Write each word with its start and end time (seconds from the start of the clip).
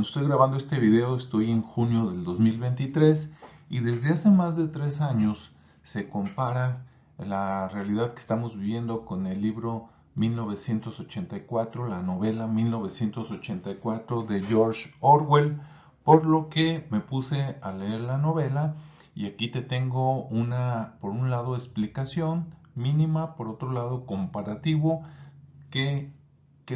cuando 0.00 0.08
estoy 0.08 0.28
grabando 0.28 0.56
este 0.56 0.78
video 0.78 1.14
estoy 1.14 1.50
en 1.50 1.60
junio 1.60 2.06
del 2.06 2.24
2023 2.24 3.34
y 3.68 3.80
desde 3.80 4.14
hace 4.14 4.30
más 4.30 4.56
de 4.56 4.66
tres 4.66 5.02
años 5.02 5.52
se 5.82 6.08
compara 6.08 6.86
la 7.18 7.68
realidad 7.68 8.14
que 8.14 8.20
estamos 8.20 8.56
viviendo 8.56 9.04
con 9.04 9.26
el 9.26 9.42
libro 9.42 9.90
1984, 10.14 11.86
la 11.86 12.00
novela 12.00 12.46
1984 12.46 14.22
de 14.22 14.42
George 14.42 14.90
Orwell, 15.00 15.60
por 16.02 16.24
lo 16.24 16.48
que 16.48 16.86
me 16.90 17.00
puse 17.00 17.56
a 17.60 17.70
leer 17.72 18.00
la 18.00 18.16
novela 18.16 18.76
y 19.14 19.26
aquí 19.26 19.50
te 19.50 19.60
tengo 19.60 20.22
una, 20.28 20.94
por 21.02 21.10
un 21.10 21.28
lado, 21.28 21.56
explicación 21.56 22.54
mínima, 22.74 23.36
por 23.36 23.48
otro 23.48 23.70
lado, 23.70 24.06
comparativo, 24.06 25.02
qué, 25.70 26.10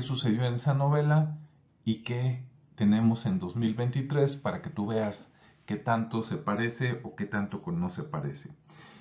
sucedió 0.02 0.44
en 0.44 0.56
esa 0.56 0.74
novela 0.74 1.38
y 1.86 2.02
qué 2.02 2.44
tenemos 2.76 3.26
en 3.26 3.38
2023 3.38 4.36
para 4.36 4.62
que 4.62 4.70
tú 4.70 4.88
veas 4.88 5.32
qué 5.66 5.76
tanto 5.76 6.22
se 6.22 6.36
parece 6.36 7.00
o 7.04 7.14
qué 7.14 7.26
tanto 7.26 7.62
no 7.66 7.88
se 7.88 8.02
parece. 8.02 8.50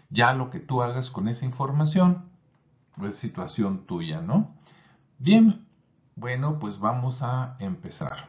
Ya 0.09 0.33
lo 0.33 0.49
que 0.49 0.59
tú 0.59 0.81
hagas 0.81 1.09
con 1.09 1.27
esa 1.27 1.45
información 1.45 2.25
es 3.01 3.15
situación 3.15 3.85
tuya, 3.85 4.21
¿no? 4.21 4.51
Bien, 5.17 5.65
bueno, 6.15 6.59
pues 6.59 6.79
vamos 6.79 7.21
a 7.21 7.55
empezar. 7.59 8.27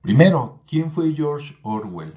Primero, 0.00 0.62
¿quién 0.66 0.90
fue 0.92 1.12
George 1.12 1.58
Orwell? 1.62 2.14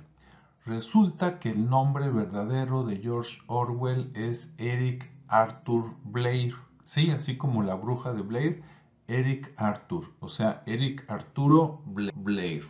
Resulta 0.66 1.40
que 1.40 1.50
el 1.50 1.70
nombre 1.70 2.10
verdadero 2.10 2.84
de 2.84 2.98
George 2.98 3.42
Orwell 3.48 4.12
es 4.16 4.56
Eric 4.58 5.12
Arthur 5.28 5.96
Blair. 6.04 6.54
Sí, 6.84 7.10
así 7.10 7.38
como 7.38 7.64
la 7.64 7.76
bruja 7.76 8.14
de 8.14 8.22
Blair, 8.22 8.64
Eric 9.12 9.54
Arthur, 9.58 10.06
o 10.20 10.30
sea, 10.30 10.64
Eric 10.66 11.06
Arturo 11.10 11.82
Blair. 11.86 12.64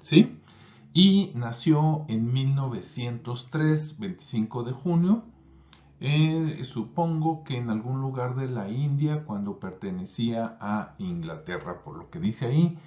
¿Sí? 0.00 0.38
Y 0.92 1.32
nació 1.34 2.04
en 2.08 2.32
1903, 2.32 3.98
25 3.98 4.62
de 4.64 4.72
junio. 4.72 5.24
Eh, 6.00 6.60
supongo 6.64 7.44
que 7.44 7.56
en 7.56 7.70
algún 7.70 8.00
lugar 8.00 8.34
de 8.34 8.48
la 8.48 8.68
India 8.68 9.24
cuando 9.24 9.58
pertenecía 9.60 10.56
a 10.60 10.94
Inglaterra, 10.98 11.82
por 11.84 11.96
lo 11.96 12.10
que 12.10 12.18
dice 12.18 12.46
ahí, 12.46 12.78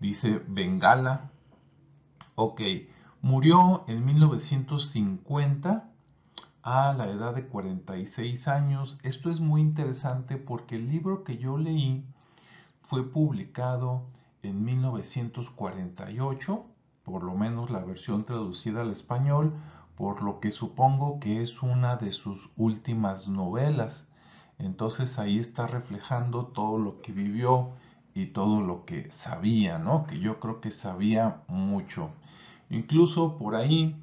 dice 0.00 0.42
Bengala. 0.48 1.30
Ok, 2.34 2.60
Murió 3.24 3.84
en 3.88 4.04
1950 4.04 5.90
a 6.62 6.92
la 6.92 7.08
edad 7.08 7.34
de 7.34 7.46
46 7.46 8.48
años. 8.48 8.98
Esto 9.02 9.30
es 9.30 9.40
muy 9.40 9.62
interesante 9.62 10.36
porque 10.36 10.76
el 10.76 10.90
libro 10.90 11.24
que 11.24 11.38
yo 11.38 11.56
leí 11.56 12.04
fue 12.94 13.10
publicado 13.10 14.02
en 14.44 14.64
1948, 14.64 16.64
por 17.02 17.24
lo 17.24 17.34
menos 17.34 17.70
la 17.70 17.80
versión 17.80 18.24
traducida 18.24 18.82
al 18.82 18.92
español, 18.92 19.52
por 19.96 20.22
lo 20.22 20.38
que 20.38 20.52
supongo 20.52 21.18
que 21.18 21.42
es 21.42 21.60
una 21.60 21.96
de 21.96 22.12
sus 22.12 22.50
últimas 22.56 23.26
novelas. 23.26 24.06
Entonces 24.60 25.18
ahí 25.18 25.40
está 25.40 25.66
reflejando 25.66 26.46
todo 26.46 26.78
lo 26.78 27.02
que 27.02 27.10
vivió 27.10 27.70
y 28.14 28.26
todo 28.26 28.60
lo 28.60 28.84
que 28.84 29.10
sabía, 29.10 29.80
¿no? 29.80 30.06
Que 30.06 30.20
yo 30.20 30.38
creo 30.38 30.60
que 30.60 30.70
sabía 30.70 31.40
mucho. 31.48 32.10
Incluso 32.70 33.38
por 33.38 33.56
ahí, 33.56 33.96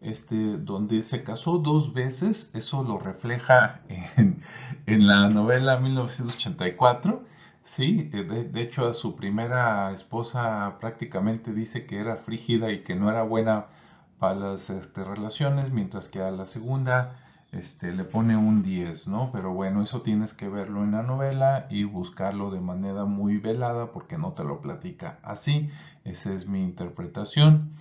este, 0.00 0.56
donde 0.58 1.02
se 1.02 1.24
casó 1.24 1.58
dos 1.58 1.94
veces, 1.94 2.52
eso 2.54 2.84
lo 2.84 2.98
refleja 2.98 3.80
en, 4.86 5.06
la 5.08 5.28
novela 5.30 5.80
1984. 5.80 7.34
Sí, 7.66 8.04
de, 8.04 8.22
de, 8.24 8.62
hecho 8.62 8.86
a 8.86 8.94
su 8.94 9.16
primera 9.16 9.92
esposa 9.92 10.76
prácticamente 10.80 11.52
dice 11.52 11.84
que 11.84 11.98
era 11.98 12.16
frígida 12.16 12.70
y 12.70 12.84
que 12.84 12.94
no 12.94 13.10
era 13.10 13.24
buena 13.24 13.66
para 14.20 14.36
las 14.36 14.70
este, 14.70 15.02
relaciones, 15.02 15.72
mientras 15.72 16.08
que 16.08 16.22
a 16.22 16.30
la 16.30 16.46
segunda 16.46 17.16
este, 17.50 17.92
le 17.92 18.04
pone 18.04 18.36
un 18.36 18.62
10, 18.62 19.08
¿no? 19.08 19.30
Pero 19.32 19.52
bueno, 19.52 19.82
eso 19.82 20.02
tienes 20.02 20.32
que 20.32 20.48
verlo 20.48 20.84
en 20.84 20.92
la 20.92 21.02
novela 21.02 21.66
y 21.68 21.82
buscarlo 21.82 22.52
de 22.52 22.60
manera 22.60 23.04
muy 23.04 23.38
velada 23.38 23.90
porque 23.92 24.16
no 24.16 24.32
te 24.32 24.44
lo 24.44 24.60
platica 24.60 25.18
así. 25.24 25.68
Esa 26.04 26.32
es 26.34 26.46
mi 26.46 26.62
interpretación. 26.62 27.72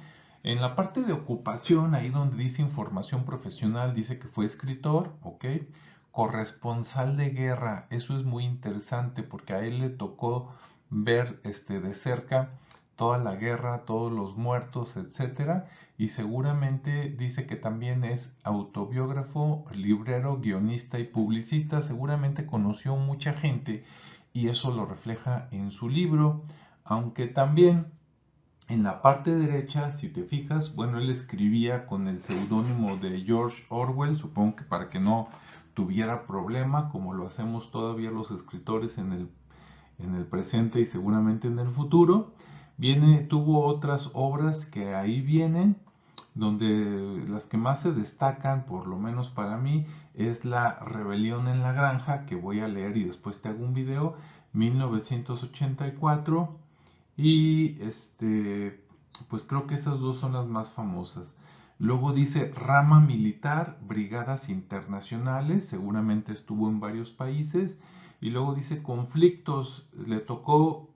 En 0.42 0.62
la 0.62 0.76
parte 0.76 1.04
de 1.04 1.14
ocupación, 1.14 1.94
ahí 1.94 2.10
donde 2.10 2.38
dice 2.38 2.64
información 2.64 3.24
profesional, 3.24 3.94
dice 3.94 4.18
que 4.18 4.28
fue 4.28 4.48
escritor, 4.48 5.14
¿ok? 5.22 5.46
Corresponsal 6.16 7.18
de 7.18 7.32
guerra, 7.32 7.88
eso 7.90 8.18
es 8.18 8.24
muy 8.24 8.46
interesante 8.46 9.22
porque 9.22 9.52
a 9.52 9.60
él 9.60 9.82
le 9.82 9.90
tocó 9.90 10.50
ver 10.90 11.42
este, 11.44 11.82
de 11.82 11.94
cerca 11.94 12.52
toda 12.96 13.18
la 13.18 13.36
guerra, 13.36 13.84
todos 13.86 14.14
los 14.14 14.38
muertos, 14.38 14.96
etcétera, 14.96 15.68
y 15.98 16.08
seguramente 16.08 17.10
dice 17.10 17.46
que 17.46 17.58
también 17.58 18.06
es 18.06 18.34
autobiógrafo, 18.44 19.66
librero, 19.74 20.40
guionista 20.40 21.00
y 21.00 21.04
publicista, 21.04 21.82
seguramente 21.82 22.46
conoció 22.46 22.96
mucha 22.96 23.34
gente 23.34 23.84
y 24.32 24.48
eso 24.48 24.72
lo 24.72 24.86
refleja 24.86 25.50
en 25.52 25.72
su 25.72 25.90
libro, 25.90 26.44
aunque 26.86 27.28
también 27.28 27.88
en 28.70 28.84
la 28.84 29.02
parte 29.02 29.36
derecha, 29.36 29.92
si 29.92 30.08
te 30.08 30.24
fijas, 30.24 30.74
bueno, 30.76 30.98
él 30.98 31.10
escribía 31.10 31.86
con 31.86 32.08
el 32.08 32.22
seudónimo 32.22 32.96
de 32.96 33.20
George 33.20 33.66
Orwell, 33.68 34.16
supongo 34.16 34.56
que 34.56 34.64
para 34.64 34.90
que 34.90 35.02
no 35.02 35.28
tuviera 35.76 36.26
problema, 36.26 36.90
como 36.90 37.14
lo 37.14 37.28
hacemos 37.28 37.70
todavía 37.70 38.10
los 38.10 38.32
escritores 38.32 38.98
en 38.98 39.14
el, 39.14 39.30
en 40.00 40.16
el 40.16 40.26
presente 40.26 40.80
y 40.80 40.88
seguramente 40.88 41.48
en 41.48 41.60
el 41.60 41.70
futuro. 41.70 42.34
Viene, 42.78 43.20
tuvo 43.20 43.66
otras 43.66 44.10
obras 44.14 44.66
que 44.66 44.96
ahí 44.96 45.22
vienen, 45.22 45.78
donde 46.34 47.24
las 47.28 47.48
que 47.48 47.58
más 47.58 47.82
se 47.82 47.94
destacan, 47.94 48.66
por 48.66 48.88
lo 48.88 48.98
menos 48.98 49.30
para 49.30 49.58
mí, 49.58 49.86
es 50.16 50.46
La 50.46 50.80
Rebelión 50.80 51.48
en 51.48 51.62
la 51.62 51.74
Granja, 51.74 52.26
que 52.26 52.36
voy 52.36 52.62
a 52.62 52.68
leer 52.68 52.98
y 52.98 53.04
después 53.04 53.42
te 53.42 53.50
hago 53.50 53.64
un 53.64 53.74
video, 53.74 54.16
1984 54.54 56.58
y 57.18 57.82
este, 57.82 58.80
pues 59.30 59.44
creo 59.44 59.68
que 59.68 59.76
esas 59.76 60.00
dos 60.00 60.18
son 60.18 60.34
las 60.34 60.48
más 60.48 60.70
famosas. 60.70 61.36
Luego 61.78 62.14
dice 62.14 62.54
rama 62.56 63.00
militar, 63.00 63.78
brigadas 63.82 64.50
internacionales, 64.50 65.68
seguramente 65.68 66.32
estuvo 66.32 66.70
en 66.70 66.80
varios 66.80 67.12
países. 67.12 67.80
Y 68.22 68.30
luego 68.30 68.56
dice 68.56 68.82
conflictos, 68.82 69.90
le 70.08 70.20
tocó 70.20 70.90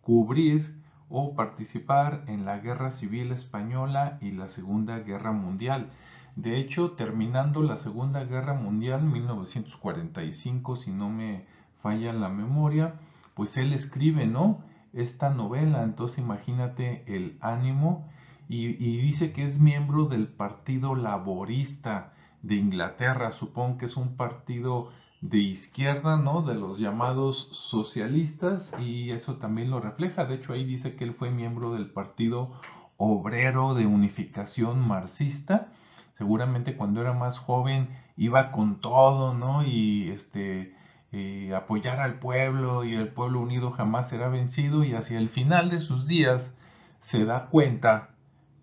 cubrir 0.00 0.76
o 1.08 1.34
participar 1.34 2.24
en 2.28 2.44
la 2.44 2.58
Guerra 2.58 2.90
Civil 2.90 3.32
Española 3.32 4.18
y 4.20 4.30
la 4.32 4.48
Segunda 4.48 4.98
Guerra 5.00 5.32
Mundial. 5.32 5.90
De 6.36 6.58
hecho, 6.58 6.92
terminando 6.92 7.62
la 7.62 7.76
Segunda 7.76 8.24
Guerra 8.24 8.54
Mundial, 8.54 9.02
1945, 9.02 10.76
si 10.76 10.90
no 10.90 11.10
me 11.10 11.46
falla 11.82 12.12
la 12.12 12.28
memoria, 12.28 12.94
pues 13.34 13.56
él 13.56 13.72
escribe, 13.72 14.26
¿no? 14.26 14.62
esta 14.96 15.30
novela. 15.30 15.84
Entonces 15.84 16.18
imagínate 16.18 17.04
el 17.06 17.36
ánimo 17.40 18.08
y, 18.48 18.98
dice 18.98 19.32
que 19.32 19.44
es 19.44 19.58
miembro 19.58 20.06
del 20.06 20.28
Partido 20.28 20.94
Laborista 20.94 22.12
de 22.42 22.54
Inglaterra. 22.54 23.32
Supongo 23.32 23.78
que 23.78 23.86
es 23.86 23.96
un 23.96 24.16
partido 24.16 24.90
de 25.20 25.38
izquierda, 25.38 26.16
¿no? 26.16 26.42
De 26.42 26.54
los 26.54 26.78
llamados 26.78 27.48
socialistas 27.52 28.72
y 28.78 29.10
eso 29.10 29.36
también 29.36 29.70
lo 29.70 29.80
refleja. 29.80 30.26
De 30.26 30.36
hecho 30.36 30.52
ahí 30.52 30.64
dice 30.64 30.94
que 30.94 31.04
él 31.04 31.14
fue 31.14 31.30
miembro 31.30 31.72
del 31.72 31.90
Partido 31.90 32.60
Obrero 32.96 33.74
de 33.74 33.86
Unificación 33.86 34.86
Marxista. 34.86 35.68
Seguramente 36.16 36.76
cuando 36.76 37.00
era 37.00 37.12
más 37.12 37.38
joven 37.38 37.88
iba 38.16 38.52
con 38.52 38.80
todo, 38.80 39.34
¿no? 39.34 39.64
Y 39.64 40.10
este 40.10 40.74
eh, 41.10 41.52
apoyar 41.54 41.98
al 41.98 42.20
pueblo 42.20 42.84
y 42.84 42.94
el 42.94 43.08
pueblo 43.08 43.40
unido 43.40 43.72
jamás 43.72 44.08
será 44.08 44.28
vencido 44.28 44.84
y 44.84 44.94
hacia 44.94 45.18
el 45.18 45.30
final 45.30 45.70
de 45.70 45.80
sus 45.80 46.06
días 46.06 46.56
se 47.00 47.24
da 47.24 47.46
cuenta 47.46 48.10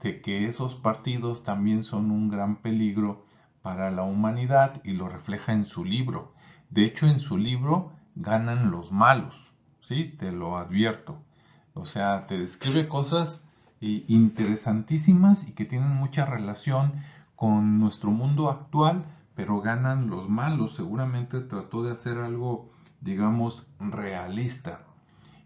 que 0.03 0.47
esos 0.47 0.75
partidos 0.75 1.44
también 1.44 1.83
son 1.85 2.11
un 2.11 2.29
gran 2.29 2.57
peligro 2.57 3.25
para 3.61 3.89
la 3.89 4.03
humanidad 4.03 4.81
y 4.83 4.91
lo 4.91 5.07
refleja 5.07 5.53
en 5.53 5.65
su 5.65 5.85
libro. 5.85 6.33
De 6.69 6.83
hecho, 6.83 7.07
en 7.07 7.21
su 7.21 7.38
libro 7.38 7.94
ganan 8.15 8.69
los 8.69 8.91
malos, 8.91 9.33
¿sí? 9.79 10.13
Te 10.19 10.31
lo 10.31 10.57
advierto. 10.57 11.17
O 11.73 11.85
sea, 11.85 12.27
te 12.27 12.38
describe 12.38 12.88
cosas 12.88 13.47
eh, 13.79 14.03
interesantísimas 14.07 15.47
y 15.47 15.53
que 15.53 15.65
tienen 15.65 15.95
mucha 15.95 16.25
relación 16.25 16.94
con 17.35 17.79
nuestro 17.79 18.11
mundo 18.11 18.50
actual, 18.50 19.05
pero 19.35 19.61
ganan 19.61 20.09
los 20.09 20.29
malos. 20.29 20.73
Seguramente 20.73 21.39
trató 21.39 21.83
de 21.83 21.94
hacer 21.94 22.17
algo, 22.17 22.71
digamos, 23.00 23.67
realista 23.79 24.81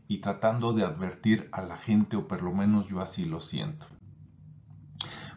y 0.07 0.17
tratando 0.17 0.73
de 0.73 0.83
advertir 0.83 1.47
a 1.51 1.61
la 1.61 1.77
gente, 1.77 2.17
o 2.17 2.27
por 2.27 2.41
lo 2.41 2.53
menos 2.53 2.87
yo 2.87 3.01
así 3.01 3.25
lo 3.25 3.41
siento. 3.41 3.85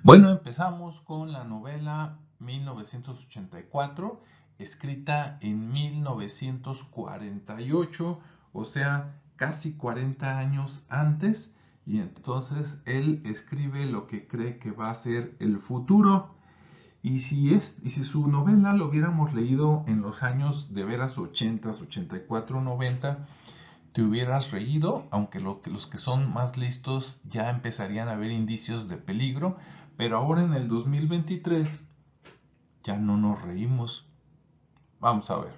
Bueno, 0.03 0.31
empezamos 0.31 1.03
con 1.03 1.31
la 1.31 1.45
novela 1.45 2.17
1984, 2.39 4.23
escrita 4.59 5.37
en 5.43 5.71
1948, 5.71 8.19
o 8.55 8.65
sea, 8.65 9.21
casi 9.37 9.77
40 9.77 10.39
años 10.39 10.87
antes 10.89 11.55
y 11.85 11.99
entonces 11.99 12.81
él 12.87 13.21
escribe 13.27 13.85
lo 13.85 14.07
que 14.07 14.27
cree 14.27 14.59
que 14.59 14.71
va 14.71 14.89
a 14.89 14.95
ser 14.95 15.37
el 15.39 15.59
futuro. 15.59 16.31
Y 17.03 17.21
si, 17.21 17.55
es, 17.55 17.79
y 17.83 17.91
si 17.91 18.05
su 18.05 18.27
novela 18.27 18.73
lo 18.73 18.87
hubiéramos 18.87 19.35
leído 19.35 19.85
en 19.87 20.01
los 20.01 20.23
años 20.23 20.73
de 20.73 20.85
veras 20.85 21.19
80, 21.19 21.69
84, 21.69 22.63
90, 22.63 23.27
te 23.93 24.03
hubieras 24.03 24.51
reído, 24.51 25.07
aunque 25.11 25.41
los 25.41 25.87
que 25.89 25.99
son 25.99 26.33
más 26.33 26.57
listos 26.57 27.21
ya 27.29 27.51
empezarían 27.51 28.09
a 28.09 28.15
ver 28.15 28.31
indicios 28.31 28.89
de 28.89 28.97
peligro, 28.97 29.59
pero 30.01 30.17
ahora 30.17 30.43
en 30.43 30.55
el 30.55 30.67
2023 30.67 31.69
ya 32.85 32.97
no 32.97 33.19
nos 33.19 33.43
reímos. 33.43 34.09
Vamos 34.99 35.29
a 35.29 35.37
ver. 35.37 35.53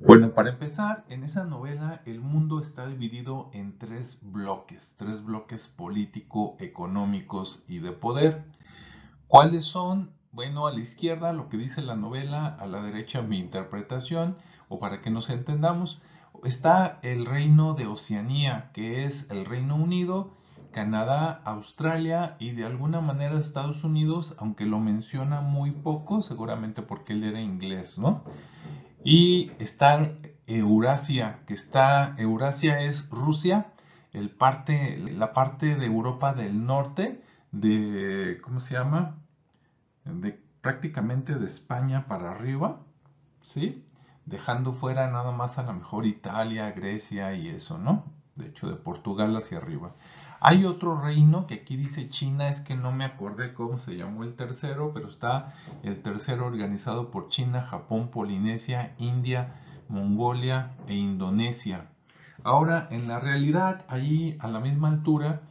Bueno, 0.00 0.32
para 0.32 0.50
empezar, 0.50 1.04
en 1.08 1.22
esa 1.22 1.44
novela 1.44 2.02
el 2.04 2.20
mundo 2.20 2.58
está 2.58 2.88
dividido 2.88 3.48
en 3.52 3.78
tres 3.78 4.18
bloques, 4.20 4.96
tres 4.98 5.24
bloques 5.24 5.68
político, 5.68 6.56
económicos 6.58 7.62
y 7.68 7.78
de 7.78 7.92
poder. 7.92 8.42
¿Cuáles 9.28 9.66
son? 9.66 10.10
Bueno, 10.32 10.66
a 10.66 10.72
la 10.72 10.80
izquierda 10.80 11.32
lo 11.32 11.48
que 11.48 11.58
dice 11.58 11.82
la 11.82 11.94
novela, 11.94 12.56
a 12.58 12.66
la 12.66 12.82
derecha 12.82 13.22
mi 13.22 13.38
interpretación, 13.38 14.36
o 14.68 14.80
para 14.80 15.00
que 15.00 15.10
nos 15.10 15.30
entendamos, 15.30 16.02
está 16.42 16.98
el 17.02 17.24
reino 17.24 17.74
de 17.74 17.86
Oceanía, 17.86 18.72
que 18.72 19.04
es 19.04 19.30
el 19.30 19.46
Reino 19.46 19.76
Unido, 19.76 20.39
Canadá, 20.72 21.40
Australia 21.44 22.36
y 22.38 22.52
de 22.52 22.64
alguna 22.64 23.00
manera 23.00 23.38
Estados 23.38 23.84
Unidos, 23.84 24.34
aunque 24.38 24.66
lo 24.66 24.78
menciona 24.78 25.40
muy 25.40 25.70
poco, 25.70 26.22
seguramente 26.22 26.82
porque 26.82 27.12
él 27.12 27.24
era 27.24 27.40
inglés, 27.40 27.98
¿no? 27.98 28.24
Y 29.04 29.52
está 29.58 30.12
Eurasia, 30.46 31.40
que 31.46 31.54
está, 31.54 32.14
Eurasia 32.18 32.80
es 32.80 33.08
Rusia, 33.10 33.72
el 34.12 34.30
parte, 34.30 34.98
la 34.98 35.32
parte 35.32 35.76
de 35.76 35.86
Europa 35.86 36.34
del 36.34 36.66
norte, 36.66 37.22
de, 37.52 38.38
¿cómo 38.42 38.60
se 38.60 38.74
llama? 38.74 39.16
De 40.04 40.38
prácticamente 40.60 41.34
de 41.34 41.46
España 41.46 42.06
para 42.06 42.32
arriba, 42.32 42.80
¿sí? 43.42 43.84
Dejando 44.26 44.72
fuera 44.72 45.10
nada 45.10 45.32
más 45.32 45.58
a 45.58 45.62
lo 45.62 45.72
mejor 45.72 46.06
Italia, 46.06 46.70
Grecia 46.72 47.34
y 47.34 47.48
eso, 47.48 47.78
¿no? 47.78 48.04
De 48.36 48.48
hecho, 48.48 48.68
de 48.68 48.76
Portugal 48.76 49.36
hacia 49.36 49.58
arriba. 49.58 49.92
Hay 50.42 50.64
otro 50.64 50.98
reino 50.98 51.46
que 51.46 51.54
aquí 51.54 51.76
dice 51.76 52.08
China, 52.08 52.48
es 52.48 52.60
que 52.60 52.74
no 52.74 52.92
me 52.92 53.04
acordé 53.04 53.52
cómo 53.52 53.76
se 53.78 53.96
llamó 53.96 54.24
el 54.24 54.36
tercero, 54.36 54.92
pero 54.94 55.08
está 55.08 55.52
el 55.82 56.00
tercero 56.02 56.46
organizado 56.46 57.10
por 57.10 57.28
China, 57.28 57.66
Japón, 57.70 58.08
Polinesia, 58.08 58.94
India, 58.98 59.54
Mongolia 59.90 60.72
e 60.86 60.94
Indonesia. 60.94 61.88
Ahora, 62.42 62.88
en 62.90 63.06
la 63.06 63.20
realidad, 63.20 63.84
ahí 63.88 64.38
a 64.40 64.48
la 64.48 64.60
misma 64.60 64.88
altura, 64.88 65.42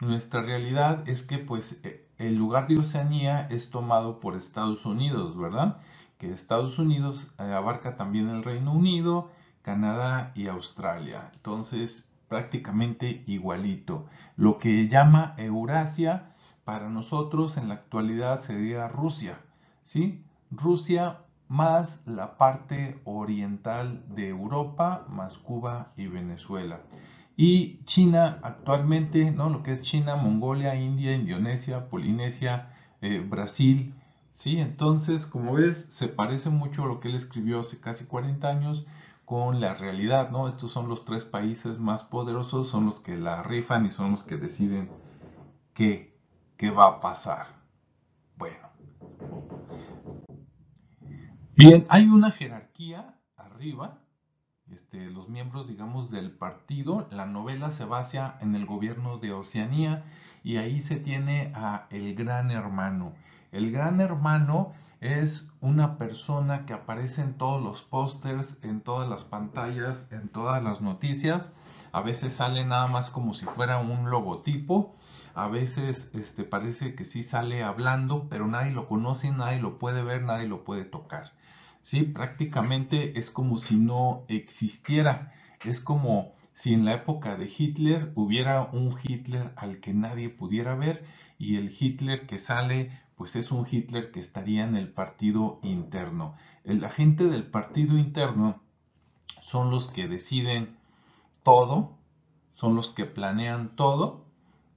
nuestra 0.00 0.40
realidad 0.40 1.06
es 1.06 1.26
que 1.26 1.36
pues 1.36 1.78
eh, 1.84 2.06
el 2.16 2.36
lugar 2.36 2.66
de 2.66 2.78
Oceanía 2.78 3.46
es 3.50 3.68
tomado 3.68 4.20
por 4.20 4.36
Estados 4.36 4.86
Unidos, 4.86 5.36
¿verdad? 5.36 5.76
Que 6.16 6.32
Estados 6.32 6.78
Unidos 6.78 7.34
eh, 7.38 7.42
abarca 7.42 7.96
también 7.96 8.30
el 8.30 8.42
Reino 8.42 8.72
Unido, 8.72 9.30
Canadá 9.60 10.32
y 10.34 10.46
Australia. 10.48 11.30
Entonces, 11.34 12.09
prácticamente 12.30 13.24
igualito. 13.26 14.06
Lo 14.36 14.58
que 14.58 14.86
llama 14.86 15.34
Eurasia 15.36 16.32
para 16.64 16.88
nosotros 16.88 17.56
en 17.56 17.68
la 17.68 17.74
actualidad 17.74 18.38
sería 18.38 18.86
Rusia, 18.86 19.40
¿sí? 19.82 20.22
Rusia 20.52 21.18
más 21.48 22.06
la 22.06 22.38
parte 22.38 23.00
oriental 23.04 24.04
de 24.14 24.28
Europa, 24.28 25.04
más 25.08 25.38
Cuba 25.38 25.92
y 25.96 26.06
Venezuela. 26.06 26.82
Y 27.36 27.82
China 27.84 28.38
actualmente, 28.44 29.32
¿no? 29.32 29.50
Lo 29.50 29.64
que 29.64 29.72
es 29.72 29.82
China, 29.82 30.14
Mongolia, 30.14 30.76
India, 30.76 31.16
Indonesia, 31.16 31.88
Polinesia, 31.90 32.70
eh, 33.00 33.26
Brasil, 33.28 33.92
¿sí? 34.34 34.58
Entonces, 34.58 35.26
como 35.26 35.54
ves, 35.54 35.86
se 35.88 36.06
parece 36.06 36.48
mucho 36.48 36.84
a 36.84 36.86
lo 36.86 37.00
que 37.00 37.08
él 37.08 37.16
escribió 37.16 37.58
hace 37.58 37.80
casi 37.80 38.04
40 38.04 38.48
años 38.48 38.86
con 39.30 39.60
la 39.60 39.74
realidad, 39.74 40.32
¿no? 40.32 40.48
Estos 40.48 40.72
son 40.72 40.88
los 40.88 41.04
tres 41.04 41.24
países 41.24 41.78
más 41.78 42.02
poderosos, 42.02 42.68
son 42.68 42.86
los 42.86 42.98
que 42.98 43.16
la 43.16 43.44
rifan 43.44 43.86
y 43.86 43.90
son 43.90 44.10
los 44.10 44.24
que 44.24 44.36
deciden 44.36 44.90
qué, 45.72 46.18
qué 46.56 46.72
va 46.72 46.88
a 46.88 47.00
pasar. 47.00 47.46
Bueno. 48.36 48.70
Bien, 51.54 51.86
hay 51.90 52.08
una 52.08 52.32
jerarquía 52.32 53.20
arriba, 53.36 54.00
este, 54.72 55.08
los 55.08 55.28
miembros, 55.28 55.68
digamos, 55.68 56.10
del 56.10 56.32
partido. 56.32 57.06
La 57.12 57.26
novela 57.26 57.70
se 57.70 57.84
basa 57.84 58.36
en 58.40 58.56
el 58.56 58.66
gobierno 58.66 59.18
de 59.18 59.32
Oceanía 59.32 60.06
y 60.42 60.56
ahí 60.56 60.80
se 60.80 60.96
tiene 60.96 61.52
a 61.54 61.86
el 61.90 62.16
gran 62.16 62.50
hermano. 62.50 63.12
El 63.52 63.70
gran 63.70 64.00
hermano 64.00 64.72
es 65.00 65.48
una 65.60 65.98
persona 65.98 66.64
que 66.64 66.72
aparece 66.72 67.22
en 67.22 67.34
todos 67.34 67.62
los 67.62 67.82
pósters, 67.82 68.58
en 68.62 68.80
todas 68.80 69.08
las 69.08 69.24
pantallas, 69.24 70.10
en 70.12 70.28
todas 70.28 70.62
las 70.62 70.80
noticias. 70.80 71.54
A 71.92 72.00
veces 72.00 72.34
sale 72.34 72.64
nada 72.64 72.86
más 72.86 73.10
como 73.10 73.34
si 73.34 73.44
fuera 73.44 73.78
un 73.78 74.10
logotipo. 74.10 74.96
A 75.34 75.48
veces 75.48 76.10
este, 76.14 76.44
parece 76.44 76.94
que 76.94 77.04
sí 77.04 77.22
sale 77.22 77.62
hablando, 77.62 78.28
pero 78.28 78.46
nadie 78.46 78.72
lo 78.72 78.88
conoce, 78.88 79.30
nadie 79.30 79.60
lo 79.60 79.78
puede 79.78 80.02
ver, 80.02 80.22
nadie 80.22 80.48
lo 80.48 80.64
puede 80.64 80.84
tocar. 80.84 81.32
Sí, 81.82 82.02
prácticamente 82.02 83.18
es 83.18 83.30
como 83.30 83.58
si 83.58 83.76
no 83.76 84.24
existiera. 84.28 85.32
Es 85.64 85.80
como 85.80 86.32
si 86.54 86.74
en 86.74 86.84
la 86.84 86.94
época 86.94 87.36
de 87.36 87.50
Hitler 87.56 88.12
hubiera 88.14 88.62
un 88.62 88.94
Hitler 89.02 89.52
al 89.56 89.80
que 89.80 89.94
nadie 89.94 90.30
pudiera 90.30 90.74
ver 90.74 91.04
y 91.38 91.56
el 91.56 91.74
Hitler 91.78 92.26
que 92.26 92.38
sale 92.38 92.90
pues 93.20 93.36
es 93.36 93.52
un 93.52 93.66
Hitler 93.70 94.12
que 94.12 94.20
estaría 94.20 94.64
en 94.64 94.76
el 94.76 94.88
partido 94.88 95.58
interno. 95.62 96.36
El 96.64 96.82
agente 96.82 97.24
del 97.24 97.44
partido 97.44 97.98
interno 97.98 98.62
son 99.42 99.70
los 99.70 99.88
que 99.88 100.08
deciden 100.08 100.78
todo, 101.42 101.98
son 102.54 102.76
los 102.76 102.92
que 102.92 103.04
planean 103.04 103.76
todo, 103.76 104.24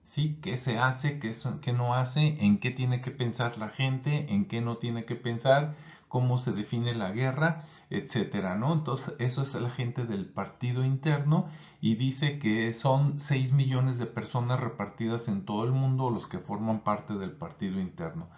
¿sí? 0.03 0.39
¿Qué 0.41 0.57
se 0.57 0.77
hace, 0.77 1.19
qué, 1.19 1.31
qué 1.61 1.71
no 1.71 1.95
hace, 1.95 2.43
en 2.43 2.59
qué 2.59 2.71
tiene 2.71 2.99
que 2.99 3.11
pensar 3.11 3.57
la 3.57 3.69
gente, 3.69 4.33
en 4.33 4.49
qué 4.49 4.59
no 4.59 4.75
tiene 4.75 5.05
que 5.05 5.15
pensar, 5.15 5.75
cómo 6.09 6.37
se 6.37 6.51
define 6.51 6.93
la 6.95 7.11
guerra, 7.11 7.63
etcétera, 7.89 8.55
¿no? 8.55 8.73
Entonces, 8.73 9.15
eso 9.19 9.43
es 9.43 9.53
la 9.55 9.69
gente 9.69 10.05
del 10.05 10.25
partido 10.25 10.83
interno 10.83 11.49
y 11.81 11.95
dice 11.95 12.39
que 12.39 12.73
son 12.73 13.19
6 13.19 13.53
millones 13.53 13.97
de 13.97 14.05
personas 14.05 14.59
repartidas 14.59 15.27
en 15.27 15.45
todo 15.45 15.63
el 15.63 15.71
mundo 15.71 16.09
los 16.09 16.27
que 16.27 16.39
forman 16.39 16.81
parte 16.81 17.13
del 17.15 17.31
partido 17.31 17.79
interno. 17.79 18.29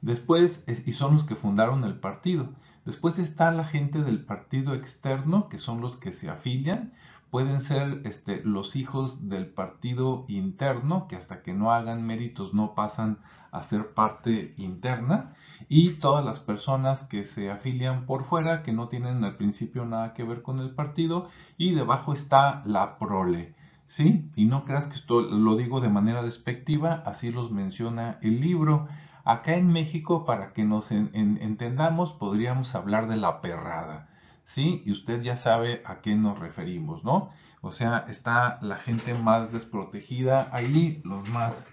Después, 0.00 0.64
y 0.86 0.92
son 0.92 1.14
los 1.14 1.24
que 1.24 1.36
fundaron 1.36 1.84
el 1.84 1.98
partido. 1.98 2.48
Después 2.84 3.18
está 3.18 3.52
la 3.52 3.64
gente 3.64 4.02
del 4.02 4.24
partido 4.24 4.74
externo, 4.74 5.48
que 5.48 5.58
son 5.58 5.80
los 5.80 5.96
que 5.96 6.12
se 6.12 6.28
afilian. 6.28 6.92
Pueden 7.32 7.60
ser 7.60 8.02
este, 8.04 8.42
los 8.44 8.76
hijos 8.76 9.30
del 9.30 9.46
partido 9.46 10.26
interno, 10.28 11.08
que 11.08 11.16
hasta 11.16 11.42
que 11.42 11.54
no 11.54 11.72
hagan 11.72 12.06
méritos 12.06 12.52
no 12.52 12.74
pasan 12.74 13.20
a 13.52 13.62
ser 13.62 13.94
parte 13.94 14.52
interna 14.58 15.32
y 15.66 15.94
todas 15.94 16.22
las 16.26 16.40
personas 16.40 17.04
que 17.04 17.24
se 17.24 17.50
afilian 17.50 18.04
por 18.04 18.24
fuera, 18.24 18.62
que 18.62 18.74
no 18.74 18.88
tienen 18.88 19.24
al 19.24 19.36
principio 19.36 19.86
nada 19.86 20.12
que 20.12 20.24
ver 20.24 20.42
con 20.42 20.58
el 20.58 20.72
partido, 20.74 21.30
y 21.56 21.72
debajo 21.72 22.12
está 22.12 22.62
la 22.66 22.98
prole. 22.98 23.54
¿Sí? 23.86 24.30
Y 24.36 24.44
no 24.44 24.66
creas 24.66 24.88
que 24.88 24.96
esto 24.96 25.22
lo 25.22 25.56
digo 25.56 25.80
de 25.80 25.88
manera 25.88 26.22
despectiva, 26.22 27.02
así 27.06 27.32
los 27.32 27.50
menciona 27.50 28.18
el 28.20 28.42
libro. 28.42 28.88
Acá 29.24 29.54
en 29.54 29.72
México, 29.72 30.26
para 30.26 30.52
que 30.52 30.64
nos 30.64 30.92
entendamos, 30.92 32.12
podríamos 32.12 32.74
hablar 32.74 33.08
de 33.08 33.16
la 33.16 33.40
perrada. 33.40 34.11
¿Sí? 34.52 34.82
Y 34.84 34.92
usted 34.92 35.22
ya 35.22 35.34
sabe 35.34 35.80
a 35.86 36.02
qué 36.02 36.14
nos 36.14 36.38
referimos, 36.38 37.02
¿no? 37.04 37.30
O 37.62 37.72
sea, 37.72 38.04
está 38.10 38.58
la 38.60 38.76
gente 38.76 39.14
más 39.14 39.50
desprotegida 39.50 40.50
ahí, 40.52 41.00
los 41.04 41.26
más 41.30 41.66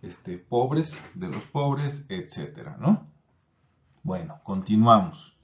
este, 0.00 0.38
pobres 0.38 1.04
de 1.12 1.28
los 1.28 1.42
pobres, 1.42 2.06
etcétera, 2.08 2.78
¿no? 2.80 3.06
Bueno, 4.02 4.40
continuamos. 4.42 5.36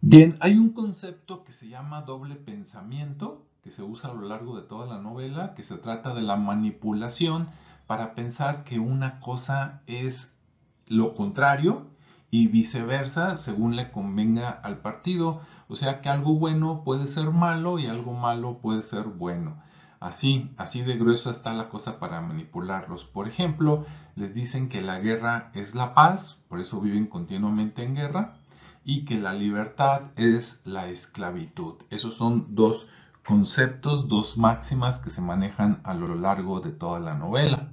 Bien, 0.00 0.36
hay 0.38 0.56
un 0.56 0.72
concepto 0.72 1.42
que 1.42 1.50
se 1.50 1.68
llama 1.68 2.02
doble 2.02 2.36
pensamiento, 2.36 3.48
que 3.64 3.72
se 3.72 3.82
usa 3.82 4.10
a 4.10 4.14
lo 4.14 4.28
largo 4.28 4.60
de 4.60 4.68
toda 4.68 4.86
la 4.86 5.02
novela, 5.02 5.54
que 5.56 5.64
se 5.64 5.76
trata 5.76 6.14
de 6.14 6.22
la 6.22 6.36
manipulación 6.36 7.48
para 7.88 8.14
pensar 8.14 8.62
que 8.62 8.78
una 8.78 9.18
cosa 9.18 9.82
es 9.88 10.38
lo 10.86 11.16
contrario 11.16 11.89
y 12.30 12.46
viceversa 12.46 13.36
según 13.36 13.76
le 13.76 13.90
convenga 13.90 14.50
al 14.50 14.78
partido. 14.78 15.40
O 15.68 15.76
sea 15.76 16.00
que 16.00 16.08
algo 16.08 16.34
bueno 16.34 16.82
puede 16.84 17.06
ser 17.06 17.30
malo 17.30 17.78
y 17.78 17.86
algo 17.86 18.12
malo 18.12 18.58
puede 18.58 18.82
ser 18.82 19.04
bueno. 19.04 19.62
Así, 20.00 20.50
así 20.56 20.80
de 20.80 20.96
gruesa 20.96 21.30
está 21.30 21.52
la 21.52 21.68
cosa 21.68 21.98
para 21.98 22.20
manipularlos. 22.22 23.04
Por 23.04 23.28
ejemplo, 23.28 23.84
les 24.16 24.32
dicen 24.32 24.70
que 24.70 24.80
la 24.80 24.98
guerra 24.98 25.50
es 25.54 25.74
la 25.74 25.92
paz, 25.92 26.42
por 26.48 26.60
eso 26.60 26.80
viven 26.80 27.06
continuamente 27.06 27.84
en 27.84 27.94
guerra, 27.94 28.34
y 28.82 29.04
que 29.04 29.18
la 29.18 29.34
libertad 29.34 30.12
es 30.16 30.62
la 30.64 30.88
esclavitud. 30.88 31.74
Esos 31.90 32.14
son 32.14 32.54
dos 32.54 32.88
conceptos, 33.26 34.08
dos 34.08 34.38
máximas 34.38 35.00
que 35.00 35.10
se 35.10 35.20
manejan 35.20 35.80
a 35.84 35.92
lo 35.92 36.14
largo 36.14 36.60
de 36.60 36.72
toda 36.72 36.98
la 36.98 37.14
novela. 37.14 37.72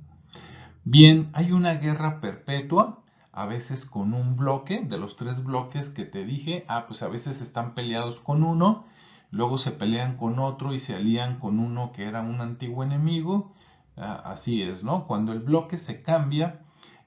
Bien, 0.84 1.30
hay 1.34 1.54
una 1.54 1.76
guerra 1.76 2.20
perpetua, 2.20 3.00
a 3.38 3.46
veces 3.46 3.86
con 3.86 4.15
un 4.15 4.36
bloque, 4.36 4.82
de 4.84 4.98
los 4.98 5.15
tres 5.15 5.44
bloques 5.44 5.89
que 5.89 6.06
te 6.06 6.25
dije, 6.25 6.65
ah, 6.67 6.86
pues 6.88 7.03
a 7.03 7.08
veces 7.08 7.39
están 7.39 7.75
peleados 7.75 8.20
con 8.20 8.44
uno, 8.44 8.86
luego 9.29 9.60
se 9.60 9.70
pelean 9.70 10.17
con 10.17 10.39
otro 10.39 10.74
y 10.74 10.79
se 10.79 10.96
alían 10.96 11.38
con 11.38 11.60
uno 11.60 11.91
que 11.91 12.06
era 12.06 12.22
un 12.22 12.41
antiguo 12.41 12.84
enemigo, 12.84 13.53
ah, 13.96 14.24
así 14.25 14.63
es, 14.63 14.84
¿no? 14.84 15.06
Cuando 15.06 15.34
el 15.34 15.39
bloque 15.39 15.77
se 15.77 16.01
cambia, 16.01 16.62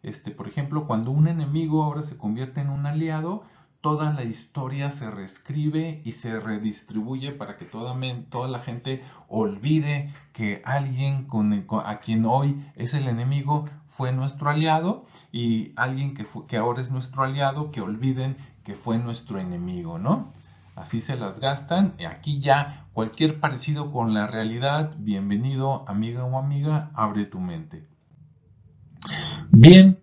este, 0.04 0.30
por 0.30 0.46
ejemplo, 0.46 0.86
cuando 0.86 1.10
un 1.10 1.26
enemigo 1.26 1.82
ahora 1.82 2.02
se 2.02 2.16
convierte 2.16 2.60
en 2.60 2.70
un 2.70 2.86
aliado, 2.86 3.42
toda 3.80 4.12
la 4.12 4.22
historia 4.22 4.92
se 4.92 5.10
reescribe 5.10 6.00
y 6.04 6.12
se 6.12 6.38
redistribuye 6.38 7.32
para 7.32 7.56
que 7.56 7.64
toda, 7.64 7.98
toda 8.28 8.46
la 8.46 8.60
gente 8.60 9.02
olvide 9.28 10.12
que 10.32 10.62
alguien 10.64 11.24
con, 11.24 11.66
a 11.84 11.98
quien 11.98 12.24
hoy 12.24 12.64
es 12.76 12.94
el 12.94 13.08
enemigo 13.08 13.68
fue 13.88 14.12
nuestro 14.12 14.48
aliado 14.48 15.06
y 15.32 15.72
alguien 15.76 16.14
que, 16.14 16.26
que 16.48 16.56
ahora 16.56 16.80
es 16.80 16.90
nuestro 16.90 17.22
aliado 17.22 17.70
que 17.70 17.80
olviden 17.80 18.36
que 18.64 18.74
fue 18.74 18.98
nuestro 18.98 19.38
enemigo, 19.38 19.98
¿no? 19.98 20.32
Así 20.76 21.00
se 21.00 21.16
las 21.16 21.40
gastan. 21.40 21.94
Aquí 22.08 22.40
ya 22.40 22.86
cualquier 22.92 23.40
parecido 23.40 23.92
con 23.92 24.14
la 24.14 24.26
realidad, 24.26 24.94
bienvenido 24.98 25.84
amiga 25.88 26.24
o 26.24 26.38
amiga, 26.38 26.90
abre 26.94 27.26
tu 27.26 27.40
mente. 27.40 27.86
Bien, 29.50 29.98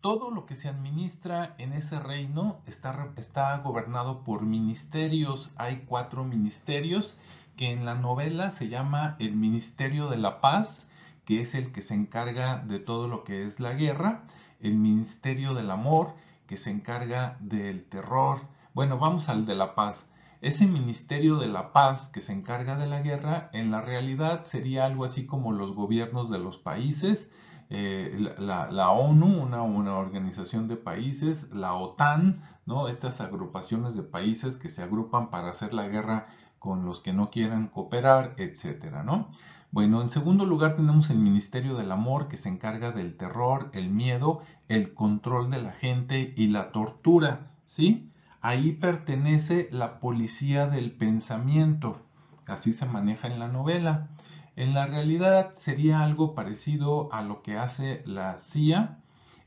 todo 0.00 0.30
lo 0.30 0.46
que 0.46 0.54
se 0.54 0.68
administra 0.68 1.54
en 1.58 1.72
ese 1.72 2.00
reino 2.00 2.60
está, 2.66 3.08
está, 3.16 3.56
gobernado 3.58 4.24
por 4.24 4.42
ministerios. 4.42 5.52
Hay 5.56 5.84
cuatro 5.86 6.24
ministerios 6.24 7.16
que 7.56 7.70
en 7.70 7.84
la 7.84 7.94
novela 7.94 8.50
se 8.50 8.68
llama 8.68 9.16
el 9.18 9.36
Ministerio 9.36 10.08
de 10.08 10.16
la 10.16 10.40
Paz, 10.40 10.90
que 11.24 11.40
es 11.40 11.54
el 11.54 11.72
que 11.72 11.82
se 11.82 11.94
encarga 11.94 12.58
de 12.58 12.78
todo 12.78 13.06
lo 13.06 13.24
que 13.24 13.44
es 13.44 13.60
la 13.60 13.74
guerra, 13.74 14.22
el 14.62 14.74
Ministerio 14.74 15.54
del 15.54 15.70
Amor, 15.70 16.14
que 16.46 16.56
se 16.56 16.70
encarga 16.70 17.36
del 17.40 17.84
terror. 17.84 18.40
Bueno, 18.74 18.98
vamos 18.98 19.28
al 19.28 19.44
de 19.46 19.54
la 19.54 19.74
paz. 19.74 20.10
Ese 20.40 20.66
Ministerio 20.66 21.36
de 21.36 21.46
la 21.46 21.72
Paz 21.72 22.10
que 22.12 22.20
se 22.20 22.32
encarga 22.32 22.76
de 22.76 22.86
la 22.86 23.00
guerra, 23.00 23.48
en 23.52 23.70
la 23.70 23.80
realidad 23.80 24.42
sería 24.42 24.86
algo 24.86 25.04
así 25.04 25.24
como 25.24 25.52
los 25.52 25.72
gobiernos 25.72 26.30
de 26.30 26.40
los 26.40 26.58
países, 26.58 27.32
eh, 27.70 28.34
la, 28.38 28.90
ONU, 28.90 29.40
una, 29.40 29.62
una, 29.62 29.96
organización 29.96 30.66
de 30.66 30.76
países, 30.76 31.50
la 31.52 31.74
OTAN, 31.74 32.42
¿no? 32.66 32.88
estas 32.88 33.20
agrupaciones 33.20 33.94
de 33.94 34.02
países 34.02 34.58
que 34.58 34.68
se 34.68 34.82
agrupan 34.82 35.30
para 35.30 35.50
hacer 35.50 35.72
la 35.72 35.86
guerra 35.86 36.26
con 36.58 36.84
los 36.84 37.00
que 37.00 37.12
no 37.12 37.30
quieran 37.30 37.68
cooperar, 37.68 38.34
etcétera, 38.36 39.02
¿no? 39.02 39.28
Bueno, 39.72 40.02
en 40.02 40.10
segundo 40.10 40.44
lugar 40.44 40.76
tenemos 40.76 41.08
el 41.08 41.18
Ministerio 41.18 41.74
del 41.74 41.92
Amor 41.92 42.28
que 42.28 42.36
se 42.36 42.50
encarga 42.50 42.92
del 42.92 43.16
terror, 43.16 43.70
el 43.72 43.88
miedo, 43.88 44.42
el 44.68 44.92
control 44.92 45.50
de 45.50 45.62
la 45.62 45.72
gente 45.72 46.34
y 46.36 46.48
la 46.48 46.72
tortura, 46.72 47.52
¿sí? 47.64 48.10
Ahí 48.42 48.72
pertenece 48.72 49.68
la 49.70 49.98
policía 49.98 50.66
del 50.66 50.92
pensamiento, 50.92 52.02
así 52.46 52.74
se 52.74 52.84
maneja 52.84 53.28
en 53.28 53.38
la 53.38 53.48
novela. 53.48 54.08
En 54.56 54.74
la 54.74 54.86
realidad 54.86 55.54
sería 55.54 56.02
algo 56.02 56.34
parecido 56.34 57.10
a 57.10 57.22
lo 57.22 57.40
que 57.40 57.56
hace 57.56 58.02
la 58.04 58.38
CIA, 58.40 58.98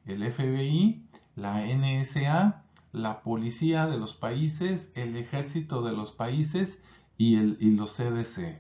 el 0.08 0.24
FBI, 0.34 1.03
la 1.36 1.67
NSA, 1.67 2.63
la 2.94 3.22
policía 3.22 3.86
de 3.86 4.00
los 4.00 4.15
países, 4.15 4.91
el 4.96 5.17
ejército 5.17 5.84
de 5.84 5.94
los 5.94 6.13
países 6.13 6.84
y, 7.15 7.36
el, 7.36 7.60
los 7.75 7.96
CDC. 7.96 8.60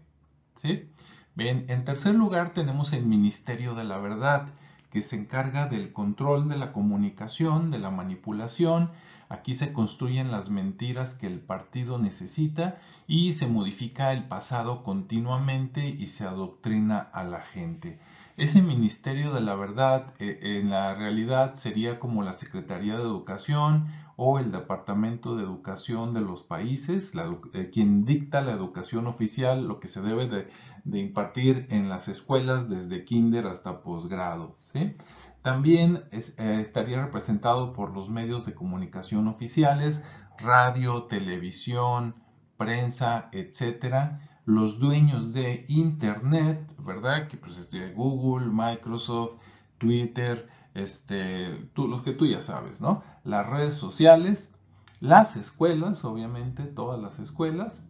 ¿sí? 0.61 0.89
Bien, 1.35 1.65
en 1.67 1.85
tercer 1.85 2.15
lugar 2.15 2.53
tenemos 2.53 2.93
el 2.93 3.05
Ministerio 3.05 3.75
de 3.75 3.83
la 3.83 3.97
Verdad, 3.97 4.47
que 4.91 5.01
se 5.01 5.17
encarga 5.17 5.67
del 5.67 5.91
control 5.91 6.47
de 6.47 6.57
la 6.57 6.71
comunicación, 6.71 7.71
de 7.71 7.79
la 7.79 7.91
manipulación 7.91 8.89
Aquí 9.27 9.55
se 9.55 9.73
construyen 9.73 10.31
las 10.31 10.49
mentiras 10.49 11.15
que 11.15 11.25
el 11.25 11.39
partido 11.39 11.97
necesita 11.97 12.77
y 13.07 13.33
se 13.33 13.47
modifica 13.47 14.13
el 14.13 14.25
pasado 14.25 14.83
continuamente 14.83 15.87
y 15.87 16.07
se 16.07 16.25
adoctrina 16.25 16.99
a 16.99 17.23
la 17.23 17.41
gente. 17.41 17.97
Ese 18.37 18.61
Ministerio 18.61 19.33
de 19.33 19.41
la 19.41 19.55
Verdad 19.55 20.13
eh, 20.19 20.59
en 20.59 20.69
la 20.69 20.93
realidad 20.93 21.55
sería 21.55 21.99
como 21.99 22.21
la 22.21 22.33
Secretaría 22.33 22.97
de 22.97 23.01
Educación 23.03 23.87
o 24.15 24.39
el 24.39 24.51
Departamento 24.51 25.35
de 25.35 25.43
Educación 25.43 26.13
de 26.13 26.21
los 26.21 26.43
países, 26.43 27.13
eh, 27.53 27.69
quien 27.73 28.05
dicta 28.05 28.41
la 28.41 28.51
educación 28.51 29.07
oficial, 29.07 29.67
lo 29.67 29.79
que 29.79 29.87
se 29.87 30.01
debe 30.01 30.27
de, 30.27 30.47
impartir 30.91 31.67
en 31.69 31.89
las 31.89 32.07
escuelas 32.07 32.69
desde 32.69 33.05
kinder 33.05 33.47
hasta 33.47 33.81
posgrado. 33.81 34.57
¿sí? 34.71 34.95
También 35.41 36.03
eh, 36.11 36.59
estaría 36.61 37.03
representado 37.03 37.73
por 37.73 37.93
los 37.93 38.09
medios 38.09 38.45
de 38.45 38.53
comunicación 38.53 39.27
oficiales, 39.27 40.05
radio, 40.37 41.03
televisión, 41.03 42.15
prensa, 42.57 43.29
etcétera, 43.31 44.21
los 44.45 44.79
dueños 44.79 45.33
de 45.33 45.65
Internet, 45.67 46.67
¿verdad? 46.79 47.27
Que 47.27 47.37
pues 47.37 47.57
este, 47.57 47.93
Google, 47.93 48.47
Microsoft, 48.47 49.39
Twitter, 49.77 50.47
este, 50.73 51.69
tú, 51.73 51.87
los 51.87 52.01
que 52.01 52.13
tú 52.13 52.25
ya 52.25 52.41
sabes, 52.41 52.79
¿no? 52.79 53.03
Las 53.23 53.47
redes 53.47 53.73
sociales, 53.75 54.53
las 54.99 55.35
escuelas, 55.35 56.05
obviamente, 56.05 56.63
todas 56.63 56.99
las 56.99 57.19
escuelas, 57.19 57.85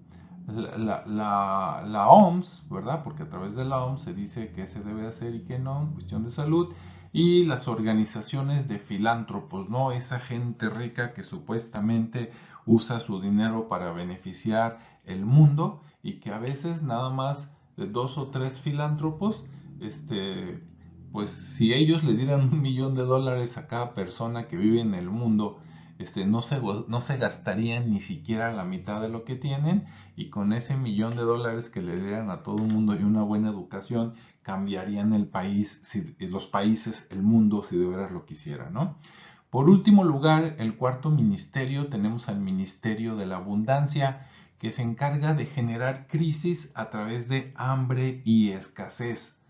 la, 0.47 2.07
OMS, 2.09 2.63
¿verdad? 2.69 3.03
Porque 3.03 3.23
a 3.23 3.29
través 3.29 3.55
de 3.55 3.65
la 3.65 3.83
OMS 3.83 4.01
se 4.01 4.13
dice 4.13 4.51
qué 4.53 4.67
se 4.67 4.83
debe 4.83 5.07
hacer 5.07 5.35
y 5.35 5.45
qué 5.45 5.59
no 5.59 5.81
en 5.81 5.93
cuestión 5.93 6.23
de 6.23 6.31
salud 6.31 6.73
y 7.11 7.45
las 7.45 7.67
organizaciones 7.67 8.67
de 8.67 8.77
filántropos, 8.77 9.69
¿no? 9.69 9.91
Esa 9.91 10.19
gente 10.19 10.69
rica 10.69 11.13
que 11.13 11.23
supuestamente 11.23 12.31
usa 12.65 12.99
su 12.99 13.21
dinero 13.21 13.69
para 13.69 13.91
beneficiar 13.91 14.79
el 15.05 15.25
mundo 15.25 15.81
y 16.03 16.19
que 16.19 16.31
a 16.31 16.39
veces 16.39 16.83
nada 16.83 17.09
más 17.09 17.55
de 17.77 17.87
dos 17.87 18.17
o 18.17 18.27
tres 18.27 18.59
filántropos, 18.59 19.45
este, 19.79 20.61
pues 21.11 21.29
si 21.29 21.73
ellos 21.73 22.03
le 22.03 22.15
dieran 22.15 22.53
un 22.53 22.61
millón 22.61 22.95
de 22.95 23.03
dólares 23.03 23.57
a 23.57 23.67
cada 23.67 23.93
persona 23.93 24.47
que 24.47 24.57
vive 24.57 24.81
en 24.81 24.93
el 24.93 25.09
mundo, 25.09 25.59
este, 25.97 26.25
no, 26.25 26.41
se, 26.41 26.59
no 26.59 27.01
se 27.01 27.17
gastarían 27.17 27.89
ni 27.89 28.01
siquiera 28.01 28.51
la 28.51 28.65
mitad 28.65 29.01
de 29.01 29.09
lo 29.09 29.23
que 29.23 29.35
tienen 29.35 29.85
y 30.15 30.29
con 30.29 30.51
ese 30.51 30.75
millón 30.75 31.11
de 31.11 31.21
dólares 31.21 31.69
que 31.69 31.81
le 31.81 31.99
dieran 31.99 32.29
a 32.29 32.43
todo 32.43 32.57
el 32.57 32.73
mundo 32.73 32.95
y 32.95 33.03
una 33.03 33.23
buena 33.23 33.49
educación 33.49 34.15
cambiarían 34.41 35.13
el 35.13 35.27
país, 35.27 35.79
si, 35.83 36.15
los 36.19 36.47
países, 36.47 37.07
el 37.11 37.21
mundo, 37.21 37.63
si 37.63 37.77
de 37.77 37.87
veras 37.87 38.11
lo 38.11 38.25
quisiera, 38.25 38.69
¿no? 38.69 38.97
Por 39.49 39.69
último 39.69 40.03
lugar, 40.03 40.55
el 40.59 40.75
cuarto 40.75 41.09
ministerio, 41.09 41.87
tenemos 41.87 42.27
al 42.27 42.39
Ministerio 42.39 43.15
de 43.15 43.25
la 43.25 43.37
Abundancia, 43.37 44.27
que 44.59 44.69
se 44.69 44.83
encarga 44.83 45.33
de 45.33 45.45
generar 45.45 46.07
crisis 46.07 46.71
a 46.75 46.89
través 46.89 47.29
de 47.29 47.53
hambre 47.55 48.21
y 48.25 48.51
escasez. 48.51 49.41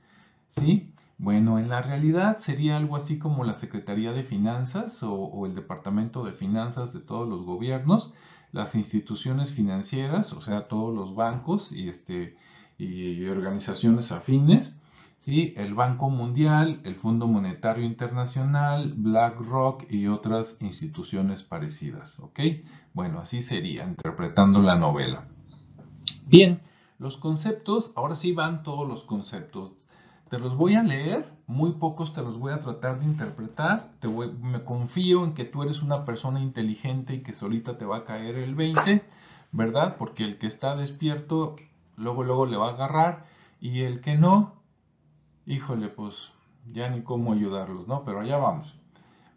¿Sí? 0.51 0.93
Bueno, 1.17 1.59
en 1.59 1.69
la 1.69 1.81
realidad 1.81 2.37
sería 2.37 2.77
algo 2.77 2.95
así 2.95 3.19
como 3.19 3.43
la 3.43 3.53
Secretaría 3.53 4.11
de 4.11 4.23
Finanzas 4.23 4.99
o, 5.01 5.45
el 5.45 5.55
Departamento 5.55 6.25
de 6.25 6.33
Finanzas 6.33 6.93
de 6.93 6.99
todos 6.99 7.27
los 7.27 7.45
gobiernos, 7.45 8.13
las 8.51 8.75
instituciones 8.75 9.53
financieras, 9.53 10.33
o 10.33 10.41
sea, 10.41 10.67
todos 10.67 10.93
los 10.93 11.15
bancos 11.15 11.71
y, 11.71 11.89
este, 11.89 12.37
y 12.77 13.25
organizaciones 13.27 14.11
afines, 14.11 14.81
el 15.27 15.73
Banco 15.73 16.09
Mundial, 16.09 16.81
el 16.83 16.95
Fondo 16.95 17.27
Monetario 17.27 17.83
Internacional, 17.83 18.93
BlackRock 18.95 19.91
y 19.91 20.07
otras 20.07 20.61
instituciones 20.61 21.43
parecidas. 21.43 22.19
¿Ok? 22.19 22.39
Bueno, 22.93 23.19
así 23.19 23.41
sería 23.41 23.85
interpretando 23.85 24.61
la 24.61 24.75
novela. 24.75 25.27
Bien, 26.27 26.59
los 26.99 27.17
conceptos, 27.17 27.91
ahora 27.95 28.15
sí 28.15 28.33
van 28.33 28.61
todos 28.61 28.87
los 28.87 29.03
conceptos. 29.03 29.71
Te 30.29 30.39
los 30.39 30.55
voy 30.55 30.75
a 30.75 30.81
leer, 30.81 31.31
muy 31.45 31.73
pocos 31.73 32.13
te 32.13 32.21
los 32.21 32.39
voy 32.39 32.51
a 32.51 32.61
tratar 32.61 32.99
de 32.99 33.05
interpretar. 33.05 33.91
Te 33.99 34.07
me 34.07 34.63
confío 34.63 35.23
en 35.23 35.35
que 35.35 35.45
tú 35.45 35.61
eres 35.61 35.83
una 35.83 36.03
persona 36.03 36.41
inteligente 36.41 37.13
y 37.13 37.21
que 37.21 37.33
solita 37.33 37.77
te 37.77 37.85
va 37.85 37.97
a 37.97 38.05
caer 38.05 38.35
el 38.35 38.55
20, 38.55 39.03
¿verdad? 39.51 39.97
Porque 39.97 40.23
el 40.23 40.39
que 40.39 40.47
está 40.47 40.75
despierto, 40.75 41.55
luego, 41.95 42.23
luego 42.23 42.47
le 42.47 42.57
va 42.57 42.69
a 42.69 42.73
agarrar 42.73 43.25
y 43.61 43.81
el 43.81 44.01
que 44.01 44.15
no, 44.15 44.53
híjole, 45.45 45.89
pues 45.89 46.31
ya 46.73 46.89
ni 46.89 47.01
cómo 47.01 47.33
ayudarlos, 47.33 47.87
¿no? 47.87 48.03
Pero 48.03 48.21
allá 48.21 48.37
vamos. 48.37 48.75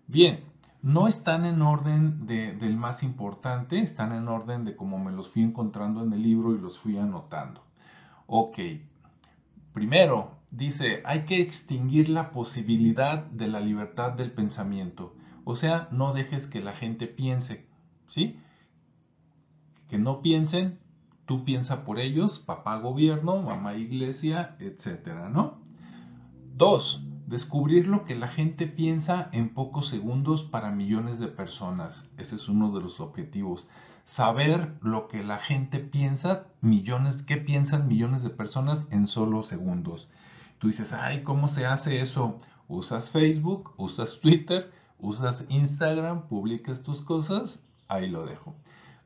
Bien, 0.06 0.40
no 0.80 1.06
están 1.06 1.44
en 1.44 1.60
orden 1.60 2.26
del 2.26 2.76
más 2.78 3.02
importante, 3.02 3.80
están 3.80 4.12
en 4.12 4.26
orden 4.28 4.64
de 4.64 4.74
cómo 4.74 4.98
me 4.98 5.12
los 5.12 5.28
fui 5.28 5.42
encontrando 5.42 6.02
en 6.02 6.14
el 6.14 6.22
libro 6.22 6.54
y 6.54 6.58
los 6.58 6.78
fui 6.78 6.96
anotando. 6.96 7.60
Ok, 8.26 8.58
primero 9.74 10.37
dice, 10.50 11.02
hay 11.04 11.24
que 11.24 11.40
extinguir 11.40 12.08
la 12.08 12.30
posibilidad 12.30 13.24
de 13.24 13.48
la 13.48 13.60
libertad 13.60 14.12
del 14.12 14.32
pensamiento. 14.32 15.14
O 15.44 15.54
sea, 15.54 15.88
no 15.90 16.12
dejes 16.12 16.46
que 16.46 16.60
la 16.60 16.72
gente 16.72 17.06
piense, 17.06 17.66
¿sí? 18.08 18.38
Que 19.88 19.98
no 19.98 20.20
piensen 20.20 20.78
Tú 21.28 21.44
piensa 21.44 21.84
por 21.84 21.98
ellos, 21.98 22.38
papá 22.38 22.78
gobierno, 22.78 23.42
mamá 23.42 23.74
iglesia, 23.74 24.56
etcétera, 24.60 25.28
¿no? 25.28 25.58
Dos, 26.56 27.04
descubrir 27.26 27.86
lo 27.86 28.06
que 28.06 28.14
la 28.14 28.28
gente 28.28 28.66
piensa 28.66 29.28
en 29.32 29.50
pocos 29.50 29.88
segundos 29.88 30.44
para 30.44 30.70
millones 30.70 31.18
de 31.18 31.26
personas. 31.26 32.10
Ese 32.16 32.36
es 32.36 32.48
uno 32.48 32.72
de 32.72 32.80
los 32.80 32.98
objetivos. 32.98 33.68
Saber 34.06 34.72
lo 34.80 35.06
que 35.06 35.22
la 35.22 35.36
gente 35.36 35.80
piensa, 35.80 36.46
millones, 36.62 37.22
qué 37.24 37.36
piensan 37.36 37.88
millones 37.88 38.22
de 38.22 38.30
personas 38.30 38.88
en 38.90 39.06
solo 39.06 39.42
segundos. 39.42 40.08
Tú 40.58 40.68
dices, 40.68 40.92
ay, 40.92 41.22
¿cómo 41.22 41.48
se 41.48 41.66
hace 41.66 42.00
eso? 42.00 42.40
Usas 42.66 43.12
Facebook, 43.12 43.74
usas 43.76 44.18
Twitter, 44.20 44.72
usas 44.98 45.46
Instagram, 45.48 46.28
publicas 46.28 46.82
tus 46.82 47.00
cosas, 47.00 47.62
ahí 47.86 48.08
lo 48.08 48.26
dejo. 48.26 48.56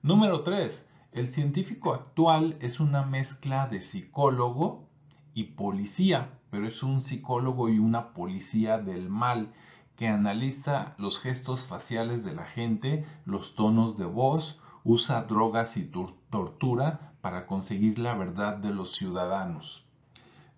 Número 0.02 0.42
3. 0.42 0.88
El 1.12 1.30
científico 1.30 1.92
actual 1.92 2.56
es 2.60 2.80
una 2.80 3.04
mezcla 3.04 3.68
de 3.68 3.82
psicólogo 3.82 4.88
y 5.34 5.44
policía, 5.44 6.38
pero 6.50 6.66
es 6.66 6.82
un 6.82 7.02
psicólogo 7.02 7.68
y 7.68 7.78
una 7.78 8.14
policía 8.14 8.78
del 8.78 9.10
mal 9.10 9.52
que 9.96 10.08
analiza 10.08 10.94
los 10.96 11.20
gestos 11.20 11.66
faciales 11.66 12.24
de 12.24 12.34
la 12.34 12.46
gente, 12.46 13.06
los 13.26 13.54
tonos 13.54 13.98
de 13.98 14.06
voz, 14.06 14.58
usa 14.84 15.22
drogas 15.24 15.76
y 15.76 15.90
tortura 16.30 17.12
para 17.20 17.46
conseguir 17.46 17.98
la 17.98 18.14
verdad 18.16 18.56
de 18.56 18.70
los 18.70 18.96
ciudadanos. 18.96 19.86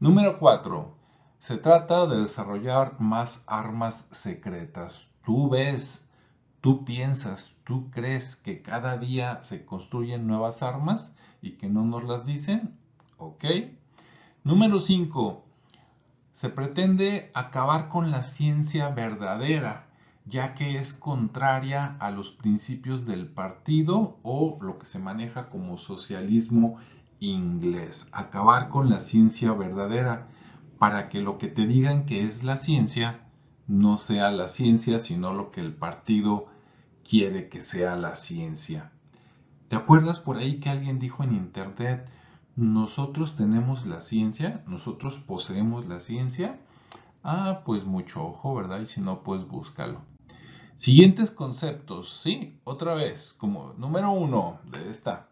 Número 0.01 0.41
4. 0.41 0.93
Se 1.39 1.57
trata 1.57 2.07
de 2.07 2.19
desarrollar 2.19 3.01
más 3.01 3.45
armas 3.47 4.09
secretas. 4.11 4.93
Tú 5.25 5.49
ves, 5.49 6.09
tú 6.61 6.85
piensas, 6.85 7.55
tú 7.63 7.91
crees 7.91 8.35
que 8.35 8.61
cada 8.61 8.99
día 8.99 9.43
se 9.45 9.65
construyen 9.65 10.27
nuevas 10.27 10.65
armas 10.65 11.17
y 11.41 11.53
que 11.53 11.69
no 11.69 11.85
nos 11.85 12.03
las 12.05 12.27
dicen. 12.27 12.77
¿Ok? 13.19 13.45
Número 14.43 14.81
5. 14.81 15.45
Se 16.33 16.49
pretende 16.49 17.31
acabar 17.33 17.89
con 17.89 18.11
la 18.11 18.25
ciencia 18.25 18.89
verdadera, 18.89 19.87
ya 20.27 20.55
que 20.55 20.79
es 20.79 20.93
contraria 20.93 21.97
a 22.01 22.11
los 22.11 22.33
principios 22.33 23.07
del 23.07 23.29
partido 23.29 24.19
o 24.25 24.59
lo 24.61 24.81
que 24.81 24.87
se 24.87 24.99
maneja 24.99 25.51
como 25.51 25.79
socialismo 25.79 26.79
inglés. 27.21 28.09
Acabar 28.13 28.69
con 28.69 28.91
la 28.91 29.01
ciencia 29.01 29.53
verdadera 29.53 30.29
para 30.79 31.09
que 31.09 31.21
lo 31.21 31.39
que 31.39 31.49
te 31.49 31.67
digan 31.67 32.07
que 32.07 32.25
es 32.25 32.43
la 32.45 32.57
ciencia 32.57 33.21
no 33.67 33.97
sea 33.99 34.31
la 34.31 34.49
ciencia, 34.49 34.99
sino 34.99 35.33
lo 35.33 35.51
que 35.51 35.61
el 35.61 35.73
partido 35.73 36.47
quiere 37.09 37.49
que 37.49 37.61
sea 37.61 37.97
la 37.97 38.17
ciencia. 38.17 38.93
¿Te 39.69 39.77
acuerdas 39.77 40.21
por 40.21 40.37
ahí 40.37 40.61
que 40.61 40.71
alguien 40.71 40.99
dijo 40.99 41.25
en 41.25 41.35
internet, 41.35 42.07
nosotros 42.57 43.37
tenemos 43.37 43.87
la 43.87 44.01
ciencia, 44.01 44.63
nosotros 44.67 45.19
poseemos 45.27 45.87
la 45.87 46.01
ciencia? 46.01 46.59
Ah, 47.23 47.63
pues 47.65 47.85
mucho 47.85 48.25
ojo, 48.25 48.55
¿verdad? 48.55 48.81
Y 48.81 48.87
si 48.87 49.01
no, 49.01 49.23
pues 49.23 49.47
búscalo. 49.49 50.03
Siguientes 50.75 51.31
conceptos, 51.31 52.21
¿sí? 52.23 52.59
Otra 52.65 52.95
vez, 52.95 53.33
como 53.39 53.73
número 53.79 54.11
uno 54.11 54.59
de 54.71 54.91
esta. 54.91 55.29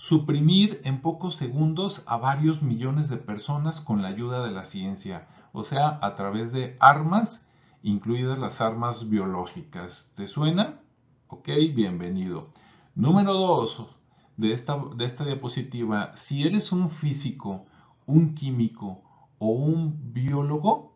Suprimir 0.00 0.80
en 0.84 1.00
pocos 1.00 1.34
segundos 1.34 2.04
a 2.06 2.18
varios 2.18 2.62
millones 2.62 3.08
de 3.08 3.16
personas 3.16 3.80
con 3.80 4.00
la 4.00 4.06
ayuda 4.06 4.44
de 4.44 4.52
la 4.52 4.64
ciencia, 4.64 5.26
o 5.52 5.64
sea, 5.64 5.98
a 6.00 6.14
través 6.14 6.52
de 6.52 6.76
armas 6.78 7.50
incluidas 7.82 8.38
las 8.38 8.60
armas 8.60 9.08
biológicas. 9.08 10.12
¿Te 10.16 10.28
suena? 10.28 10.78
Ok, 11.26 11.48
bienvenido. 11.74 12.50
Número 12.94 13.34
2 13.34 13.88
de 14.36 14.52
esta, 14.52 14.80
de 14.94 15.04
esta 15.04 15.24
diapositiva, 15.24 16.14
si 16.14 16.44
eres 16.44 16.70
un 16.70 16.90
físico, 16.90 17.66
un 18.06 18.36
químico 18.36 19.02
o 19.40 19.48
un 19.48 20.12
biólogo, 20.12 20.94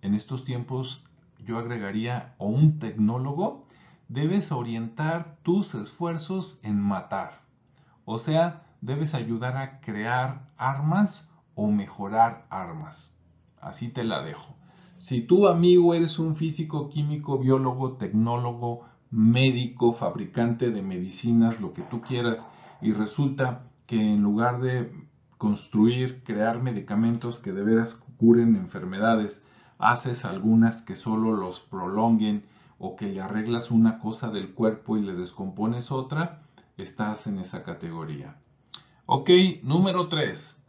en 0.00 0.14
estos 0.14 0.44
tiempos 0.44 1.04
yo 1.44 1.58
agregaría 1.58 2.36
o 2.38 2.46
un 2.46 2.78
tecnólogo, 2.78 3.66
debes 4.08 4.52
orientar 4.52 5.38
tus 5.42 5.74
esfuerzos 5.74 6.60
en 6.62 6.80
matar. 6.80 7.43
O 8.04 8.18
sea, 8.18 8.62
debes 8.80 9.14
ayudar 9.14 9.56
a 9.56 9.80
crear 9.80 10.50
armas 10.56 11.30
o 11.54 11.70
mejorar 11.70 12.46
armas. 12.50 13.16
Así 13.60 13.88
te 13.88 14.04
la 14.04 14.22
dejo. 14.22 14.56
Si 14.98 15.22
tú, 15.22 15.48
amigo, 15.48 15.94
eres 15.94 16.18
un 16.18 16.36
físico, 16.36 16.88
químico, 16.88 17.38
biólogo, 17.38 17.96
tecnólogo, 17.96 18.86
médico, 19.10 19.92
fabricante 19.92 20.70
de 20.70 20.82
medicinas, 20.82 21.60
lo 21.60 21.72
que 21.72 21.82
tú 21.82 22.00
quieras, 22.00 22.50
y 22.80 22.92
resulta 22.92 23.70
que 23.86 24.14
en 24.14 24.22
lugar 24.22 24.60
de 24.60 24.92
construir, 25.38 26.22
crear 26.24 26.62
medicamentos 26.62 27.40
que 27.40 27.52
de 27.52 27.62
veras 27.62 28.02
curen 28.16 28.56
enfermedades, 28.56 29.44
haces 29.78 30.24
algunas 30.24 30.82
que 30.82 30.96
solo 30.96 31.32
los 31.32 31.60
prolonguen 31.60 32.44
o 32.78 32.96
que 32.96 33.06
le 33.06 33.20
arreglas 33.20 33.70
una 33.70 33.98
cosa 33.98 34.30
del 34.30 34.54
cuerpo 34.54 34.96
y 34.96 35.02
le 35.02 35.14
descompones 35.14 35.92
otra, 35.92 36.43
estás 36.76 37.26
en 37.26 37.38
esa 37.38 37.62
categoría. 37.62 38.36
Ok, 39.06 39.30
número 39.62 40.08
3. 40.08 40.60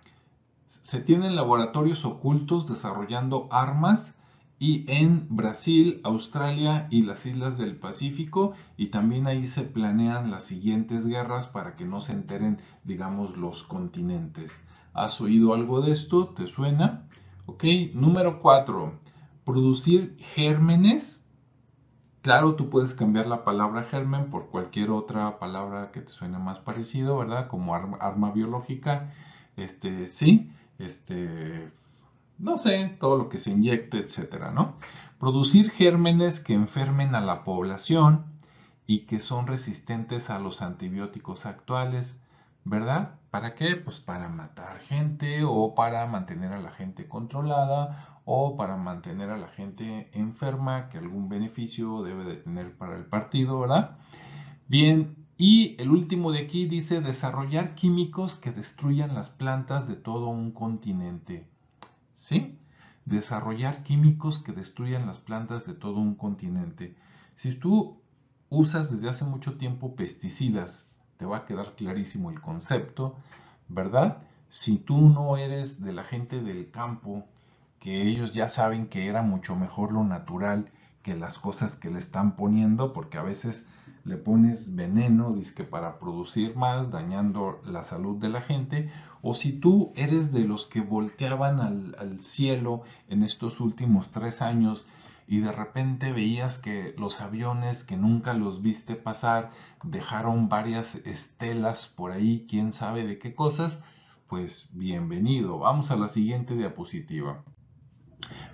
Se 0.81 0.99
tienen 1.01 1.35
laboratorios 1.35 2.05
ocultos 2.05 2.67
desarrollando 2.67 3.47
armas 3.51 4.19
y 4.59 4.85
en 4.87 5.27
Brasil, 5.29 5.99
Australia 6.03 6.87
y 6.89 7.01
las 7.01 7.25
islas 7.25 7.57
del 7.57 7.75
Pacífico 7.75 8.53
y 8.77 8.87
también 8.87 9.27
ahí 9.27 9.47
se 9.47 9.63
planean 9.63 10.31
las 10.31 10.45
siguientes 10.45 11.05
guerras 11.05 11.47
para 11.47 11.75
que 11.75 11.85
no 11.85 12.01
se 12.01 12.13
enteren, 12.13 12.59
digamos, 12.83 13.35
los 13.35 13.63
continentes. 13.63 14.51
¿Has 14.93 15.19
oído 15.19 15.53
algo 15.53 15.81
de 15.81 15.91
esto? 15.91 16.29
¿Te 16.29 16.47
suena? 16.47 17.07
Ok, 17.47 17.63
número 17.93 18.41
4. 18.41 18.93
Producir 19.43 20.15
gérmenes. 20.35 21.24
Claro, 22.25 22.55
tú 22.55 22.71
puedes 22.71 22.95
cambiar 22.95 23.27
la 23.27 23.43
palabra 23.43 23.83
germen 23.83 24.31
por 24.31 24.47
cualquier 24.47 24.89
otra 24.89 25.37
palabra 25.37 25.91
que 25.91 26.01
te 26.01 26.11
suene 26.11 26.39
más 26.39 26.57
parecido, 26.57 27.19
¿verdad? 27.19 27.47
Como 27.49 27.75
arma, 27.75 28.31
biológica. 28.31 29.13
Este, 29.57 30.07
sí, 30.07 30.51
este, 30.79 31.69
no 32.39 32.57
sé, 32.57 32.97
todo 32.99 33.15
lo 33.15 33.29
que 33.29 33.37
se 33.37 33.51
inyecte, 33.51 33.99
etcétera, 33.99 34.49
¿no? 34.49 34.73
Producir 35.19 35.69
gérmenes 35.69 36.39
que 36.39 36.55
enfermen 36.55 37.13
a 37.13 37.21
la 37.21 37.43
población 37.43 38.25
y 38.87 39.01
que 39.01 39.19
son 39.19 39.45
resistentes 39.45 40.31
a 40.31 40.39
los 40.39 40.63
antibióticos 40.63 41.45
actuales, 41.45 42.19
¿verdad? 42.63 43.19
¿Para 43.29 43.53
qué? 43.53 43.75
Pues 43.75 43.99
para 43.99 44.29
matar 44.29 44.79
gente 44.79 45.43
o 45.43 45.75
para 45.75 46.07
mantener 46.07 46.53
a 46.53 46.59
la 46.59 46.71
gente 46.71 47.07
controlada 47.07 48.14
o 48.25 48.57
para 48.57 48.75
mantener 48.75 49.29
a 49.29 49.37
la 49.37 49.47
gente 49.49 50.09
enferma, 50.13 50.89
que 50.89 50.97
algún 50.97 51.29
beneficio 51.29 52.01
debe 52.03 52.25
de 52.25 52.35
tener 52.37 52.75
para 52.75 52.97
el 52.97 53.05
partido, 53.05 53.59
¿verdad? 53.59 53.97
Bien, 54.67 55.15
y 55.37 55.79
el 55.81 55.91
último 55.91 56.31
de 56.31 56.39
aquí 56.39 56.65
dice 56.65 57.01
desarrollar 57.01 57.75
químicos 57.75 58.35
que 58.35 58.51
destruyan 58.51 59.13
las 59.13 59.29
plantas 59.29 59.87
de 59.87 59.95
todo 59.95 60.27
un 60.29 60.51
continente. 60.51 61.47
¿sí? 62.15 62.57
Desarrollar 63.05 63.83
químicos 63.83 64.41
que 64.41 64.51
destruyan 64.51 65.05
las 65.05 65.19
plantas 65.19 65.65
de 65.67 65.73
todo 65.73 65.99
un 65.99 66.15
continente. 66.15 66.95
Si 67.35 67.53
tú 67.53 68.01
usas 68.49 68.91
desde 68.91 69.09
hace 69.09 69.25
mucho 69.25 69.57
tiempo 69.57 69.95
pesticidas, 69.95 70.89
te 71.17 71.25
va 71.25 71.37
a 71.37 71.45
quedar 71.45 71.75
clarísimo 71.75 72.31
el 72.31 72.41
concepto, 72.41 73.15
¿verdad? 73.67 74.23
Si 74.49 74.77
tú 74.77 75.09
no 75.09 75.37
eres 75.37 75.83
de 75.83 75.93
la 75.93 76.03
gente 76.03 76.41
del 76.41 76.71
campo, 76.71 77.25
que 77.85 78.01
ellos 78.01 78.33
ya 78.33 78.47
saben 78.47 78.87
que 78.87 79.05
era 79.05 79.21
mucho 79.21 79.55
mejor 79.55 79.91
lo 79.91 80.03
natural 80.03 80.71
que 81.03 81.15
las 81.15 81.37
cosas 81.37 81.75
que 81.75 81.91
le 81.91 81.99
están 81.99 82.35
poniendo, 82.35 82.93
porque 82.93 83.19
a 83.19 83.21
veces 83.21 83.67
le 84.03 84.17
pones 84.17 84.75
veneno, 84.75 85.35
que 85.55 85.65
para 85.65 85.99
producir 85.99 86.55
más, 86.55 86.89
dañando 86.89 87.61
la 87.63 87.83
salud 87.83 88.19
de 88.19 88.29
la 88.29 88.41
gente, 88.41 88.91
o 89.21 89.35
si 89.35 89.59
tú 89.59 89.93
eres 89.95 90.33
de 90.33 90.45
los 90.45 90.65
que 90.65 90.81
volteaban 90.81 91.59
al, 91.59 91.95
al 91.99 92.21
cielo 92.21 92.81
en 93.07 93.21
estos 93.21 93.59
últimos 93.59 94.09
tres 94.09 94.41
años 94.41 94.83
y 95.27 95.41
de 95.41 95.51
repente 95.51 96.11
veías 96.11 96.57
que 96.57 96.95
los 96.97 97.21
aviones 97.21 97.83
que 97.83 97.97
nunca 97.97 98.33
los 98.33 98.63
viste 98.63 98.95
pasar 98.95 99.51
dejaron 99.83 100.49
varias 100.49 100.95
estelas 101.05 101.85
por 101.85 102.13
ahí, 102.13 102.47
quién 102.49 102.71
sabe 102.71 103.05
de 103.05 103.19
qué 103.19 103.35
cosas, 103.35 103.79
pues 104.27 104.71
bienvenido. 104.73 105.59
Vamos 105.59 105.91
a 105.91 105.95
la 105.95 106.07
siguiente 106.07 106.55
diapositiva. 106.55 107.43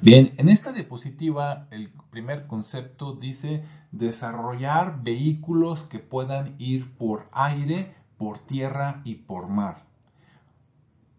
Bien, 0.02 0.34
en 0.38 0.50
esta 0.50 0.72
diapositiva 0.72 1.68
el 1.70 1.92
primer 2.10 2.48
concepto 2.48 3.14
dice 3.14 3.64
desarrollar 3.92 5.04
vehículos 5.04 5.84
que 5.84 6.00
puedan 6.00 6.56
ir 6.58 6.92
por 6.98 7.28
aire, 7.32 7.96
por 8.18 8.40
tierra 8.40 9.02
y 9.04 9.16
por 9.16 9.48
mar. 9.48 9.84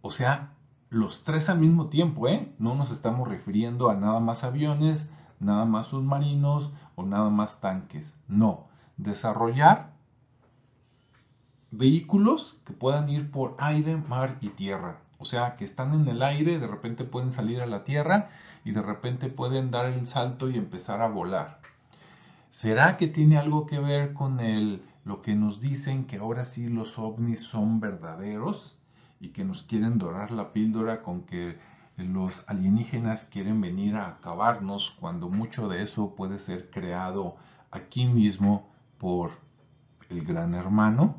O 0.00 0.10
sea, 0.10 0.54
los 0.90 1.22
tres 1.24 1.48
al 1.48 1.60
mismo 1.60 1.86
tiempo, 1.86 2.28
¿eh? 2.28 2.52
No 2.58 2.74
nos 2.74 2.90
estamos 2.90 3.28
refiriendo 3.28 3.88
a 3.88 3.94
nada 3.94 4.20
más 4.20 4.42
aviones, 4.42 5.12
nada 5.38 5.64
más 5.64 5.88
submarinos 5.88 6.72
o 6.96 7.04
nada 7.04 7.30
más 7.30 7.60
tanques. 7.60 8.18
No, 8.26 8.66
desarrollar 8.96 9.92
vehículos 11.70 12.58
que 12.64 12.72
puedan 12.72 13.08
ir 13.08 13.30
por 13.30 13.56
aire, 13.58 13.96
mar 13.96 14.38
y 14.40 14.50
tierra. 14.50 14.98
O 15.22 15.24
sea, 15.24 15.54
que 15.54 15.64
están 15.64 15.94
en 15.94 16.08
el 16.08 16.20
aire, 16.20 16.58
de 16.58 16.66
repente 16.66 17.04
pueden 17.04 17.30
salir 17.30 17.60
a 17.60 17.66
la 17.66 17.84
tierra 17.84 18.30
y 18.64 18.72
de 18.72 18.82
repente 18.82 19.28
pueden 19.28 19.70
dar 19.70 19.86
el 19.86 20.04
salto 20.04 20.50
y 20.50 20.58
empezar 20.58 21.00
a 21.00 21.06
volar. 21.06 21.60
¿Será 22.50 22.96
que 22.96 23.06
tiene 23.06 23.38
algo 23.38 23.66
que 23.66 23.78
ver 23.78 24.14
con 24.14 24.40
el, 24.40 24.82
lo 25.04 25.22
que 25.22 25.36
nos 25.36 25.60
dicen 25.60 26.06
que 26.06 26.16
ahora 26.16 26.44
sí 26.44 26.68
los 26.68 26.98
ovnis 26.98 27.40
son 27.40 27.78
verdaderos 27.78 28.76
y 29.20 29.28
que 29.28 29.44
nos 29.44 29.62
quieren 29.62 29.96
dorar 29.96 30.32
la 30.32 30.52
píldora 30.52 31.02
con 31.02 31.22
que 31.22 31.56
los 31.96 32.44
alienígenas 32.48 33.24
quieren 33.24 33.60
venir 33.60 33.94
a 33.94 34.08
acabarnos 34.08 34.90
cuando 34.98 35.28
mucho 35.28 35.68
de 35.68 35.84
eso 35.84 36.16
puede 36.16 36.40
ser 36.40 36.68
creado 36.68 37.36
aquí 37.70 38.06
mismo 38.06 38.68
por 38.98 39.30
el 40.10 40.24
gran 40.24 40.54
hermano? 40.54 41.14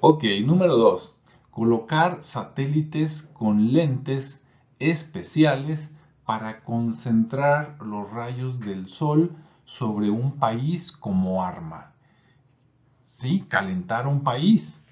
Ok, 0.00 0.24
número 0.44 0.76
2. 0.76 1.13
Colocar 1.54 2.22
satélites 2.24 3.30
con 3.32 3.72
lentes 3.72 4.44
especiales 4.80 5.96
para 6.26 6.64
concentrar 6.64 7.80
los 7.80 8.10
rayos 8.10 8.58
del 8.58 8.88
sol 8.88 9.36
sobre 9.64 10.10
un 10.10 10.32
país 10.32 10.90
como 10.90 11.44
arma. 11.44 11.92
Sí, 13.06 13.44
calentar 13.48 14.08
un 14.08 14.24
país. 14.24 14.84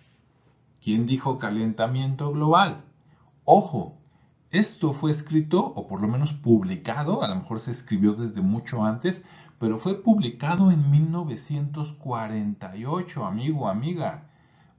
¿Quién 0.81 1.07
dijo 1.07 1.40
calentamiento 1.40 2.31
global? 2.31 2.85
Ojo, 3.44 3.98
esto 4.53 4.92
fue 4.92 5.11
escrito, 5.11 5.64
o 5.64 5.88
por 5.88 6.01
lo 6.01 6.07
menos 6.07 6.33
publicado, 6.33 7.25
a 7.25 7.29
lo 7.29 7.35
mejor 7.35 7.59
se 7.59 7.72
escribió 7.72 8.14
desde 8.14 8.40
mucho 8.40 8.85
antes, 8.85 9.25
pero 9.59 9.81
fue 9.81 10.01
publicado 10.01 10.70
en 10.70 10.92
1948, 10.92 13.27
amigo, 13.27 13.68
amiga. 13.68 14.29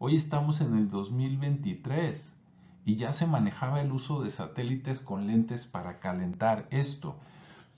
Hoy 0.06 0.18
estamos 0.18 0.60
en 0.60 0.76
el 0.78 0.90
2023 0.90 2.36
y 2.84 2.98
ya 2.98 3.14
se 3.14 3.26
manejaba 3.26 3.80
el 3.80 3.94
uso 3.94 4.22
de 4.22 4.32
satélites 4.32 5.00
con 5.00 5.28
lentes 5.28 5.66
para 5.66 6.02
calentar 6.02 6.68
esto. 6.72 7.16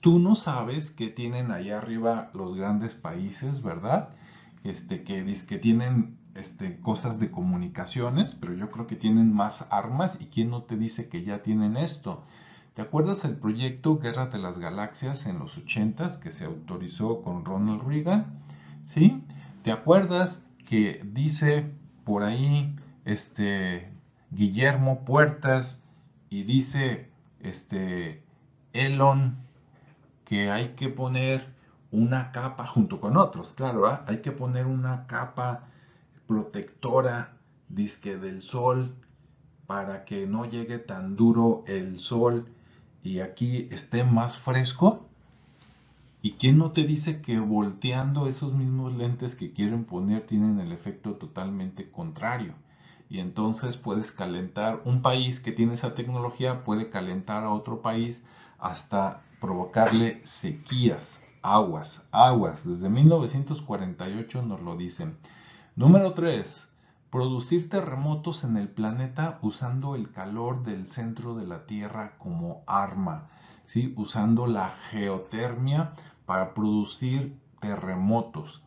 Tú 0.00 0.18
no 0.18 0.34
sabes 0.34 0.90
qué 0.90 1.06
tienen 1.06 1.52
allá 1.52 1.78
arriba 1.78 2.32
los 2.34 2.56
grandes 2.56 2.96
países, 2.96 3.62
¿verdad? 3.62 4.08
Este, 4.64 5.04
que, 5.04 5.24
que 5.48 5.58
tienen 5.58 6.18
este, 6.34 6.80
cosas 6.80 7.20
de 7.20 7.30
comunicaciones, 7.30 8.34
pero 8.34 8.54
yo 8.54 8.72
creo 8.72 8.88
que 8.88 8.96
tienen 8.96 9.32
más 9.32 9.68
armas 9.70 10.20
y 10.20 10.26
quién 10.26 10.50
no 10.50 10.64
te 10.64 10.76
dice 10.76 11.08
que 11.08 11.22
ya 11.22 11.44
tienen 11.44 11.76
esto. 11.76 12.24
¿Te 12.74 12.82
acuerdas 12.82 13.24
el 13.24 13.36
proyecto 13.36 14.00
Guerra 14.00 14.26
de 14.26 14.38
las 14.38 14.58
Galaxias 14.58 15.26
en 15.26 15.38
los 15.38 15.56
80s 15.56 16.18
que 16.18 16.32
se 16.32 16.46
autorizó 16.46 17.22
con 17.22 17.44
Ronald 17.44 17.84
Reagan? 17.86 18.40
¿Sí? 18.82 19.22
¿Te 19.62 19.70
acuerdas 19.70 20.42
que 20.68 21.02
dice 21.04 21.75
por 22.06 22.22
ahí 22.22 22.74
este 23.04 23.90
Guillermo 24.30 25.04
Puertas 25.04 25.82
y 26.30 26.44
dice 26.44 27.10
este 27.40 28.22
Elon 28.72 29.36
que 30.24 30.50
hay 30.52 30.70
que 30.76 30.88
poner 30.88 31.48
una 31.90 32.30
capa 32.30 32.64
junto 32.64 33.00
con 33.00 33.16
otros, 33.16 33.52
claro, 33.52 34.00
hay 34.06 34.22
que 34.22 34.30
poner 34.30 34.66
una 34.66 35.06
capa 35.08 35.64
protectora 36.28 37.32
disque 37.68 38.16
del 38.16 38.40
sol 38.40 38.94
para 39.66 40.04
que 40.04 40.26
no 40.28 40.44
llegue 40.44 40.78
tan 40.78 41.16
duro 41.16 41.64
el 41.66 41.98
sol 41.98 42.46
y 43.02 43.18
aquí 43.18 43.68
esté 43.72 44.04
más 44.04 44.38
fresco. 44.38 45.05
¿Y 46.22 46.32
quién 46.32 46.58
no 46.58 46.72
te 46.72 46.84
dice 46.84 47.22
que 47.22 47.38
volteando 47.38 48.26
esos 48.26 48.52
mismos 48.52 48.94
lentes 48.94 49.34
que 49.34 49.52
quieren 49.52 49.84
poner 49.84 50.26
tienen 50.26 50.58
el 50.60 50.72
efecto 50.72 51.12
totalmente 51.14 51.90
contrario? 51.90 52.54
Y 53.08 53.20
entonces 53.20 53.76
puedes 53.76 54.10
calentar 54.10 54.82
un 54.84 55.02
país 55.02 55.40
que 55.40 55.52
tiene 55.52 55.74
esa 55.74 55.94
tecnología, 55.94 56.64
puede 56.64 56.90
calentar 56.90 57.44
a 57.44 57.52
otro 57.52 57.80
país 57.80 58.26
hasta 58.58 59.22
provocarle 59.40 60.20
sequías, 60.24 61.24
aguas, 61.42 62.08
aguas. 62.10 62.66
Desde 62.66 62.88
1948 62.88 64.42
nos 64.42 64.60
lo 64.60 64.76
dicen. 64.76 65.18
Número 65.76 66.14
3. 66.14 66.68
Producir 67.10 67.68
terremotos 67.68 68.42
en 68.42 68.56
el 68.56 68.68
planeta 68.68 69.38
usando 69.42 69.94
el 69.94 70.10
calor 70.10 70.64
del 70.64 70.86
centro 70.86 71.36
de 71.36 71.46
la 71.46 71.66
Tierra 71.66 72.14
como 72.18 72.62
arma, 72.66 73.28
¿sí? 73.66 73.92
usando 73.96 74.46
la 74.46 74.70
geotermia 74.90 75.92
para 76.24 76.54
producir 76.54 77.38
terremotos. 77.60 78.62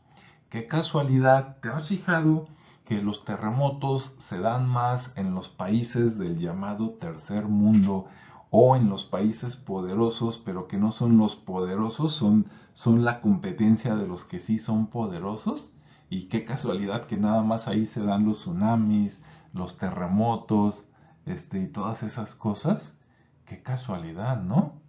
Qué 0.49 0.67
casualidad, 0.67 1.57
¿te 1.62 1.69
has 1.69 1.89
fijado 1.89 2.47
que 2.85 3.01
los 3.03 3.23
terremotos 3.23 4.15
se 4.17 4.39
dan 4.39 4.67
más 4.67 5.15
en 5.15 5.35
los 5.35 5.47
países 5.47 6.17
del 6.17 6.39
llamado 6.39 6.91
tercer 6.91 7.45
mundo 7.45 8.07
o 8.49 8.75
en 8.75 8.89
los 8.89 9.03
países 9.03 9.55
poderosos, 9.55 10.41
pero 10.43 10.67
que 10.67 10.77
no 10.77 10.91
son 10.91 11.19
los 11.19 11.35
poderosos, 11.35 12.13
son, 12.13 12.47
son 12.73 13.05
la 13.05 13.21
competencia 13.21 13.95
de 13.95 14.07
los 14.07 14.25
que 14.25 14.39
sí 14.39 14.57
son 14.57 14.88
poderosos? 14.88 15.71
Y 16.09 16.29
qué 16.29 16.45
casualidad 16.45 17.05
que 17.05 17.17
nada 17.17 17.43
más 17.43 17.67
ahí 17.67 17.85
se 17.85 18.03
dan 18.03 18.25
los 18.25 18.39
tsunamis, 18.39 19.23
los 19.53 19.77
terremotos, 19.77 20.83
este, 21.27 21.62
y 21.62 21.67
todas 21.67 22.01
esas 22.01 22.33
cosas. 22.33 22.99
Qué 23.45 23.62
casualidad, 23.62 24.41
¿no? 24.41 24.81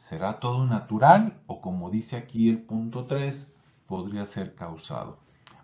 ¿Será 0.00 0.40
todo 0.40 0.66
natural 0.66 1.34
o 1.46 1.60
como 1.60 1.90
dice 1.90 2.16
aquí 2.16 2.48
el 2.48 2.62
punto 2.62 3.06
3, 3.06 3.54
podría 3.86 4.26
ser 4.26 4.54
causado? 4.54 5.18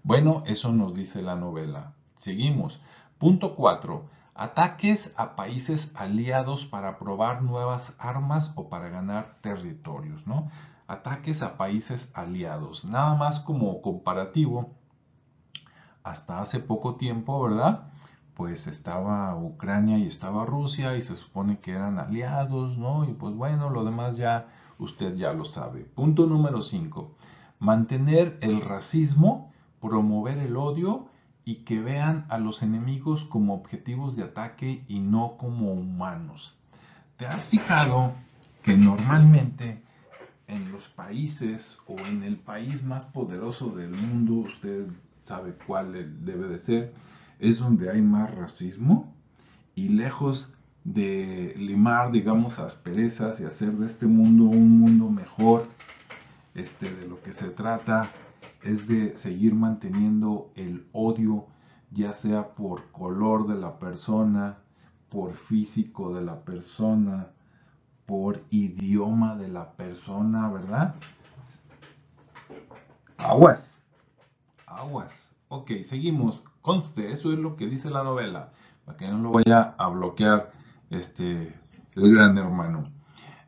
Bueno, 0.04 0.44
eso 0.46 0.72
nos 0.72 0.94
dice 0.94 1.22
la 1.22 1.34
novela. 1.36 1.94
Seguimos. 2.16 2.80
Punto 3.18 3.56
4. 3.56 4.04
Ataques 4.34 5.14
a 5.16 5.34
países 5.36 5.92
aliados 5.96 6.66
para 6.66 6.98
probar 6.98 7.42
nuevas 7.42 7.96
armas 7.98 8.52
o 8.56 8.68
para 8.68 8.88
ganar 8.90 9.38
territorios, 9.40 10.26
¿no? 10.26 10.50
Ataques 10.86 11.42
a 11.42 11.56
países 11.56 12.12
aliados. 12.14 12.84
Nada 12.84 13.14
más 13.14 13.40
como 13.40 13.80
comparativo, 13.80 14.70
hasta 16.04 16.40
hace 16.40 16.60
poco 16.60 16.96
tiempo, 16.96 17.42
¿verdad? 17.42 17.88
Pues 18.36 18.66
estaba 18.66 19.34
Ucrania 19.34 19.98
y 19.98 20.06
estaba 20.06 20.44
Rusia 20.44 20.94
y 20.96 21.02
se 21.02 21.16
supone 21.16 21.58
que 21.58 21.72
eran 21.72 21.98
aliados, 21.98 22.76
¿no? 22.76 23.08
Y 23.08 23.14
pues 23.14 23.34
bueno, 23.34 23.70
lo 23.70 23.82
demás 23.82 24.18
ya 24.18 24.48
usted 24.78 25.16
ya 25.16 25.32
lo 25.32 25.46
sabe. 25.46 25.84
Punto 25.84 26.26
número 26.26 26.62
5. 26.62 27.16
Mantener 27.60 28.36
el 28.42 28.60
racismo, 28.60 29.52
promover 29.80 30.36
el 30.36 30.56
odio 30.58 31.06
y 31.46 31.64
que 31.64 31.80
vean 31.80 32.26
a 32.28 32.36
los 32.36 32.62
enemigos 32.62 33.24
como 33.24 33.54
objetivos 33.54 34.16
de 34.16 34.24
ataque 34.24 34.84
y 34.86 34.98
no 34.98 35.38
como 35.38 35.72
humanos. 35.72 36.58
¿Te 37.16 37.24
has 37.26 37.48
fijado 37.48 38.12
que 38.62 38.76
normalmente 38.76 39.82
en 40.46 40.72
los 40.72 40.88
países 40.88 41.78
o 41.86 41.96
en 42.06 42.22
el 42.22 42.36
país 42.36 42.82
más 42.82 43.06
poderoso 43.06 43.70
del 43.70 43.90
mundo, 43.90 44.34
usted 44.46 44.86
sabe 45.24 45.54
cuál 45.66 45.92
debe 46.24 46.48
de 46.48 46.58
ser, 46.58 46.92
es 47.38 47.58
donde 47.58 47.90
hay 47.90 48.00
más 48.02 48.34
racismo 48.34 49.14
y 49.74 49.88
lejos 49.88 50.52
de 50.84 51.54
limar, 51.56 52.12
digamos, 52.12 52.58
asperezas 52.58 53.40
y 53.40 53.44
hacer 53.44 53.72
de 53.72 53.86
este 53.86 54.06
mundo 54.06 54.44
un 54.44 54.78
mundo 54.78 55.10
mejor, 55.10 55.66
este, 56.54 56.94
de 56.94 57.08
lo 57.08 57.20
que 57.22 57.32
se 57.32 57.48
trata 57.48 58.08
es 58.62 58.88
de 58.88 59.16
seguir 59.16 59.54
manteniendo 59.54 60.50
el 60.54 60.86
odio, 60.92 61.46
ya 61.90 62.12
sea 62.12 62.48
por 62.54 62.90
color 62.92 63.46
de 63.46 63.56
la 63.56 63.78
persona, 63.78 64.58
por 65.08 65.34
físico 65.34 66.14
de 66.14 66.22
la 66.22 66.40
persona, 66.40 67.28
por 68.06 68.42
idioma 68.50 69.36
de 69.36 69.48
la 69.48 69.72
persona, 69.72 70.48
¿verdad? 70.48 70.94
Aguas, 73.18 73.82
aguas. 74.66 75.32
Ok, 75.48 75.70
seguimos 75.84 76.42
Conste, 76.66 77.12
eso 77.12 77.32
es 77.32 77.38
lo 77.38 77.54
que 77.54 77.68
dice 77.68 77.90
la 77.90 78.02
novela, 78.02 78.50
para 78.84 78.98
que 78.98 79.06
no 79.06 79.18
lo 79.18 79.30
vaya 79.30 79.76
a 79.78 79.86
bloquear 79.86 80.50
este, 80.90 81.54
el 81.94 82.12
gran 82.12 82.36
hermano. 82.36 82.90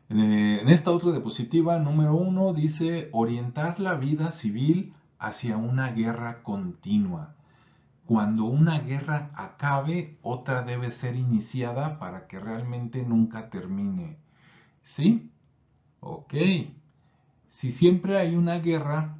Eh, 0.07 0.59
en 0.61 0.69
esta 0.69 0.91
otra 0.91 1.11
diapositiva, 1.11 1.77
número 1.79 2.15
uno, 2.15 2.53
dice 2.53 3.09
orientar 3.11 3.81
la 3.81 3.95
vida 3.95 4.31
civil 4.31 4.93
hacia 5.19 5.57
una 5.57 5.91
guerra 5.91 6.43
continua. 6.43 7.35
Cuando 8.05 8.45
una 8.45 8.79
guerra 8.79 9.31
acabe, 9.35 10.17
otra 10.21 10.61
debe 10.61 10.89
ser 10.89 11.17
iniciada 11.17 11.99
para 11.99 12.25
que 12.25 12.39
realmente 12.39 13.03
nunca 13.03 13.49
termine. 13.49 14.15
¿Sí? 14.81 15.29
Ok. 15.99 16.35
Si 17.49 17.71
siempre 17.71 18.17
hay 18.17 18.37
una 18.37 18.59
guerra, 18.59 19.17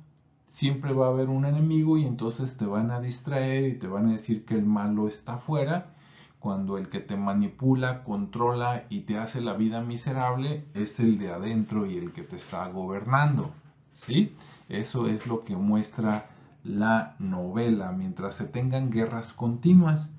siempre 0.50 0.94
va 0.94 1.06
a 1.06 1.10
haber 1.10 1.30
un 1.30 1.46
enemigo 1.46 1.98
y 1.98 2.06
entonces 2.06 2.58
te 2.58 2.66
van 2.66 2.92
a 2.92 3.00
distraer 3.00 3.66
y 3.70 3.80
te 3.80 3.88
van 3.88 4.08
a 4.08 4.12
decir 4.12 4.46
que 4.46 4.56
el 4.56 4.66
malo 4.66 5.08
está 5.08 5.36
afuera, 5.36 5.94
cuando 6.40 6.78
el 6.78 6.90
que 6.90 7.00
te 7.00 7.18
manipula, 7.18 8.04
controla 8.04 8.86
y 8.90 9.02
te 9.02 9.18
hace 9.18 9.42
la 9.42 9.54
vida 9.54 9.82
miserable 9.82 10.66
es 10.74 11.00
el 11.00 11.18
de 11.18 11.32
adentro 11.32 11.86
y 11.86 11.98
el 11.98 12.14
que 12.14 12.24
te 12.24 12.36
está 12.38 12.68
gobernando. 12.70 13.52
¿Sí? 13.94 14.36
Eso 14.70 15.08
es 15.08 15.28
lo 15.28 15.44
que 15.44 15.56
muestra 15.56 16.30
la 16.64 17.16
novela 17.20 17.92
mientras 17.92 18.36
se 18.36 18.46
tengan 18.46 18.90
guerras 18.90 19.34
continuas. 19.34 20.14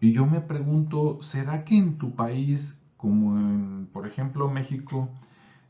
Y 0.00 0.12
yo 0.12 0.26
me 0.26 0.40
pregunto, 0.40 1.22
¿será 1.22 1.64
que 1.64 1.78
en 1.78 1.96
tu 1.96 2.14
país, 2.14 2.84
como 2.96 3.38
en, 3.38 3.88
por 3.92 4.06
ejemplo, 4.06 4.50
México, 4.50 5.08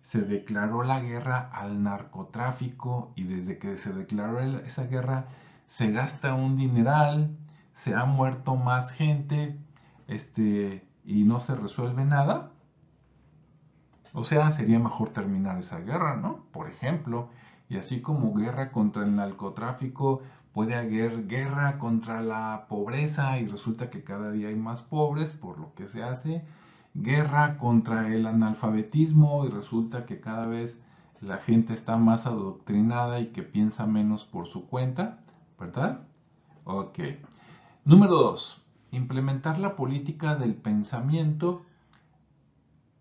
se 0.02 0.22
declaró 0.22 0.82
la 0.82 1.00
guerra 1.00 1.48
al 1.52 1.82
narcotráfico 1.82 3.12
y 3.14 3.24
desde 3.24 3.58
que 3.58 3.76
se 3.78 3.92
declaró 3.92 4.40
esa 4.40 4.86
guerra 4.86 5.26
se 5.66 5.90
gasta 5.90 6.34
un 6.34 6.56
dineral, 6.56 7.36
se 7.72 7.94
ha 7.94 8.04
muerto 8.04 8.56
más 8.56 8.92
gente, 8.92 9.56
este, 10.08 10.84
y 11.04 11.24
no 11.24 11.40
se 11.40 11.54
resuelve 11.54 12.04
nada? 12.04 12.50
O 14.12 14.24
sea, 14.24 14.50
sería 14.50 14.78
mejor 14.78 15.10
terminar 15.10 15.58
esa 15.58 15.78
guerra, 15.78 16.16
¿no? 16.16 16.44
Por 16.52 16.68
ejemplo, 16.68 17.30
y 17.68 17.78
así 17.78 18.02
como 18.02 18.34
guerra 18.34 18.70
contra 18.70 19.04
el 19.04 19.16
narcotráfico, 19.16 20.20
puede 20.52 20.74
haber 20.74 21.26
guerra 21.26 21.78
contra 21.78 22.20
la 22.20 22.66
pobreza 22.68 23.38
y 23.38 23.46
resulta 23.46 23.88
que 23.88 24.04
cada 24.04 24.30
día 24.30 24.48
hay 24.48 24.56
más 24.56 24.82
pobres 24.82 25.32
por 25.32 25.58
lo 25.58 25.72
que 25.74 25.88
se 25.88 26.02
hace, 26.02 26.44
guerra 26.94 27.58
contra 27.58 28.08
el 28.14 28.26
analfabetismo 28.26 29.46
y 29.46 29.48
resulta 29.48 30.04
que 30.06 30.20
cada 30.20 30.46
vez 30.46 30.82
la 31.20 31.38
gente 31.38 31.72
está 31.72 31.96
más 31.96 32.26
adoctrinada 32.26 33.20
y 33.20 33.28
que 33.28 33.42
piensa 33.42 33.86
menos 33.86 34.24
por 34.24 34.48
su 34.48 34.66
cuenta, 34.66 35.20
¿verdad? 35.58 36.00
Ok. 36.64 36.98
Número 37.84 38.14
dos, 38.14 38.62
implementar 38.90 39.58
la 39.58 39.76
política 39.76 40.36
del 40.36 40.54
pensamiento. 40.54 41.62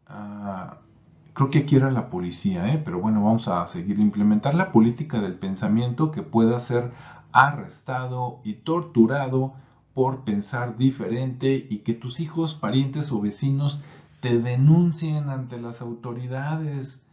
Ah, 0.08 0.78
creo 1.34 1.50
que 1.50 1.60
aquí 1.60 1.76
era 1.76 1.92
la 1.92 2.10
policía, 2.10 2.74
¿eh? 2.74 2.82
pero 2.84 3.00
bueno, 3.00 3.24
vamos 3.24 3.48
a 3.48 3.68
seguir. 3.68 4.00
Implementar 4.00 4.56
la 4.56 4.72
política 4.72 5.20
del 5.20 5.36
pensamiento 5.36 6.12
que 6.12 6.24
pueda 6.24 6.60
ser 6.60 6.92
arrestado 7.32 8.40
y 8.44 8.56
torturado 8.56 9.54
por 9.94 10.24
pensar 10.24 10.78
diferente 10.78 11.68
y 11.70 11.80
que 11.80 11.94
tus 11.94 12.20
hijos, 12.20 12.56
parientes 12.56 13.12
o 13.12 13.20
vecinos 13.20 13.82
te 14.22 14.40
denuncien 14.40 15.30
ante 15.30 15.60
las 15.60 15.82
autoridades. 15.82 17.06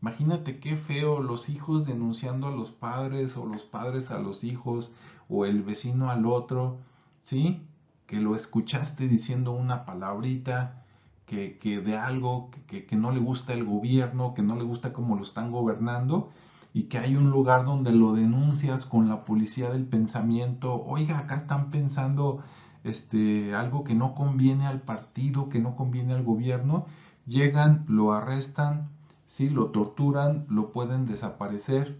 Imagínate 0.00 0.58
qué 0.58 0.76
feo 0.76 1.20
los 1.20 1.48
hijos 1.48 1.86
denunciando 1.86 2.48
a 2.48 2.52
los 2.52 2.70
padres 2.70 3.36
o 3.36 3.46
los 3.46 3.62
padres 3.62 4.10
a 4.10 4.18
los 4.18 4.44
hijos 4.44 4.94
o 5.28 5.44
el 5.44 5.62
vecino 5.62 6.10
al 6.10 6.26
otro, 6.26 6.78
¿sí? 7.22 7.62
Que 8.06 8.20
lo 8.20 8.34
escuchaste 8.34 9.08
diciendo 9.08 9.52
una 9.52 9.84
palabrita 9.84 10.84
que, 11.26 11.80
de 11.80 11.96
algo 11.96 12.50
que, 12.66 12.84
que, 12.84 12.96
no 12.96 13.10
le 13.10 13.18
gusta 13.18 13.54
el 13.54 13.64
gobierno, 13.64 14.34
que 14.34 14.42
no 14.42 14.54
le 14.54 14.64
gusta 14.64 14.92
cómo 14.92 15.16
lo 15.16 15.22
están 15.22 15.50
gobernando 15.50 16.30
y 16.74 16.84
que 16.84 16.98
hay 16.98 17.16
un 17.16 17.30
lugar 17.30 17.64
donde 17.64 17.92
lo 17.92 18.14
denuncias 18.14 18.86
con 18.86 19.08
la 19.08 19.24
policía 19.24 19.70
del 19.70 19.84
pensamiento, 19.84 20.82
oiga, 20.84 21.18
acá 21.18 21.34
están 21.36 21.70
pensando 21.70 22.42
este, 22.84 23.54
algo 23.54 23.84
que 23.84 23.94
no 23.94 24.14
conviene 24.14 24.66
al 24.66 24.80
partido, 24.80 25.48
que 25.48 25.58
no 25.58 25.76
conviene 25.76 26.14
al 26.14 26.22
gobierno, 26.22 26.86
llegan, 27.26 27.84
lo 27.88 28.12
arrestan, 28.12 28.88
¿sí? 29.26 29.50
lo 29.50 29.66
torturan, 29.66 30.46
lo 30.48 30.72
pueden 30.72 31.06
desaparecer 31.06 31.98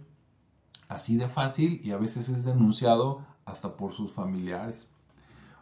así 0.89 1.15
de 1.15 1.27
fácil 1.27 1.81
y 1.83 1.91
a 1.91 1.97
veces 1.97 2.29
es 2.29 2.43
denunciado 2.43 3.21
hasta 3.45 3.75
por 3.77 3.93
sus 3.93 4.11
familiares. 4.11 4.89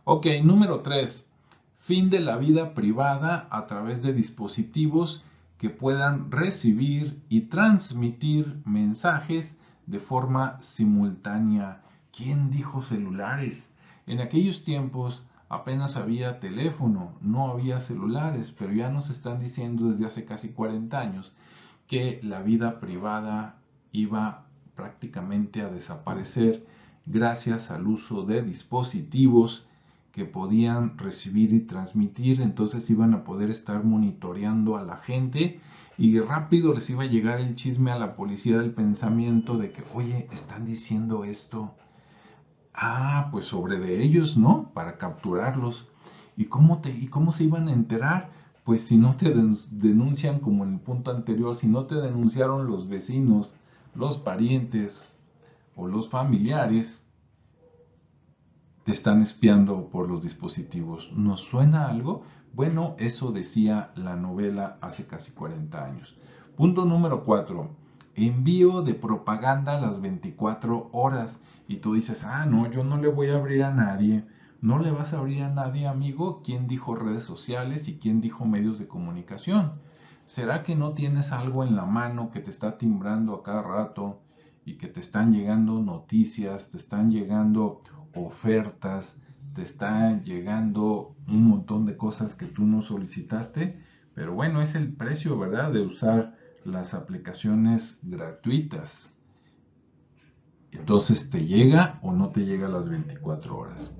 Ok, 0.03 0.27
número 0.43 0.81
3. 0.81 1.31
Fin 1.79 2.09
de 2.09 2.19
la 2.19 2.37
vida 2.37 2.73
privada 2.73 3.47
a 3.49 3.65
través 3.67 4.01
de 4.01 4.13
dispositivos 4.13 5.23
que 5.61 5.69
puedan 5.69 6.31
recibir 6.31 7.21
y 7.29 7.41
transmitir 7.41 8.63
mensajes 8.65 9.59
de 9.85 9.99
forma 9.99 10.59
simultánea. 10.63 11.83
¿Quién 12.11 12.49
dijo 12.49 12.81
celulares? 12.81 13.69
En 14.07 14.21
aquellos 14.21 14.63
tiempos 14.63 15.23
apenas 15.49 15.97
había 15.97 16.39
teléfono, 16.39 17.13
no 17.21 17.51
había 17.51 17.79
celulares, 17.79 18.51
pero 18.57 18.73
ya 18.73 18.89
nos 18.89 19.11
están 19.11 19.39
diciendo 19.39 19.91
desde 19.91 20.07
hace 20.07 20.25
casi 20.25 20.49
40 20.49 20.99
años 20.99 21.37
que 21.85 22.19
la 22.23 22.41
vida 22.41 22.79
privada 22.79 23.59
iba 23.91 24.47
prácticamente 24.75 25.61
a 25.61 25.69
desaparecer 25.69 26.65
gracias 27.05 27.69
al 27.69 27.85
uso 27.85 28.23
de 28.25 28.41
dispositivos 28.41 29.67
que 30.11 30.25
podían 30.25 30.97
recibir 30.97 31.53
y 31.53 31.61
transmitir, 31.61 32.41
entonces 32.41 32.89
iban 32.89 33.13
a 33.13 33.23
poder 33.23 33.49
estar 33.49 33.83
monitoreando 33.83 34.75
a 34.77 34.83
la 34.83 34.97
gente 34.97 35.59
y 35.97 36.19
rápido 36.19 36.73
les 36.73 36.89
iba 36.89 37.03
a 37.03 37.07
llegar 37.07 37.39
el 37.39 37.55
chisme 37.55 37.91
a 37.91 37.99
la 37.99 38.15
policía 38.15 38.57
del 38.57 38.71
pensamiento 38.71 39.57
de 39.57 39.71
que, 39.71 39.83
oye, 39.93 40.27
están 40.31 40.65
diciendo 40.65 41.23
esto. 41.23 41.75
Ah, 42.73 43.29
pues 43.31 43.45
sobre 43.45 43.79
de 43.79 44.03
ellos, 44.03 44.37
¿no? 44.37 44.71
Para 44.73 44.97
capturarlos. 44.97 45.87
¿Y 46.35 46.45
cómo, 46.45 46.79
te, 46.79 46.89
¿Y 46.89 47.07
cómo 47.07 47.31
se 47.31 47.43
iban 47.43 47.67
a 47.67 47.73
enterar? 47.73 48.29
Pues 48.63 48.85
si 48.85 48.97
no 48.97 49.15
te 49.15 49.33
denuncian, 49.33 50.39
como 50.39 50.63
en 50.63 50.73
el 50.73 50.79
punto 50.79 51.11
anterior, 51.11 51.55
si 51.55 51.67
no 51.67 51.85
te 51.85 51.95
denunciaron 51.95 52.67
los 52.67 52.87
vecinos, 52.87 53.53
los 53.95 54.17
parientes 54.17 55.09
o 55.75 55.87
los 55.87 56.09
familiares, 56.09 57.00
te 58.83 58.91
están 58.91 59.21
espiando 59.21 59.89
por 59.89 60.09
los 60.09 60.23
dispositivos. 60.23 61.11
¿Nos 61.13 61.41
suena 61.41 61.87
algo? 61.87 62.23
Bueno, 62.53 62.95
eso 62.97 63.31
decía 63.31 63.91
la 63.95 64.15
novela 64.15 64.77
hace 64.81 65.07
casi 65.07 65.31
40 65.33 65.85
años. 65.85 66.15
Punto 66.57 66.85
número 66.85 67.23
4. 67.23 67.69
Envío 68.15 68.81
de 68.81 68.95
propaganda 68.95 69.77
a 69.77 69.81
las 69.81 70.01
24 70.01 70.89
horas. 70.91 71.41
Y 71.67 71.77
tú 71.77 71.93
dices, 71.93 72.23
ah, 72.25 72.45
no, 72.45 72.69
yo 72.69 72.83
no 72.83 72.97
le 72.97 73.07
voy 73.07 73.29
a 73.29 73.35
abrir 73.35 73.63
a 73.63 73.71
nadie. 73.71 74.25
No 74.61 74.79
le 74.79 74.91
vas 74.91 75.13
a 75.13 75.19
abrir 75.19 75.43
a 75.43 75.49
nadie, 75.49 75.87
amigo. 75.87 76.41
¿Quién 76.43 76.67
dijo 76.67 76.95
redes 76.95 77.23
sociales 77.23 77.87
y 77.87 77.99
quién 77.99 78.19
dijo 78.19 78.45
medios 78.45 78.79
de 78.79 78.87
comunicación? 78.87 79.73
¿Será 80.25 80.63
que 80.63 80.75
no 80.75 80.93
tienes 80.93 81.31
algo 81.31 81.63
en 81.63 81.75
la 81.75 81.85
mano 81.85 82.31
que 82.31 82.39
te 82.39 82.49
está 82.49 82.77
timbrando 82.77 83.35
a 83.35 83.43
cada 83.43 83.61
rato 83.61 84.19
y 84.65 84.75
que 84.75 84.87
te 84.87 84.99
están 84.99 85.31
llegando 85.31 85.81
noticias, 85.81 86.69
te 86.69 86.77
están 86.77 87.11
llegando 87.11 87.81
ofertas, 88.15 89.21
te 89.55 89.63
están 89.63 90.23
llegando 90.23 91.15
un 91.27 91.45
montón 91.45 91.85
de 91.85 91.97
cosas 91.97 92.35
que 92.35 92.45
tú 92.45 92.65
no 92.65 92.81
solicitaste, 92.81 93.77
pero 94.13 94.33
bueno, 94.33 94.61
es 94.61 94.75
el 94.75 94.93
precio, 94.93 95.37
¿verdad?, 95.37 95.71
de 95.71 95.81
usar 95.81 96.35
las 96.63 96.93
aplicaciones 96.93 97.99
gratuitas. 98.03 99.11
Entonces, 100.71 101.29
¿te 101.29 101.45
llega 101.45 101.99
o 102.01 102.13
no 102.13 102.29
te 102.29 102.45
llega 102.45 102.67
a 102.67 102.71
las 102.71 102.87
24 102.87 103.57
horas? 103.57 103.91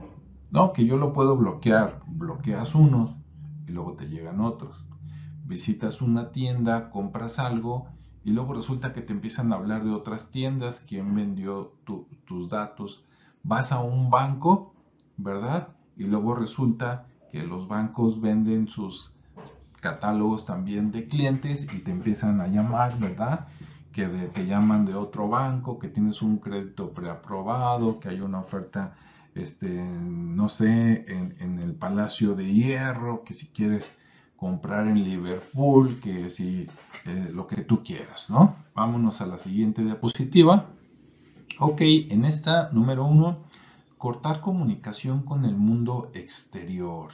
No, 0.52 0.74
que 0.74 0.86
yo 0.86 0.98
lo 0.98 1.12
puedo 1.12 1.36
bloquear. 1.36 2.02
Bloqueas 2.08 2.76
unos 2.76 3.16
y 3.68 3.72
luego 3.72 3.96
te 3.96 4.06
llegan 4.06 4.42
otros. 4.42 4.86
Visitas 5.46 6.02
una 6.02 6.32
tienda, 6.32 6.90
compras 6.90 7.40
algo 7.40 7.88
y 8.24 8.32
luego 8.32 8.54
resulta 8.54 8.94
que 8.94 9.02
te 9.02 9.14
empiezan 9.14 9.52
a 9.52 9.56
hablar 9.56 9.84
de 9.84 9.92
otras 9.92 10.32
tiendas, 10.32 10.80
quién 10.80 11.14
vendió 11.16 11.74
tus 12.26 12.50
datos 12.50 13.06
vas 13.44 13.72
a 13.72 13.80
un 13.82 14.10
banco, 14.10 14.74
¿verdad? 15.18 15.70
Y 15.98 16.04
luego 16.04 16.36
resulta 16.36 17.08
que 17.32 17.44
los 17.44 17.68
bancos 17.68 18.20
venden 18.20 18.68
sus 18.68 19.14
catálogos 19.80 20.46
también 20.46 20.92
de 20.92 21.08
clientes 21.08 21.74
y 21.74 21.80
te 21.80 21.92
empiezan 21.92 22.40
a 22.40 22.48
llamar, 22.48 22.98
¿verdad? 23.00 23.48
Que 23.92 24.08
te 24.08 24.46
llaman 24.46 24.86
de 24.86 24.96
otro 24.96 25.28
banco, 25.28 25.80
que 25.80 25.90
tienes 25.90 26.22
un 26.22 26.38
crédito 26.38 26.92
preaprobado, 26.92 28.00
que 28.00 28.10
hay 28.10 28.22
una 28.22 28.40
oferta, 28.40 28.94
este, 29.36 29.84
no 29.84 30.48
sé, 30.50 31.06
en, 31.08 31.60
el 31.60 31.74
Palacio 31.74 32.36
de 32.36 32.54
Hierro, 32.54 33.24
que 33.24 33.34
si 33.34 33.48
quieres 33.48 33.98
comprar 34.36 34.88
en 34.88 35.04
Liverpool, 35.04 36.00
que 36.00 36.30
si 36.30 36.68
eh, 37.06 37.30
lo 37.34 37.48
que 37.48 37.64
tú 37.64 37.84
quieras, 37.84 38.30
¿no? 38.30 38.56
Vámonos 38.74 39.22
a 39.22 39.26
la 39.26 39.38
siguiente 39.38 39.84
diapositiva. 39.84 40.68
Ok, 41.64 41.82
en 41.82 42.26
esta, 42.26 42.72
número 42.72 43.06
uno, 43.06 43.38
cortar 44.00 44.42
comunicación 44.42 45.22
con 45.22 45.46
el 45.46 45.56
mundo 45.56 46.10
exterior. 46.16 47.12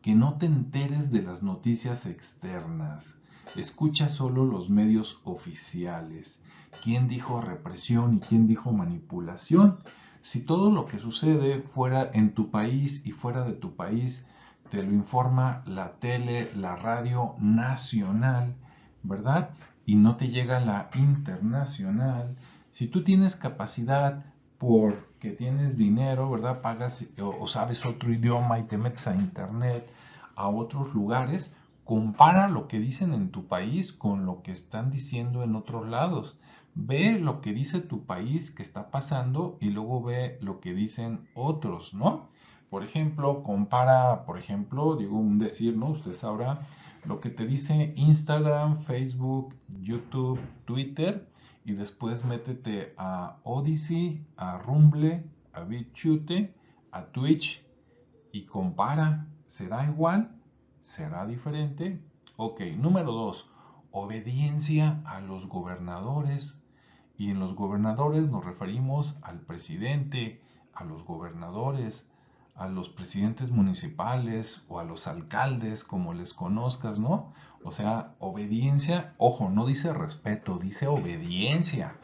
Que 0.00 0.14
no 0.14 0.38
te 0.38 0.46
enteres 0.46 1.12
de 1.12 1.20
las 1.20 1.42
noticias 1.42 2.06
externas. 2.06 3.18
Escucha 3.56 4.08
solo 4.08 4.46
los 4.46 4.70
medios 4.70 5.20
oficiales. 5.24 6.42
¿Quién 6.82 7.08
dijo 7.08 7.42
represión 7.42 8.14
y 8.14 8.20
quién 8.20 8.46
dijo 8.46 8.72
manipulación? 8.72 9.76
Si 10.22 10.40
todo 10.40 10.70
lo 10.70 10.86
que 10.86 10.98
sucede 10.98 11.60
fuera 11.60 12.10
en 12.10 12.32
tu 12.32 12.50
país 12.50 13.02
y 13.04 13.10
fuera 13.10 13.44
de 13.44 13.52
tu 13.52 13.76
país 13.76 14.26
te 14.70 14.82
lo 14.82 14.94
informa 14.94 15.62
la 15.66 15.92
tele, 15.96 16.48
la 16.56 16.74
radio 16.74 17.34
nacional, 17.38 18.54
¿verdad? 19.02 19.50
Y 19.84 19.96
no 19.96 20.16
te 20.16 20.28
llega 20.28 20.58
la 20.60 20.88
internacional, 20.94 22.34
si 22.74 22.88
tú 22.88 23.04
tienes 23.04 23.36
capacidad 23.36 24.24
porque 24.58 25.30
tienes 25.30 25.76
dinero, 25.76 26.28
¿verdad? 26.28 26.60
Pagas 26.60 27.06
o, 27.20 27.46
sabes 27.46 27.86
otro 27.86 28.12
idioma 28.12 28.58
y 28.58 28.64
te 28.64 28.76
metes 28.76 29.06
a 29.06 29.14
internet, 29.14 29.88
a 30.34 30.48
otros 30.48 30.92
lugares, 30.92 31.56
compara 31.84 32.48
lo 32.48 32.66
que 32.66 32.80
dicen 32.80 33.14
en 33.14 33.30
tu 33.30 33.46
país 33.46 33.92
con 33.92 34.26
lo 34.26 34.42
que 34.42 34.50
están 34.50 34.90
diciendo 34.90 35.44
en 35.44 35.54
otros 35.54 35.88
lados. 35.88 36.36
ve 36.74 37.20
lo 37.20 37.40
que 37.40 37.52
dice 37.52 37.80
tu 37.80 38.04
país 38.04 38.50
que 38.50 38.64
está 38.64 38.90
pasando 38.90 39.56
y 39.60 39.70
luego 39.70 40.02
ve 40.02 40.38
lo 40.40 40.58
que 40.58 40.74
dicen 40.74 41.28
otros, 41.34 41.94
¿no? 41.94 42.28
Por 42.70 42.82
ejemplo, 42.82 43.44
compara, 43.44 44.24
por 44.26 44.36
ejemplo, 44.36 44.96
digo 44.96 45.16
un 45.16 45.38
decir, 45.38 45.76
¿no? 45.76 45.90
Usted 45.90 46.14
sabrá 46.14 46.66
lo 47.04 47.20
que 47.20 47.30
te 47.30 47.46
dice 47.46 47.92
Instagram, 47.94 48.82
Facebook, 48.82 49.54
YouTube, 49.80 50.40
Twitter 50.64 51.28
y 51.64 51.72
después 51.72 52.24
métete 52.24 52.94
a 52.98 53.38
Odyssey, 53.42 54.24
a 54.36 54.58
Rumble, 54.58 55.24
a 55.52 55.62
BitChute, 55.62 56.54
a 56.92 57.06
Twitch 57.06 57.64
y 58.32 58.44
compara. 58.44 59.26
¿Será 59.46 59.84
igual? 59.84 60.30
¿Será 60.82 61.26
diferente? 61.26 62.00
Ok, 62.36 62.60
número 62.76 63.12
dos, 63.12 63.48
obediencia 63.92 65.00
a 65.06 65.20
los 65.20 65.46
gobernadores. 65.48 66.54
Y 67.16 67.30
en 67.30 67.38
los 67.38 67.54
gobernadores 67.54 68.28
nos 68.28 68.44
referimos 68.44 69.16
al 69.22 69.40
presidente, 69.40 70.42
a 70.74 70.84
los 70.84 71.04
gobernadores, 71.04 72.06
a 72.56 72.68
los 72.68 72.88
presidentes 72.88 73.50
municipales 73.50 74.64
o 74.68 74.80
a 74.80 74.84
los 74.84 75.06
alcaldes, 75.06 75.84
como 75.84 76.12
les 76.12 76.34
conozcas, 76.34 76.98
¿no? 76.98 77.32
O 77.64 77.72
sea, 77.72 78.14
obediencia, 78.18 79.14
ojo, 79.16 79.48
no 79.48 79.64
dice 79.64 79.92
respeto, 79.94 80.58
dice 80.58 80.86
obediencia, 80.86 81.96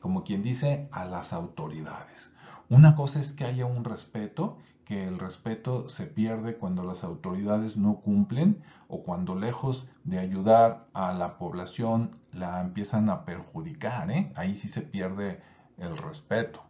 como 0.00 0.22
quien 0.22 0.42
dice 0.42 0.86
a 0.92 1.06
las 1.06 1.32
autoridades. 1.32 2.30
Una 2.68 2.94
cosa 2.94 3.18
es 3.18 3.32
que 3.32 3.46
haya 3.46 3.64
un 3.64 3.84
respeto, 3.84 4.58
que 4.84 5.08
el 5.08 5.18
respeto 5.18 5.88
se 5.88 6.06
pierde 6.06 6.56
cuando 6.56 6.82
las 6.82 7.04
autoridades 7.04 7.78
no 7.78 8.00
cumplen 8.00 8.62
o 8.88 9.02
cuando 9.02 9.34
lejos 9.34 9.88
de 10.04 10.18
ayudar 10.18 10.86
a 10.92 11.14
la 11.14 11.38
población 11.38 12.18
la 12.32 12.60
empiezan 12.60 13.08
a 13.08 13.24
perjudicar, 13.24 14.10
¿eh? 14.10 14.30
Ahí 14.34 14.56
sí 14.56 14.68
se 14.68 14.82
pierde 14.82 15.40
el 15.78 15.96
respeto. 15.96 16.60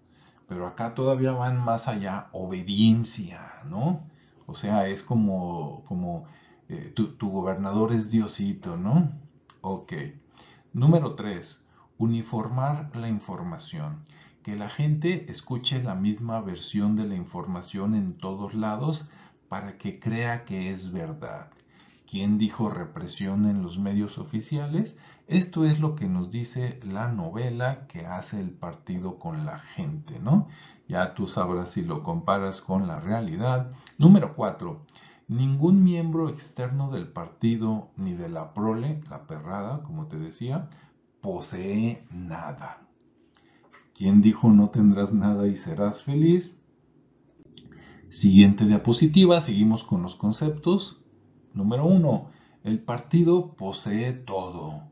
Pero 0.47 0.69
acá 0.69 0.95
todavía 0.95 1.33
van 1.33 1.59
más 1.59 1.89
allá, 1.89 2.29
obediencia, 2.31 3.55
¿no? 3.65 4.01
O 4.47 4.55
sea, 4.55 4.87
es 4.87 5.03
como, 5.03 5.83
como 5.89 6.27
eh, 6.73 6.93
tu, 6.95 7.17
tu, 7.17 7.29
gobernador 7.31 7.93
es 7.93 8.11
Diosito, 8.11 8.79
¿no? 8.79 9.13
Ok. 9.61 9.93
Número 10.73 11.15
tres, 11.15 11.61
uniformar 11.99 12.97
la 12.97 13.09
información. 13.09 14.05
Que 14.43 14.57
la 14.57 14.71
gente 14.71 15.31
escuche 15.31 15.83
la 15.83 15.95
misma 15.95 16.41
versión 16.41 16.97
de 16.97 17.07
la 17.07 17.15
información 17.15 17.95
en 17.95 18.17
todos 18.17 18.55
lados 18.55 19.09
para 19.49 19.77
que 19.77 20.01
crea 20.01 20.45
que 20.45 20.71
es 20.71 20.91
verdad. 20.93 21.51
¿Quién 22.11 22.39
dijo 22.39 22.71
represión 22.71 23.45
en 23.45 23.63
los 23.63 23.79
medios 23.79 24.17
oficiales? 24.17 24.99
Esto 25.29 25.65
es 25.67 25.79
lo 25.79 25.95
que 25.95 26.07
nos 26.07 26.31
dice 26.31 26.81
la 26.83 27.09
novela 27.09 27.87
que 27.87 28.07
hace 28.07 28.41
el 28.41 28.51
partido 28.51 29.19
con 29.19 29.45
la 29.45 29.59
gente, 29.59 30.19
¿no? 30.19 30.49
Ya 30.89 31.15
tú 31.15 31.27
sabrás 31.27 31.71
si 31.71 31.83
lo 31.83 32.03
comparas 32.03 32.61
con 32.61 32.87
la 32.87 32.99
realidad. 32.99 33.73
Número 33.99 34.35
4. 34.35 34.87
Ningún 35.33 35.83
miembro 35.83 36.29
externo 36.29 36.91
del 36.91 37.09
partido 37.09 37.89
ni 37.97 38.13
de 38.13 38.29
la 38.29 38.53
prole, 38.53 39.01
la 39.09 39.27
perrada, 39.27 39.83
como 39.83 40.07
te 40.07 40.19
decía, 40.19 40.69
posee 41.23 42.05
nada. 42.11 42.87
¿Quién 43.97 44.21
dijo 44.21 44.51
no 44.51 44.69
tendrás 44.69 45.15
nada 45.15 45.47
y 45.47 45.57
serás 45.57 46.03
feliz? 46.03 46.61
Siguiente 48.11 48.67
diapositiva, 48.67 49.41
seguimos 49.41 49.85
con 49.85 50.03
los 50.03 50.17
conceptos. 50.17 51.01
Número 51.55 51.87
1. 51.87 52.27
El 52.65 52.81
partido 52.81 53.55
posee 53.55 54.13
todo 54.13 54.83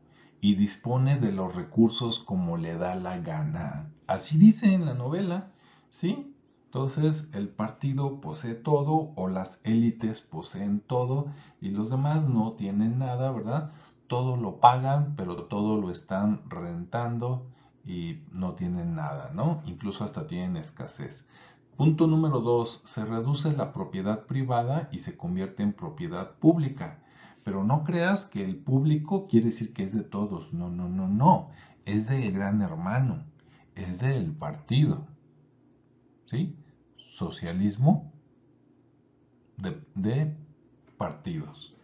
y 0.41 0.55
dispone 0.55 1.19
de 1.19 1.33
los 1.33 1.53
recursos 1.53 2.17
como 2.17 2.57
le 2.57 2.73
da 2.77 2.95
la 2.95 3.19
gana. 3.19 3.91
Así 4.07 4.39
dice 4.39 4.73
en 4.73 4.85
la 4.85 4.95
novela, 4.95 5.51
¿sí? 5.91 6.30
Entonces 6.73 7.29
el 7.33 7.49
partido 7.49 8.21
posee 8.21 8.55
todo 8.55 9.11
o 9.17 9.27
las 9.27 9.59
élites 9.65 10.21
poseen 10.21 10.79
todo 10.79 11.25
y 11.59 11.67
los 11.71 11.89
demás 11.89 12.29
no 12.29 12.53
tienen 12.53 12.97
nada, 12.97 13.29
¿verdad? 13.29 13.73
Todo 14.07 14.37
lo 14.37 14.61
pagan, 14.61 15.15
pero 15.17 15.35
todo 15.47 15.81
lo 15.81 15.91
están 15.91 16.49
rentando 16.49 17.45
y 17.83 18.21
no 18.31 18.53
tienen 18.53 18.95
nada, 18.95 19.31
¿no? 19.33 19.61
Incluso 19.65 20.05
hasta 20.05 20.27
tienen 20.27 20.55
escasez. 20.55 21.27
Punto 21.75 22.07
número 22.07 22.39
dos, 22.39 22.81
se 22.85 23.03
reduce 23.03 23.51
la 23.51 23.73
propiedad 23.73 24.25
privada 24.25 24.87
y 24.93 24.99
se 24.99 25.17
convierte 25.17 25.63
en 25.63 25.73
propiedad 25.73 26.37
pública. 26.39 27.03
Pero 27.43 27.65
no 27.65 27.83
creas 27.83 28.23
que 28.23 28.45
el 28.45 28.55
público 28.55 29.27
quiere 29.27 29.47
decir 29.47 29.73
que 29.73 29.83
es 29.83 29.93
de 29.93 30.03
todos. 30.03 30.53
No, 30.53 30.69
no, 30.69 30.87
no, 30.87 31.09
no. 31.09 31.49
Es 31.83 32.07
del 32.07 32.31
gran 32.31 32.61
hermano. 32.61 33.25
Es 33.75 33.99
del 33.99 34.31
partido. 34.31 35.05
¿Sí? 36.27 36.55
Socialismo 37.21 38.11
de, 39.57 40.35
partidos. 40.97 41.75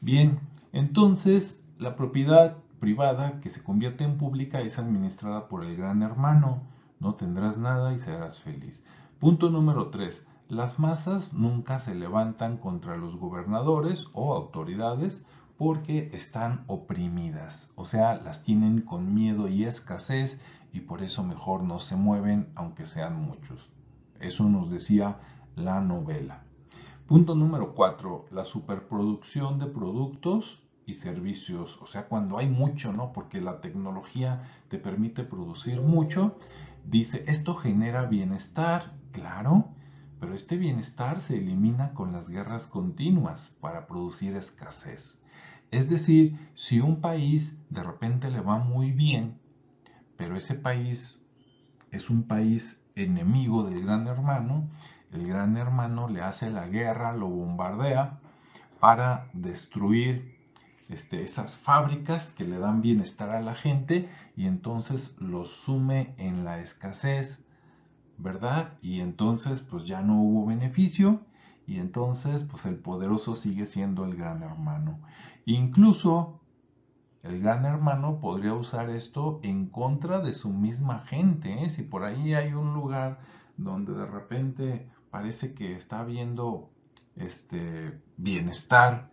Bien, 0.00 0.38
entonces 0.72 1.60
la 1.78 1.96
propiedad 1.96 2.58
privada 2.78 3.40
que 3.40 3.50
se 3.50 3.64
convierte 3.64 4.04
en 4.04 4.18
pública 4.18 4.60
es 4.60 4.78
administrada 4.78 5.48
por 5.48 5.64
el 5.64 5.76
gran 5.76 6.04
hermano. 6.04 6.62
No 7.00 7.16
tendrás 7.16 7.58
nada 7.58 7.92
y 7.92 7.98
serás 7.98 8.38
feliz. 8.38 8.80
Punto 9.18 9.50
número 9.50 9.88
3. 9.90 10.24
Las 10.48 10.78
masas 10.78 11.34
nunca 11.34 11.80
se 11.80 11.96
levantan 11.96 12.56
contra 12.56 12.96
los 12.96 13.16
gobernadores 13.16 14.06
o 14.12 14.32
autoridades 14.32 15.26
porque 15.56 16.10
están 16.12 16.62
oprimidas, 16.68 17.72
o 17.74 17.84
sea, 17.84 18.14
las 18.14 18.44
tienen 18.44 18.82
con 18.82 19.12
miedo 19.12 19.48
y 19.48 19.64
escasez 19.64 20.40
y 20.72 20.80
por 20.82 21.02
eso 21.02 21.24
mejor 21.24 21.64
no 21.64 21.80
se 21.80 21.96
mueven 21.96 22.52
aunque 22.54 22.86
sean 22.86 23.20
muchos. 23.20 23.72
Eso 24.20 24.48
nos 24.48 24.70
decía 24.70 25.18
la 25.56 25.80
novela. 25.80 26.42
Punto 27.06 27.34
número 27.34 27.74
4. 27.74 28.26
La 28.30 28.44
superproducción 28.44 29.58
de 29.58 29.66
productos 29.66 30.62
y 30.86 30.94
servicios, 30.94 31.78
o 31.80 31.86
sea, 31.86 32.06
cuando 32.06 32.38
hay 32.38 32.48
mucho, 32.48 32.92
¿no? 32.92 33.12
Porque 33.12 33.40
la 33.40 33.60
tecnología 33.60 34.48
te 34.68 34.78
permite 34.78 35.22
producir 35.24 35.80
mucho. 35.80 36.38
Dice, 36.84 37.24
esto 37.26 37.54
genera 37.54 38.06
bienestar, 38.06 38.94
claro, 39.12 39.68
pero 40.20 40.34
este 40.34 40.56
bienestar 40.56 41.20
se 41.20 41.36
elimina 41.36 41.94
con 41.94 42.12
las 42.12 42.28
guerras 42.28 42.66
continuas 42.66 43.56
para 43.60 43.86
producir 43.86 44.34
escasez. 44.36 45.18
Es 45.70 45.88
decir, 45.88 46.38
si 46.54 46.80
un 46.80 47.00
país 47.00 47.62
de 47.68 47.82
repente 47.82 48.30
le 48.30 48.40
va 48.40 48.58
muy 48.58 48.90
bien, 48.90 49.38
pero 50.16 50.36
ese 50.36 50.54
país 50.54 51.20
es 51.90 52.10
un 52.10 52.24
país 52.24 52.84
enemigo 53.00 53.64
del 53.64 53.82
gran 53.82 54.06
hermano, 54.06 54.68
el 55.12 55.26
gran 55.26 55.56
hermano 55.56 56.08
le 56.08 56.20
hace 56.20 56.50
la 56.50 56.66
guerra, 56.66 57.12
lo 57.12 57.28
bombardea 57.28 58.18
para 58.80 59.28
destruir 59.32 60.36
este, 60.88 61.22
esas 61.22 61.58
fábricas 61.58 62.32
que 62.32 62.44
le 62.44 62.58
dan 62.58 62.80
bienestar 62.80 63.30
a 63.30 63.40
la 63.40 63.54
gente 63.54 64.08
y 64.36 64.46
entonces 64.46 65.14
los 65.18 65.50
sume 65.50 66.14
en 66.16 66.44
la 66.44 66.60
escasez, 66.60 67.44
¿verdad? 68.16 68.74
Y 68.82 69.00
entonces 69.00 69.60
pues 69.62 69.84
ya 69.84 70.00
no 70.02 70.20
hubo 70.22 70.46
beneficio 70.46 71.20
y 71.66 71.78
entonces 71.78 72.44
pues 72.44 72.64
el 72.66 72.76
poderoso 72.76 73.36
sigue 73.36 73.66
siendo 73.66 74.04
el 74.04 74.16
gran 74.16 74.42
hermano. 74.42 74.98
Incluso 75.44 76.40
el 77.28 77.40
gran 77.40 77.64
hermano 77.66 78.20
podría 78.20 78.54
usar 78.54 78.88
esto 78.90 79.40
en 79.42 79.66
contra 79.66 80.20
de 80.20 80.32
su 80.32 80.50
misma 80.50 81.00
gente. 81.00 81.64
¿eh? 81.64 81.70
Si 81.70 81.82
por 81.82 82.04
ahí 82.04 82.34
hay 82.34 82.54
un 82.54 82.72
lugar 82.72 83.20
donde 83.56 83.92
de 83.92 84.06
repente 84.06 84.88
parece 85.10 85.54
que 85.54 85.76
está 85.76 86.00
habiendo 86.00 86.70
este 87.16 88.00
bienestar, 88.16 89.10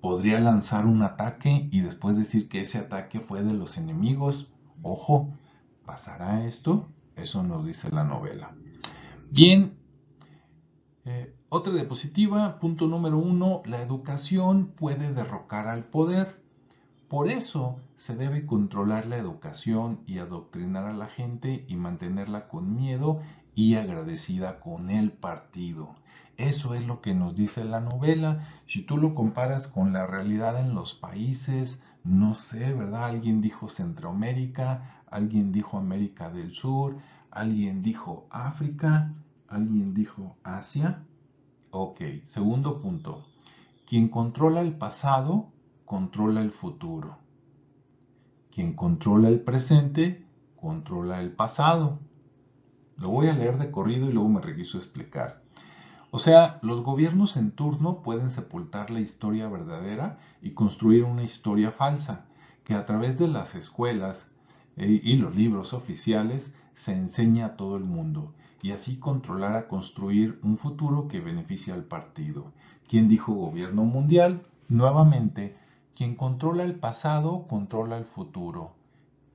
podría 0.00 0.40
lanzar 0.40 0.86
un 0.86 1.02
ataque 1.02 1.68
y 1.70 1.80
después 1.80 2.16
decir 2.16 2.48
que 2.48 2.60
ese 2.60 2.78
ataque 2.78 3.20
fue 3.20 3.42
de 3.42 3.54
los 3.54 3.76
enemigos. 3.76 4.52
Ojo, 4.82 5.32
¿pasará 5.86 6.44
esto? 6.44 6.88
Eso 7.16 7.42
nos 7.42 7.64
dice 7.64 7.90
la 7.90 8.04
novela. 8.04 8.54
Bien, 9.30 9.78
eh, 11.04 11.34
otra 11.48 11.72
diapositiva, 11.72 12.58
punto 12.58 12.86
número 12.86 13.18
uno, 13.18 13.62
la 13.64 13.82
educación 13.82 14.72
puede 14.76 15.12
derrocar 15.12 15.66
al 15.66 15.84
poder. 15.84 16.39
Por 17.10 17.28
eso 17.28 17.80
se 17.96 18.14
debe 18.14 18.46
controlar 18.46 19.06
la 19.06 19.16
educación 19.16 19.98
y 20.06 20.18
adoctrinar 20.18 20.86
a 20.86 20.92
la 20.92 21.08
gente 21.08 21.64
y 21.66 21.74
mantenerla 21.74 22.46
con 22.46 22.76
miedo 22.76 23.20
y 23.56 23.74
agradecida 23.74 24.60
con 24.60 24.90
el 24.90 25.10
partido. 25.10 25.96
Eso 26.36 26.76
es 26.76 26.86
lo 26.86 27.00
que 27.00 27.12
nos 27.12 27.34
dice 27.34 27.64
la 27.64 27.80
novela. 27.80 28.46
Si 28.68 28.82
tú 28.82 28.96
lo 28.96 29.16
comparas 29.16 29.66
con 29.66 29.92
la 29.92 30.06
realidad 30.06 30.60
en 30.60 30.72
los 30.72 30.94
países, 30.94 31.82
no 32.04 32.34
sé, 32.34 32.72
¿verdad? 32.72 33.06
Alguien 33.06 33.40
dijo 33.40 33.68
Centroamérica, 33.68 35.02
alguien 35.10 35.50
dijo 35.50 35.78
América 35.78 36.30
del 36.30 36.54
Sur, 36.54 36.98
alguien 37.32 37.82
dijo 37.82 38.28
África, 38.30 39.12
alguien 39.48 39.94
dijo 39.94 40.36
Asia. 40.44 41.02
Ok, 41.72 42.02
segundo 42.28 42.80
punto. 42.80 43.26
Quien 43.84 44.06
controla 44.06 44.60
el 44.60 44.74
pasado, 44.74 45.49
controla 45.90 46.40
el 46.40 46.52
futuro. 46.52 47.18
Quien 48.54 48.74
controla 48.74 49.26
el 49.28 49.40
presente, 49.40 50.24
controla 50.54 51.20
el 51.20 51.32
pasado. 51.32 51.98
Lo 52.96 53.08
voy 53.08 53.26
a 53.26 53.32
leer 53.32 53.58
de 53.58 53.72
corrido 53.72 54.08
y 54.08 54.12
luego 54.12 54.28
me 54.28 54.40
regreso 54.40 54.78
a 54.78 54.82
explicar. 54.82 55.42
O 56.12 56.20
sea, 56.20 56.60
los 56.62 56.84
gobiernos 56.84 57.36
en 57.36 57.50
turno 57.50 58.02
pueden 58.02 58.30
sepultar 58.30 58.90
la 58.90 59.00
historia 59.00 59.48
verdadera 59.48 60.20
y 60.40 60.52
construir 60.52 61.02
una 61.02 61.24
historia 61.24 61.72
falsa, 61.72 62.24
que 62.62 62.74
a 62.74 62.86
través 62.86 63.18
de 63.18 63.26
las 63.26 63.56
escuelas 63.56 64.32
eh, 64.76 65.00
y 65.02 65.16
los 65.16 65.34
libros 65.34 65.72
oficiales 65.72 66.54
se 66.74 66.92
enseña 66.92 67.46
a 67.46 67.56
todo 67.56 67.76
el 67.76 67.82
mundo, 67.82 68.32
y 68.62 68.70
así 68.70 69.00
controlar 69.00 69.56
a 69.56 69.66
construir 69.66 70.38
un 70.44 70.56
futuro 70.56 71.08
que 71.08 71.18
beneficie 71.18 71.72
al 71.72 71.82
partido. 71.82 72.52
¿Quién 72.88 73.08
dijo 73.08 73.32
gobierno 73.32 73.82
mundial? 73.82 74.46
Nuevamente, 74.68 75.58
quien 76.00 76.14
controla 76.14 76.62
el 76.62 76.76
pasado, 76.76 77.46
controla 77.46 77.98
el 77.98 78.06
futuro. 78.06 78.72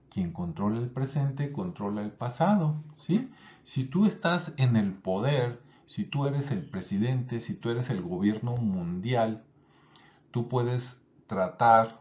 Quien 0.09 0.33
controla 0.33 0.79
el 0.79 0.89
presente, 0.89 1.51
controla 1.51 2.01
el 2.01 2.09
pasado. 2.09 2.77
¿sí? 3.05 3.29
Si 3.63 3.83
tú 3.83 4.07
estás 4.07 4.55
en 4.57 4.75
el 4.75 4.93
poder, 4.93 5.61
si 5.85 6.05
tú 6.05 6.25
eres 6.25 6.49
el 6.49 6.67
presidente, 6.67 7.39
si 7.39 7.55
tú 7.55 7.69
eres 7.69 7.91
el 7.91 8.01
gobierno 8.01 8.57
mundial, 8.57 9.43
tú 10.31 10.47
puedes 10.49 11.05
tratar 11.27 11.99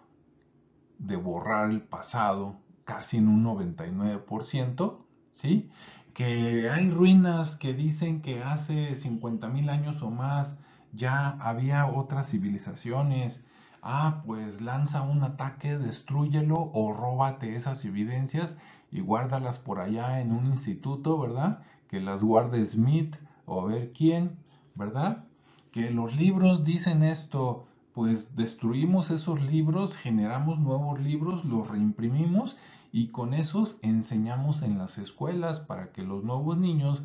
de 0.99 1.17
borrar 1.17 1.69
el 1.69 1.83
pasado 1.83 2.57
casi 2.87 3.19
en 3.19 3.29
un 3.29 3.45
99%, 3.45 4.97
¿sí? 5.35 5.69
Que 6.15 6.71
hay 6.71 6.91
ruinas 6.91 7.59
que 7.59 7.75
dicen 7.75 8.23
que 8.23 8.43
hace 8.43 8.93
50.000 8.93 9.69
años 9.69 10.01
o 10.01 10.09
más 10.09 10.57
ya 10.95 11.37
había 11.39 11.85
otras 11.85 12.31
civilizaciones. 12.31 13.44
Ah, 13.87 14.23
pues 14.25 14.63
lanza 14.63 15.03
un 15.03 15.23
ataque, 15.23 15.77
destruyelo 15.77 16.71
o 16.73 16.95
róbate 16.95 17.55
esas 17.55 17.85
evidencias 17.85 18.57
y 18.91 19.01
guárdalas 19.01 19.59
por 19.59 19.79
allá 19.79 20.23
en 20.23 20.33
un 20.33 20.47
instituto, 20.47 21.19
¿verdad? 21.19 21.63
Que 21.91 22.01
las 22.01 22.23
guarde 22.23 22.65
Smith 22.65 23.15
o 23.45 23.61
a 23.61 23.67
ver 23.67 23.93
quién, 23.93 24.39
¿verdad? 24.75 25.25
Que 25.71 25.91
los 25.91 26.17
libros 26.17 26.65
dicen 26.65 27.03
esto, 27.03 27.67
pues 27.93 28.35
destruimos 28.35 29.11
esos 29.11 29.43
libros, 29.43 29.99
generamos 29.99 30.59
nuevos 30.59 30.99
libros, 30.99 31.45
los 31.45 31.69
reimprimimos 31.69 32.57
y 32.91 33.09
con 33.09 33.35
esos 33.35 33.77
enseñamos 33.83 34.63
en 34.63 34.79
las 34.79 34.97
escuelas 34.97 35.61
para 35.61 35.93
que 35.93 36.03
los 36.03 36.25
nuevos 36.25 36.57
niños 36.57 37.03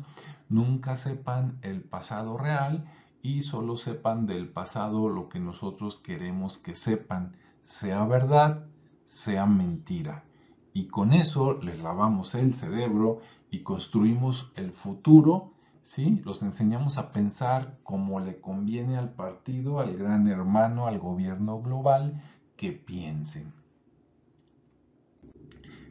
nunca 0.48 0.96
sepan 0.96 1.58
el 1.60 1.82
pasado 1.82 2.38
real 2.38 2.86
y 3.22 3.42
solo 3.42 3.76
sepan 3.76 4.26
del 4.26 4.48
pasado 4.48 5.08
lo 5.08 5.28
que 5.28 5.38
nosotros 5.38 5.98
queremos 5.98 6.58
que 6.58 6.74
sepan, 6.74 7.36
sea 7.62 8.04
verdad, 8.04 8.66
sea 9.04 9.46
mentira. 9.46 10.24
Y 10.72 10.86
con 10.86 11.12
eso 11.12 11.54
les 11.54 11.78
lavamos 11.80 12.34
el 12.34 12.54
cerebro 12.54 13.20
y 13.50 13.60
construimos 13.60 14.50
el 14.54 14.72
futuro, 14.72 15.52
¿sí? 15.82 16.22
Los 16.24 16.42
enseñamos 16.42 16.96
a 16.96 17.12
pensar 17.12 17.78
como 17.82 18.20
le 18.20 18.40
conviene 18.40 18.96
al 18.96 19.10
partido, 19.10 19.80
al 19.80 19.96
gran 19.96 20.28
hermano, 20.28 20.86
al 20.86 20.98
gobierno 20.98 21.60
global, 21.60 22.22
que 22.56 22.72
piensen. 22.72 23.52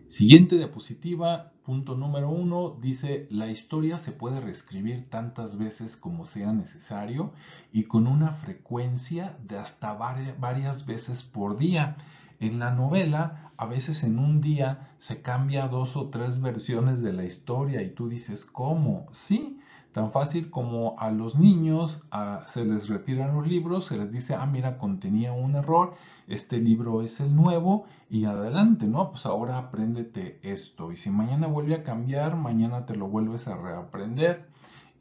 Siguiente 0.10 0.58
diapositiva, 0.58 1.52
punto 1.64 1.94
número 1.94 2.32
uno, 2.32 2.76
dice, 2.82 3.28
la 3.30 3.52
historia 3.52 4.00
se 4.00 4.12
puede 4.12 4.42
reescribir 4.42 5.08
tantas 5.08 5.56
veces 5.56 5.96
como 5.96 6.26
sea 6.26 6.52
necesario 6.52 7.32
y 7.72 7.84
con 7.84 8.08
una 8.08 8.32
frecuencia 8.32 9.38
de 9.48 9.60
hasta 9.60 9.94
varias 9.94 10.88
veces 10.88 11.22
por 11.22 11.60
día. 11.60 11.98
En 12.40 12.58
la 12.58 12.72
novela, 12.72 13.52
a 13.56 13.68
veces 13.68 14.04
en 14.04 14.18
un 14.18 14.42
día 14.42 14.96
se 14.98 15.22
cambia 15.22 15.68
dos 15.68 15.96
o 15.96 16.10
tres 16.10 16.42
versiones 16.42 17.04
de 17.04 17.14
la 17.14 17.26
historia 17.26 17.84
y 17.84 17.92
tú 17.92 18.10
dices, 18.10 18.46
¿cómo? 18.46 19.06
Sí, 19.12 19.59
Tan 20.00 20.14
fácil 20.14 20.50
como 20.50 20.96
a 20.98 21.12
los 21.12 21.38
niños 21.38 22.02
se 22.48 22.64
les 22.64 22.88
retiran 22.88 23.36
los 23.36 23.46
libros, 23.46 23.88
se 23.88 23.98
les 23.98 24.10
dice, 24.10 24.34
ah, 24.34 24.46
mira, 24.46 24.78
contenía 24.78 25.34
un 25.34 25.56
error, 25.56 25.94
este 26.30 26.58
libro 26.58 27.02
es 27.02 27.20
el 27.20 27.36
nuevo 27.36 27.84
y 28.10 28.24
adelante, 28.24 28.86
¿no? 28.86 29.12
Pues 29.12 29.26
ahora 29.26 29.58
apréndete 29.58 30.40
esto. 30.42 30.94
Y 30.94 30.96
si 30.96 31.10
mañana 31.10 31.48
vuelve 31.48 31.76
a 31.76 31.84
cambiar, 31.84 32.38
mañana 32.38 32.86
te 32.86 32.96
lo 32.96 33.10
vuelves 33.10 33.50
a 33.50 33.58
reaprender. 33.58 34.48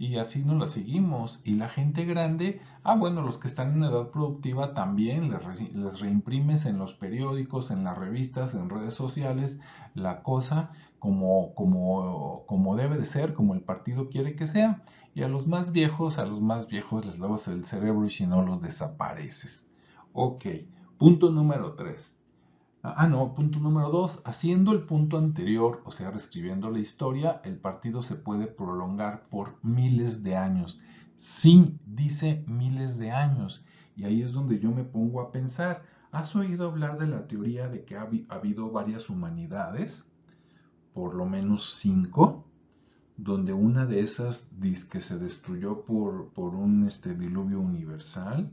Y 0.00 0.16
así 0.16 0.44
nos 0.44 0.58
la 0.58 0.66
seguimos. 0.66 1.40
Y 1.44 1.54
la 1.54 1.68
gente 1.68 2.04
grande, 2.04 2.60
ah, 2.82 2.96
bueno, 2.96 3.22
los 3.22 3.38
que 3.38 3.46
están 3.46 3.74
en 3.74 3.84
edad 3.84 4.08
productiva 4.08 4.74
también 4.74 5.30
les, 5.30 5.74
les 5.74 6.00
reimprimes 6.00 6.66
en 6.66 6.78
los 6.78 6.94
periódicos, 6.94 7.70
en 7.70 7.84
las 7.84 7.96
revistas, 7.96 8.52
en 8.54 8.68
redes 8.68 8.94
sociales, 8.94 9.60
la 9.94 10.24
cosa 10.24 10.72
como, 10.98 11.54
como, 11.54 12.44
como 12.46 12.76
debe 12.76 12.96
de 12.98 13.06
ser, 13.06 13.34
como 13.34 13.54
el 13.54 13.60
partido 13.60 14.08
quiere 14.08 14.36
que 14.36 14.46
sea. 14.46 14.82
Y 15.14 15.22
a 15.22 15.28
los 15.28 15.46
más 15.46 15.72
viejos, 15.72 16.18
a 16.18 16.24
los 16.24 16.40
más 16.40 16.68
viejos 16.68 17.04
les 17.04 17.18
lavas 17.18 17.48
el 17.48 17.64
cerebro 17.64 18.06
y 18.06 18.10
si 18.10 18.26
no 18.26 18.42
los 18.42 18.60
desapareces. 18.60 19.66
Ok, 20.12 20.44
punto 20.98 21.30
número 21.30 21.74
3. 21.74 22.14
Ah, 22.82 23.08
no, 23.08 23.34
punto 23.34 23.58
número 23.58 23.90
2. 23.90 24.22
Haciendo 24.24 24.72
el 24.72 24.82
punto 24.82 25.18
anterior, 25.18 25.82
o 25.84 25.90
sea, 25.90 26.10
reescribiendo 26.10 26.70
la 26.70 26.78
historia, 26.78 27.40
el 27.44 27.56
partido 27.58 28.02
se 28.02 28.14
puede 28.14 28.46
prolongar 28.46 29.28
por 29.28 29.56
miles 29.64 30.22
de 30.22 30.36
años. 30.36 30.80
Sí, 31.16 31.78
dice 31.84 32.44
miles 32.46 32.98
de 32.98 33.10
años. 33.10 33.64
Y 33.96 34.04
ahí 34.04 34.22
es 34.22 34.32
donde 34.32 34.60
yo 34.60 34.70
me 34.70 34.84
pongo 34.84 35.20
a 35.20 35.32
pensar. 35.32 35.82
¿Has 36.12 36.36
oído 36.36 36.68
hablar 36.68 36.98
de 36.98 37.08
la 37.08 37.26
teoría 37.26 37.68
de 37.68 37.84
que 37.84 37.96
ha 37.96 38.08
habido 38.28 38.70
varias 38.70 39.10
humanidades? 39.10 40.08
Por 40.98 41.14
lo 41.14 41.26
menos 41.26 41.74
cinco, 41.74 42.44
donde 43.16 43.52
una 43.52 43.86
de 43.86 44.00
esas 44.00 44.50
que 44.90 45.00
se 45.00 45.16
destruyó 45.16 45.82
por, 45.82 46.30
por 46.30 46.56
un 46.56 46.88
este, 46.88 47.14
diluvio 47.14 47.60
universal. 47.60 48.50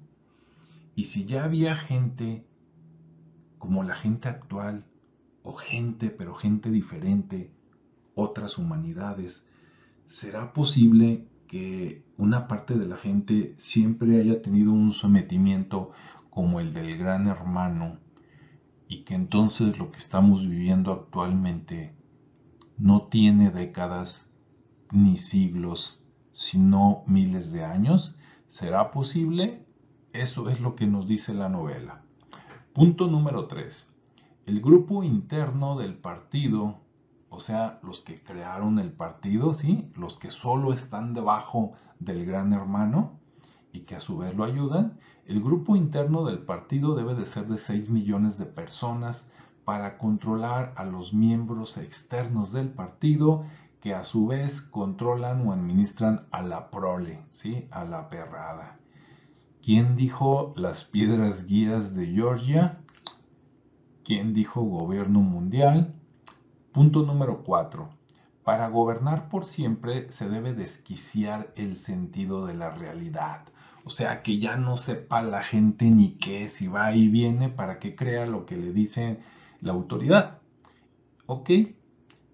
Y 0.95 1.05
si 1.05 1.25
ya 1.25 1.43
había 1.43 1.75
gente 1.75 2.45
como 3.57 3.81
la 3.81 3.95
gente 3.95 4.29
actual, 4.29 4.85
o 5.41 5.53
gente, 5.53 6.11
pero 6.11 6.35
gente 6.35 6.69
diferente, 6.69 7.49
otras 8.13 8.59
humanidades, 8.59 9.43
¿será 10.05 10.53
posible 10.53 11.25
que 11.47 12.03
una 12.19 12.47
parte 12.47 12.75
de 12.77 12.85
la 12.85 12.97
gente 12.97 13.55
siempre 13.57 14.21
haya 14.21 14.43
tenido 14.43 14.71
un 14.71 14.91
sometimiento 14.91 15.93
como 16.29 16.59
el 16.59 16.73
del 16.73 16.95
gran 16.99 17.25
hermano 17.25 17.97
y 18.87 18.99
que 18.99 19.15
entonces 19.15 19.79
lo 19.79 19.91
que 19.91 19.97
estamos 19.97 20.47
viviendo 20.47 20.91
actualmente 20.91 21.94
no 22.77 23.03
tiene 23.03 23.51
décadas 23.51 24.31
ni 24.91 25.17
siglos, 25.17 26.03
sino 26.31 27.03
miles 27.07 27.51
de 27.51 27.63
años? 27.63 28.15
¿Será 28.47 28.91
posible? 28.91 29.65
Eso 30.13 30.49
es 30.49 30.59
lo 30.61 30.75
que 30.75 30.87
nos 30.87 31.07
dice 31.07 31.33
la 31.33 31.49
novela. 31.49 32.01
Punto 32.73 33.07
número 33.07 33.47
3. 33.47 33.89
El 34.45 34.61
grupo 34.61 35.03
interno 35.03 35.77
del 35.77 35.95
partido, 35.95 36.79
o 37.29 37.39
sea, 37.39 37.79
los 37.83 38.01
que 38.01 38.21
crearon 38.21 38.79
el 38.79 38.91
partido, 38.91 39.53
¿sí? 39.53 39.91
Los 39.95 40.17
que 40.17 40.29
solo 40.29 40.71
están 40.71 41.13
debajo 41.13 41.73
del 41.99 42.25
gran 42.25 42.53
hermano 42.53 43.19
y 43.71 43.81
que 43.81 43.95
a 43.95 43.99
su 43.99 44.17
vez 44.17 44.35
lo 44.35 44.43
ayudan, 44.43 44.99
el 45.25 45.41
grupo 45.41 45.75
interno 45.75 46.25
del 46.25 46.39
partido 46.39 46.95
debe 46.95 47.15
de 47.15 47.25
ser 47.25 47.47
de 47.47 47.57
6 47.57 47.89
millones 47.89 48.37
de 48.37 48.45
personas 48.45 49.29
para 49.65 49.97
controlar 49.97 50.73
a 50.77 50.85
los 50.85 51.13
miembros 51.13 51.77
externos 51.77 52.53
del 52.53 52.69
partido 52.69 53.45
que 53.81 53.93
a 53.93 54.03
su 54.03 54.27
vez 54.27 54.61
controlan 54.61 55.47
o 55.47 55.53
administran 55.53 56.27
a 56.31 56.41
la 56.41 56.69
prole, 56.69 57.19
¿sí? 57.31 57.67
a 57.71 57.83
la 57.83 58.09
perrada. 58.09 58.77
¿Quién 59.63 59.95
dijo 59.95 60.53
las 60.55 60.85
piedras 60.85 61.45
guías 61.45 61.95
de 61.95 62.07
Georgia? 62.07 62.79
¿Quién 64.03 64.33
dijo 64.33 64.61
gobierno 64.61 65.21
mundial? 65.21 65.95
Punto 66.71 67.03
número 67.03 67.43
4. 67.43 67.89
Para 68.43 68.69
gobernar 68.69 69.29
por 69.29 69.45
siempre 69.45 70.11
se 70.11 70.29
debe 70.29 70.53
desquiciar 70.53 71.51
el 71.55 71.77
sentido 71.77 72.45
de 72.45 72.53
la 72.53 72.69
realidad. 72.69 73.41
O 73.83 73.89
sea, 73.89 74.21
que 74.21 74.39
ya 74.39 74.57
no 74.57 74.77
sepa 74.77 75.23
la 75.23 75.41
gente 75.41 75.85
ni 75.85 76.17
qué, 76.17 76.49
si 76.49 76.67
va 76.67 76.93
y 76.93 77.07
viene, 77.07 77.49
para 77.49 77.79
que 77.79 77.95
crea 77.95 78.25
lo 78.25 78.45
que 78.45 78.57
le 78.57 78.71
dicen 78.71 79.19
la 79.65 79.73
autoridad. 79.73 80.37
¿Ok? 81.25 81.49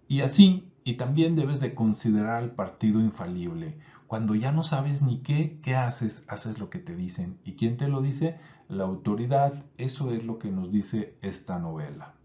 Y 0.09 0.21
así, 0.21 0.69
y 0.83 0.97
también 0.97 1.37
debes 1.37 1.61
de 1.61 1.73
considerar 1.73 2.35
al 2.35 2.51
partido 2.51 2.99
infalible. 2.99 3.79
Cuando 4.05 4.35
ya 4.35 4.51
no 4.51 4.63
sabes 4.63 5.01
ni 5.01 5.19
qué, 5.19 5.57
¿qué 5.63 5.75
haces? 5.75 6.25
Haces 6.27 6.59
lo 6.59 6.69
que 6.69 6.79
te 6.79 6.93
dicen. 6.93 7.39
¿Y 7.45 7.53
quién 7.53 7.77
te 7.77 7.87
lo 7.87 8.01
dice? 8.01 8.37
La 8.67 8.83
autoridad. 8.83 9.63
Eso 9.77 10.11
es 10.11 10.25
lo 10.25 10.39
que 10.39 10.51
nos 10.51 10.73
dice 10.73 11.15
esta 11.21 11.57
novela. 11.57 12.15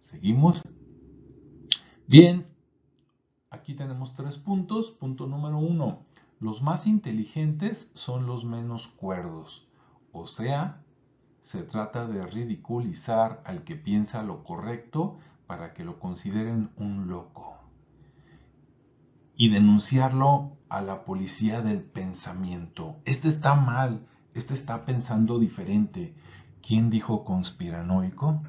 Seguimos. 0.00 0.62
Bien, 2.06 2.46
aquí 3.48 3.72
tenemos 3.72 4.14
tres 4.14 4.36
puntos. 4.36 4.90
Punto 4.90 5.26
número 5.26 5.56
uno. 5.56 6.00
Los 6.40 6.60
más 6.60 6.86
inteligentes 6.86 7.90
son 7.94 8.26
los 8.26 8.44
menos 8.44 8.88
cuerdos. 8.98 9.66
O 10.12 10.26
sea, 10.26 10.82
se 11.46 11.62
trata 11.62 12.08
de 12.08 12.26
ridiculizar 12.26 13.40
al 13.44 13.62
que 13.62 13.76
piensa 13.76 14.24
lo 14.24 14.42
correcto 14.42 15.20
para 15.46 15.74
que 15.74 15.84
lo 15.84 16.00
consideren 16.00 16.70
un 16.76 17.06
loco 17.06 17.56
y 19.36 19.50
denunciarlo 19.50 20.56
a 20.68 20.80
la 20.80 21.04
policía 21.04 21.62
del 21.62 21.82
pensamiento. 21.82 22.96
Este 23.04 23.28
está 23.28 23.54
mal, 23.54 24.08
este 24.34 24.54
está 24.54 24.84
pensando 24.84 25.38
diferente. 25.38 26.16
¿Quién 26.66 26.90
dijo 26.90 27.24
conspiranoico? 27.24 28.42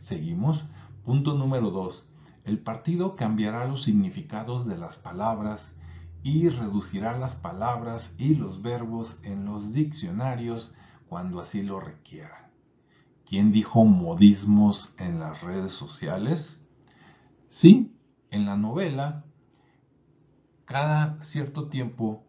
Seguimos. 0.00 0.64
Punto 1.04 1.34
número 1.34 1.70
2. 1.70 2.04
El 2.46 2.58
partido 2.58 3.14
cambiará 3.14 3.64
los 3.64 3.84
significados 3.84 4.66
de 4.66 4.76
las 4.76 4.96
palabras 4.96 5.78
y 6.24 6.48
reducirá 6.48 7.16
las 7.16 7.36
palabras 7.36 8.16
y 8.18 8.34
los 8.34 8.60
verbos 8.60 9.20
en 9.22 9.44
los 9.44 9.72
diccionarios 9.72 10.74
cuando 11.08 11.40
así 11.40 11.62
lo 11.62 11.80
requiera. 11.80 12.50
¿Quién 13.28 13.52
dijo 13.52 13.84
modismos 13.84 14.94
en 14.98 15.18
las 15.20 15.40
redes 15.40 15.72
sociales? 15.72 16.60
Sí, 17.48 17.92
en 18.30 18.46
la 18.46 18.56
novela 18.56 19.24
cada 20.66 21.22
cierto 21.22 21.68
tiempo 21.68 22.24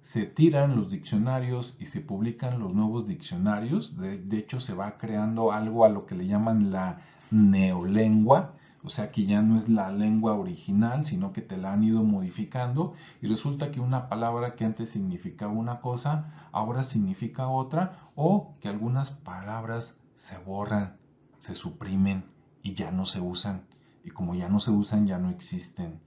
se 0.00 0.24
tiran 0.24 0.74
los 0.74 0.90
diccionarios 0.90 1.76
y 1.78 1.86
se 1.86 2.00
publican 2.00 2.58
los 2.58 2.74
nuevos 2.74 3.06
diccionarios. 3.06 3.96
De, 3.98 4.38
hecho, 4.38 4.58
se 4.58 4.74
va 4.74 4.96
creando 4.96 5.52
algo 5.52 5.84
a 5.84 5.90
lo 5.90 6.06
que 6.06 6.16
le 6.16 6.26
llaman 6.26 6.72
la 6.72 7.02
neolengua, 7.30 8.54
o 8.84 8.90
sea 8.90 9.12
que 9.12 9.24
ya 9.26 9.42
no 9.42 9.58
es 9.58 9.68
la 9.68 9.90
lengua 9.90 10.34
original, 10.34 11.04
sino 11.04 11.32
que 11.32 11.40
te 11.40 11.56
la 11.56 11.72
han 11.72 11.84
ido 11.84 12.02
modificando 12.02 12.94
y 13.20 13.28
resulta 13.28 13.70
que 13.70 13.80
una 13.80 14.08
palabra 14.08 14.54
que 14.54 14.64
antes 14.64 14.90
significaba 14.90 15.52
una 15.52 15.80
cosa, 15.80 16.48
ahora 16.52 16.82
significa 16.82 17.48
otra, 17.48 18.10
o 18.16 18.54
que 18.60 18.68
algunas 18.68 19.10
palabras 19.10 20.00
se 20.16 20.36
borran, 20.38 20.96
se 21.38 21.54
suprimen 21.54 22.24
y 22.62 22.74
ya 22.74 22.90
no 22.90 23.06
se 23.06 23.20
usan. 23.20 23.66
Y 24.04 24.10
como 24.10 24.34
ya 24.34 24.48
no 24.48 24.58
se 24.58 24.72
usan, 24.72 25.06
ya 25.06 25.18
no 25.18 25.30
existen. 25.30 26.00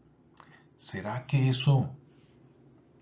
¿Será 0.75 1.25
que 1.25 1.47
eso 1.47 1.89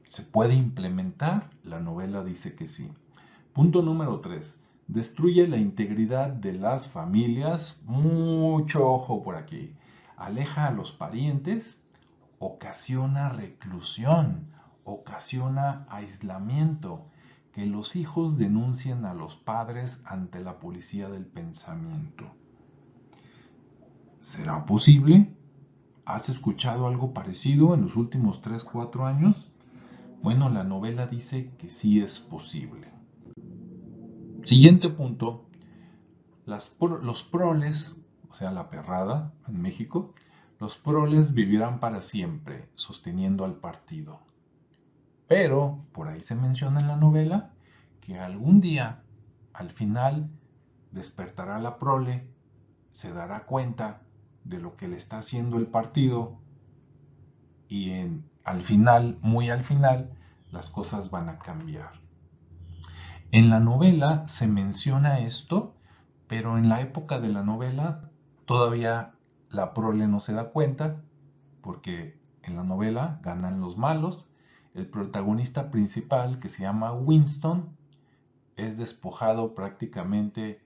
se 0.05 0.23
puede 0.23 0.53
implementar? 0.53 1.49
La 1.63 1.79
novela 1.79 2.23
dice 2.23 2.55
que 2.55 2.67
sí. 2.67 2.91
Punto 3.53 3.81
número 3.81 4.19
3. 4.19 4.62
Destruye 4.87 5.47
la 5.47 5.57
integridad 5.57 6.29
de 6.29 6.53
las 6.53 6.91
familias. 6.91 7.81
Mucho 7.85 8.87
ojo 8.87 9.23
por 9.23 9.35
aquí. 9.35 9.73
Aleja 10.17 10.67
a 10.67 10.71
los 10.71 10.91
parientes. 10.91 11.83
Ocasiona 12.39 13.29
reclusión. 13.29 14.47
Ocasiona 14.83 15.85
aislamiento. 15.89 17.05
Que 17.53 17.65
los 17.65 17.95
hijos 17.95 18.37
denuncien 18.37 19.05
a 19.05 19.13
los 19.13 19.35
padres 19.35 20.03
ante 20.05 20.39
la 20.39 20.59
policía 20.59 21.09
del 21.09 21.25
pensamiento. 21.25 22.25
¿Será 24.19 24.65
posible? 24.65 25.33
¿Has 26.05 26.29
escuchado 26.29 26.87
algo 26.87 27.13
parecido 27.13 27.73
en 27.75 27.81
los 27.81 27.95
últimos 27.95 28.41
3, 28.41 28.63
4 28.63 29.05
años? 29.05 29.51
Bueno, 30.21 30.49
la 30.49 30.63
novela 30.63 31.07
dice 31.07 31.51
que 31.57 31.69
sí 31.69 31.99
es 31.99 32.19
posible. 32.19 32.92
Siguiente 34.45 34.89
punto. 34.89 35.45
los 36.45 37.23
proles, 37.23 37.95
o 38.29 38.35
sea, 38.35 38.51
la 38.51 38.69
perrada 38.69 39.33
en 39.47 39.61
México, 39.61 40.13
los 40.59 40.77
proles 40.77 41.33
vivirán 41.33 41.79
para 41.79 42.01
siempre 42.01 42.69
sosteniendo 42.75 43.45
al 43.45 43.55
partido. 43.55 44.19
Pero, 45.27 45.85
por 45.93 46.09
ahí 46.09 46.19
se 46.19 46.35
menciona 46.35 46.81
en 46.81 46.87
la 46.87 46.97
novela, 46.97 47.53
que 48.01 48.19
algún 48.19 48.59
día, 48.59 49.03
al 49.53 49.71
final, 49.71 50.29
despertará 50.91 51.57
la 51.59 51.79
prole, 51.79 52.27
se 52.91 53.13
dará 53.13 53.45
cuenta 53.45 54.01
de 54.43 54.59
lo 54.59 54.75
que 54.75 54.87
le 54.89 54.97
está 54.97 55.19
haciendo 55.19 55.57
el 55.57 55.67
partido 55.67 56.37
y 57.69 57.91
en, 57.91 58.29
al 58.43 58.63
final, 58.63 59.17
muy 59.21 59.49
al 59.49 59.63
final, 59.63 60.11
las 60.51 60.69
cosas 60.69 61.09
van 61.09 61.29
a 61.29 61.39
cambiar. 61.39 62.02
En 63.33 63.49
la 63.49 63.59
novela 63.59 64.27
se 64.27 64.45
menciona 64.45 65.21
esto, 65.21 65.73
pero 66.27 66.59
en 66.59 66.69
la 66.69 66.81
época 66.81 67.19
de 67.19 67.29
la 67.29 67.41
novela 67.41 68.11
todavía 68.45 69.15
la 69.49 69.73
prole 69.73 70.05
no 70.05 70.19
se 70.19 70.33
da 70.33 70.51
cuenta, 70.51 71.01
porque 71.61 72.15
en 72.43 72.55
la 72.55 72.63
novela 72.63 73.19
ganan 73.23 73.59
los 73.59 73.75
malos. 73.75 74.27
El 74.75 74.85
protagonista 74.85 75.71
principal, 75.71 76.39
que 76.39 76.47
se 76.47 76.61
llama 76.61 76.93
Winston, 76.93 77.75
es 78.55 78.77
despojado 78.77 79.55
prácticamente 79.55 80.61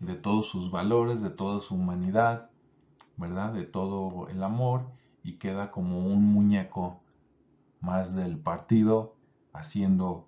de 0.00 0.14
todos 0.14 0.48
sus 0.48 0.70
valores, 0.70 1.20
de 1.20 1.28
toda 1.28 1.60
su 1.60 1.74
humanidad, 1.74 2.48
¿verdad? 3.18 3.52
De 3.52 3.64
todo 3.64 4.30
el 4.30 4.42
amor 4.42 4.86
y 5.22 5.34
queda 5.34 5.70
como 5.70 5.98
un 5.98 6.32
muñeco 6.32 6.98
más 7.82 8.14
del 8.14 8.38
partido 8.38 9.16
haciendo 9.52 10.26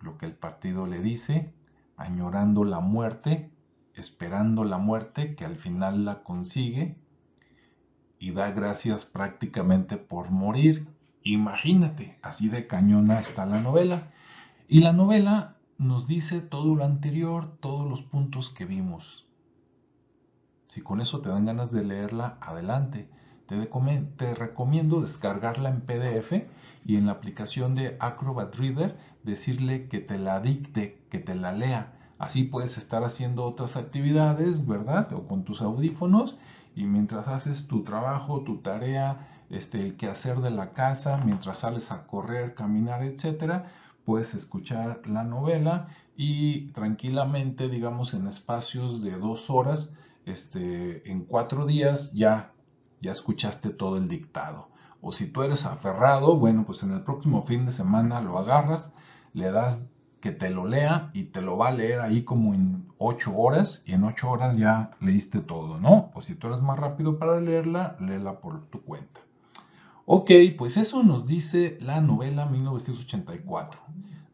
lo 0.00 0.18
que 0.18 0.26
el 0.26 0.32
partido 0.32 0.86
le 0.86 1.00
dice, 1.00 1.52
añorando 1.96 2.64
la 2.64 2.80
muerte, 2.80 3.50
esperando 3.94 4.64
la 4.64 4.78
muerte 4.78 5.34
que 5.34 5.44
al 5.44 5.56
final 5.56 6.04
la 6.04 6.22
consigue 6.22 6.96
y 8.18 8.32
da 8.32 8.50
gracias 8.50 9.06
prácticamente 9.06 9.96
por 9.96 10.30
morir. 10.30 10.86
Imagínate, 11.22 12.18
así 12.22 12.48
de 12.48 12.66
cañona 12.66 13.20
está 13.20 13.46
la 13.46 13.60
novela. 13.60 14.10
Y 14.68 14.80
la 14.80 14.92
novela 14.92 15.56
nos 15.78 16.06
dice 16.06 16.40
todo 16.40 16.74
lo 16.74 16.84
anterior, 16.84 17.56
todos 17.60 17.88
los 17.88 18.02
puntos 18.02 18.50
que 18.50 18.64
vimos. 18.64 19.26
Si 20.68 20.82
con 20.82 21.00
eso 21.00 21.20
te 21.20 21.30
dan 21.30 21.46
ganas 21.46 21.72
de 21.72 21.84
leerla, 21.84 22.36
adelante. 22.40 23.08
Te, 23.46 23.56
te, 24.16 24.34
recomiendo 24.34 25.00
descargarla 25.00 25.70
en 25.70 25.80
PDF 25.80 26.32
y 26.88 26.96
en 26.96 27.04
la 27.04 27.12
aplicación 27.12 27.74
de 27.74 27.98
Acrobat 28.00 28.54
Reader 28.54 28.96
decirle 29.22 29.88
que 29.88 30.00
te 30.00 30.18
la 30.18 30.40
dicte, 30.40 31.02
que 31.10 31.18
te 31.18 31.34
la 31.34 31.52
lea. 31.52 31.92
Así 32.18 32.44
puedes 32.44 32.78
estar 32.78 33.04
haciendo 33.04 33.44
otras 33.44 33.76
actividades, 33.76 34.66
¿verdad? 34.66 35.12
O 35.12 35.28
con 35.28 35.44
tus 35.44 35.60
audífonos 35.60 36.38
y 36.74 36.84
mientras 36.84 37.28
haces 37.28 37.66
tu 37.66 37.84
trabajo, 37.84 38.40
tu 38.40 38.62
tarea, 38.62 39.28
este, 39.50 39.82
el 39.82 39.96
quehacer 39.98 40.38
de 40.38 40.50
la 40.50 40.72
casa, 40.72 41.18
mientras 41.22 41.58
sales 41.58 41.92
a 41.92 42.06
correr, 42.06 42.54
caminar, 42.54 43.02
etcétera, 43.02 43.70
puedes 44.06 44.32
escuchar 44.32 45.02
la 45.06 45.24
novela 45.24 45.88
y 46.16 46.68
tranquilamente, 46.68 47.68
digamos, 47.68 48.14
en 48.14 48.26
espacios 48.28 49.02
de 49.02 49.10
dos 49.10 49.50
horas, 49.50 49.92
este, 50.24 51.10
en 51.10 51.26
cuatro 51.26 51.66
días 51.66 52.14
ya, 52.14 52.50
ya 53.02 53.12
escuchaste 53.12 53.68
todo 53.68 53.98
el 53.98 54.08
dictado. 54.08 54.68
O 55.00 55.12
si 55.12 55.26
tú 55.26 55.42
eres 55.42 55.66
aferrado, 55.66 56.36
bueno, 56.36 56.64
pues 56.64 56.82
en 56.82 56.92
el 56.92 57.02
próximo 57.02 57.42
fin 57.42 57.66
de 57.66 57.72
semana 57.72 58.20
lo 58.20 58.38
agarras, 58.38 58.94
le 59.32 59.50
das 59.50 59.88
que 60.20 60.32
te 60.32 60.50
lo 60.50 60.66
lea 60.66 61.10
y 61.14 61.24
te 61.24 61.40
lo 61.40 61.56
va 61.56 61.68
a 61.68 61.72
leer 61.72 62.00
ahí 62.00 62.24
como 62.24 62.54
en 62.54 62.86
ocho 62.98 63.36
horas 63.36 63.82
y 63.86 63.92
en 63.92 64.04
ocho 64.04 64.30
horas 64.30 64.56
ya 64.56 64.90
leíste 65.00 65.40
todo, 65.40 65.78
¿no? 65.78 66.10
O 66.14 66.20
si 66.22 66.34
tú 66.34 66.48
eres 66.48 66.60
más 66.60 66.78
rápido 66.78 67.18
para 67.18 67.40
leerla, 67.40 67.96
léela 68.00 68.40
por 68.40 68.66
tu 68.66 68.82
cuenta. 68.82 69.20
Ok, 70.06 70.30
pues 70.56 70.76
eso 70.76 71.02
nos 71.02 71.26
dice 71.26 71.78
la 71.80 72.00
novela 72.00 72.46
1984 72.46 73.78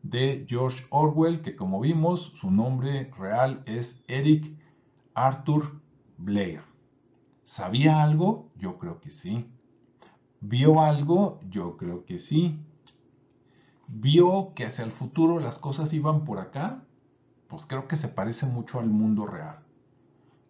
de 0.05 0.45
George 0.49 0.85
Orwell, 0.91 1.41
que 1.41 1.57
como 1.57 1.81
vimos, 1.81 2.35
su 2.41 2.51
nombre 2.51 3.11
real 3.19 3.63
es 3.67 4.05
Eric 4.07 4.55
Arthur 5.15 5.81
Blair. 6.19 6.61
¿Sabía 7.45 8.03
algo? 8.03 8.51
Yo 8.57 8.79
creo 8.79 9.01
que 9.01 9.11
sí. 9.11 9.47
¿Vio 10.47 10.83
algo? 10.83 11.41
Yo 11.49 11.79
creo 11.79 12.05
que 12.05 12.19
sí. 12.19 12.59
¿Vio 13.89 14.53
que 14.55 14.67
hacia 14.67 14.85
el 14.85 14.91
futuro 14.91 15.41
las 15.41 15.57
cosas 15.57 15.91
iban 15.95 16.27
por 16.27 16.39
acá? 16.39 16.83
Pues 17.49 17.65
creo 17.65 17.89
que 17.89 17.97
se 17.97 18.09
parece 18.09 18.45
mucho 18.45 18.79
al 18.79 18.91
mundo 18.91 19.25
real. 19.25 19.61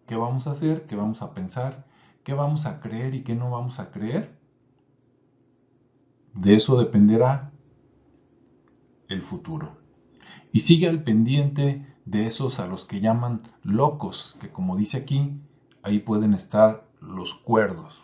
¿Qué 0.08 0.16
vamos 0.16 0.48
a 0.48 0.50
hacer? 0.50 0.88
¿Qué 0.88 0.96
vamos 0.96 1.22
a 1.22 1.32
pensar? 1.32 1.86
¿Qué 2.24 2.34
vamos 2.34 2.66
a 2.66 2.80
creer 2.80 3.14
y 3.14 3.22
qué 3.22 3.36
no 3.36 3.52
vamos 3.52 3.78
a 3.78 3.92
creer? 3.92 4.36
De 6.34 6.56
eso 6.56 6.76
dependerá 6.76 7.52
el 9.06 9.22
futuro. 9.22 9.76
Y 10.50 10.60
sigue 10.60 10.88
al 10.88 11.04
pendiente 11.04 11.86
de 12.04 12.26
esos 12.26 12.58
a 12.58 12.66
los 12.66 12.84
que 12.84 13.00
llaman 13.00 13.42
locos, 13.62 14.36
que 14.40 14.50
como 14.50 14.76
dice 14.76 14.96
aquí, 14.96 15.38
ahí 15.84 16.00
pueden 16.00 16.34
estar 16.34 16.84
los 17.00 17.34
cuerdos. 17.34 18.03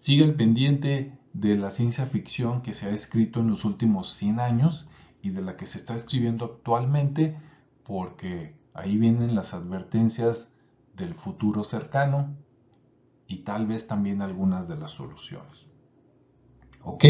Sigue 0.00 0.24
el 0.24 0.34
pendiente 0.34 1.18
de 1.34 1.56
la 1.56 1.70
ciencia 1.70 2.06
ficción 2.06 2.62
que 2.62 2.72
se 2.72 2.88
ha 2.88 2.90
escrito 2.90 3.40
en 3.40 3.48
los 3.48 3.66
últimos 3.66 4.12
100 4.14 4.40
años 4.40 4.88
y 5.22 5.28
de 5.28 5.42
la 5.42 5.58
que 5.58 5.66
se 5.66 5.76
está 5.76 5.94
escribiendo 5.94 6.46
actualmente, 6.46 7.36
porque 7.84 8.56
ahí 8.72 8.96
vienen 8.96 9.34
las 9.34 9.52
advertencias 9.52 10.52
del 10.96 11.14
futuro 11.14 11.64
cercano 11.64 12.34
y 13.28 13.44
tal 13.44 13.66
vez 13.66 13.86
también 13.86 14.22
algunas 14.22 14.68
de 14.68 14.76
las 14.76 14.92
soluciones. 14.92 15.70
¿Ok? 16.82 17.04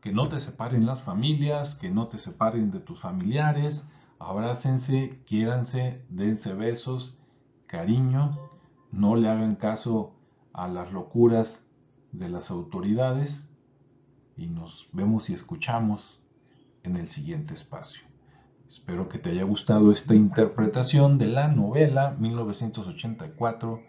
Que 0.00 0.12
no 0.12 0.28
te 0.28 0.40
separen 0.40 0.86
las 0.86 1.04
familias, 1.04 1.76
que 1.76 1.90
no 1.90 2.08
te 2.08 2.18
separen 2.18 2.72
de 2.72 2.80
tus 2.80 3.00
familiares, 3.00 3.88
Abrácense, 4.18 5.20
quiéranse, 5.26 6.02
dense 6.08 6.54
besos, 6.54 7.16
cariño, 7.66 8.38
no 8.90 9.16
le 9.16 9.28
hagan 9.28 9.56
caso 9.56 10.14
a 10.52 10.66
las 10.66 10.92
locuras 10.92 11.64
de 12.14 12.28
las 12.28 12.50
autoridades 12.50 13.46
y 14.36 14.46
nos 14.46 14.88
vemos 14.92 15.30
y 15.30 15.34
escuchamos 15.34 16.20
en 16.82 16.96
el 16.96 17.08
siguiente 17.08 17.54
espacio. 17.54 18.02
Espero 18.68 19.08
que 19.08 19.18
te 19.18 19.30
haya 19.30 19.44
gustado 19.44 19.92
esta 19.92 20.14
interpretación 20.14 21.18
de 21.18 21.26
la 21.26 21.48
novela 21.48 22.16
1984 22.18 23.80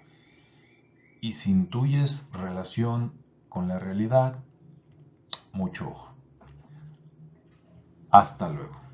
y 1.22 1.34
si 1.34 1.52
intuyes 1.52 2.30
relación 2.32 3.14
con 3.50 3.68
la 3.68 3.80
realidad, 3.80 4.44
mucho 5.54 5.90
ojo. 5.90 6.14
Hasta 8.12 8.50
luego. 8.50 8.85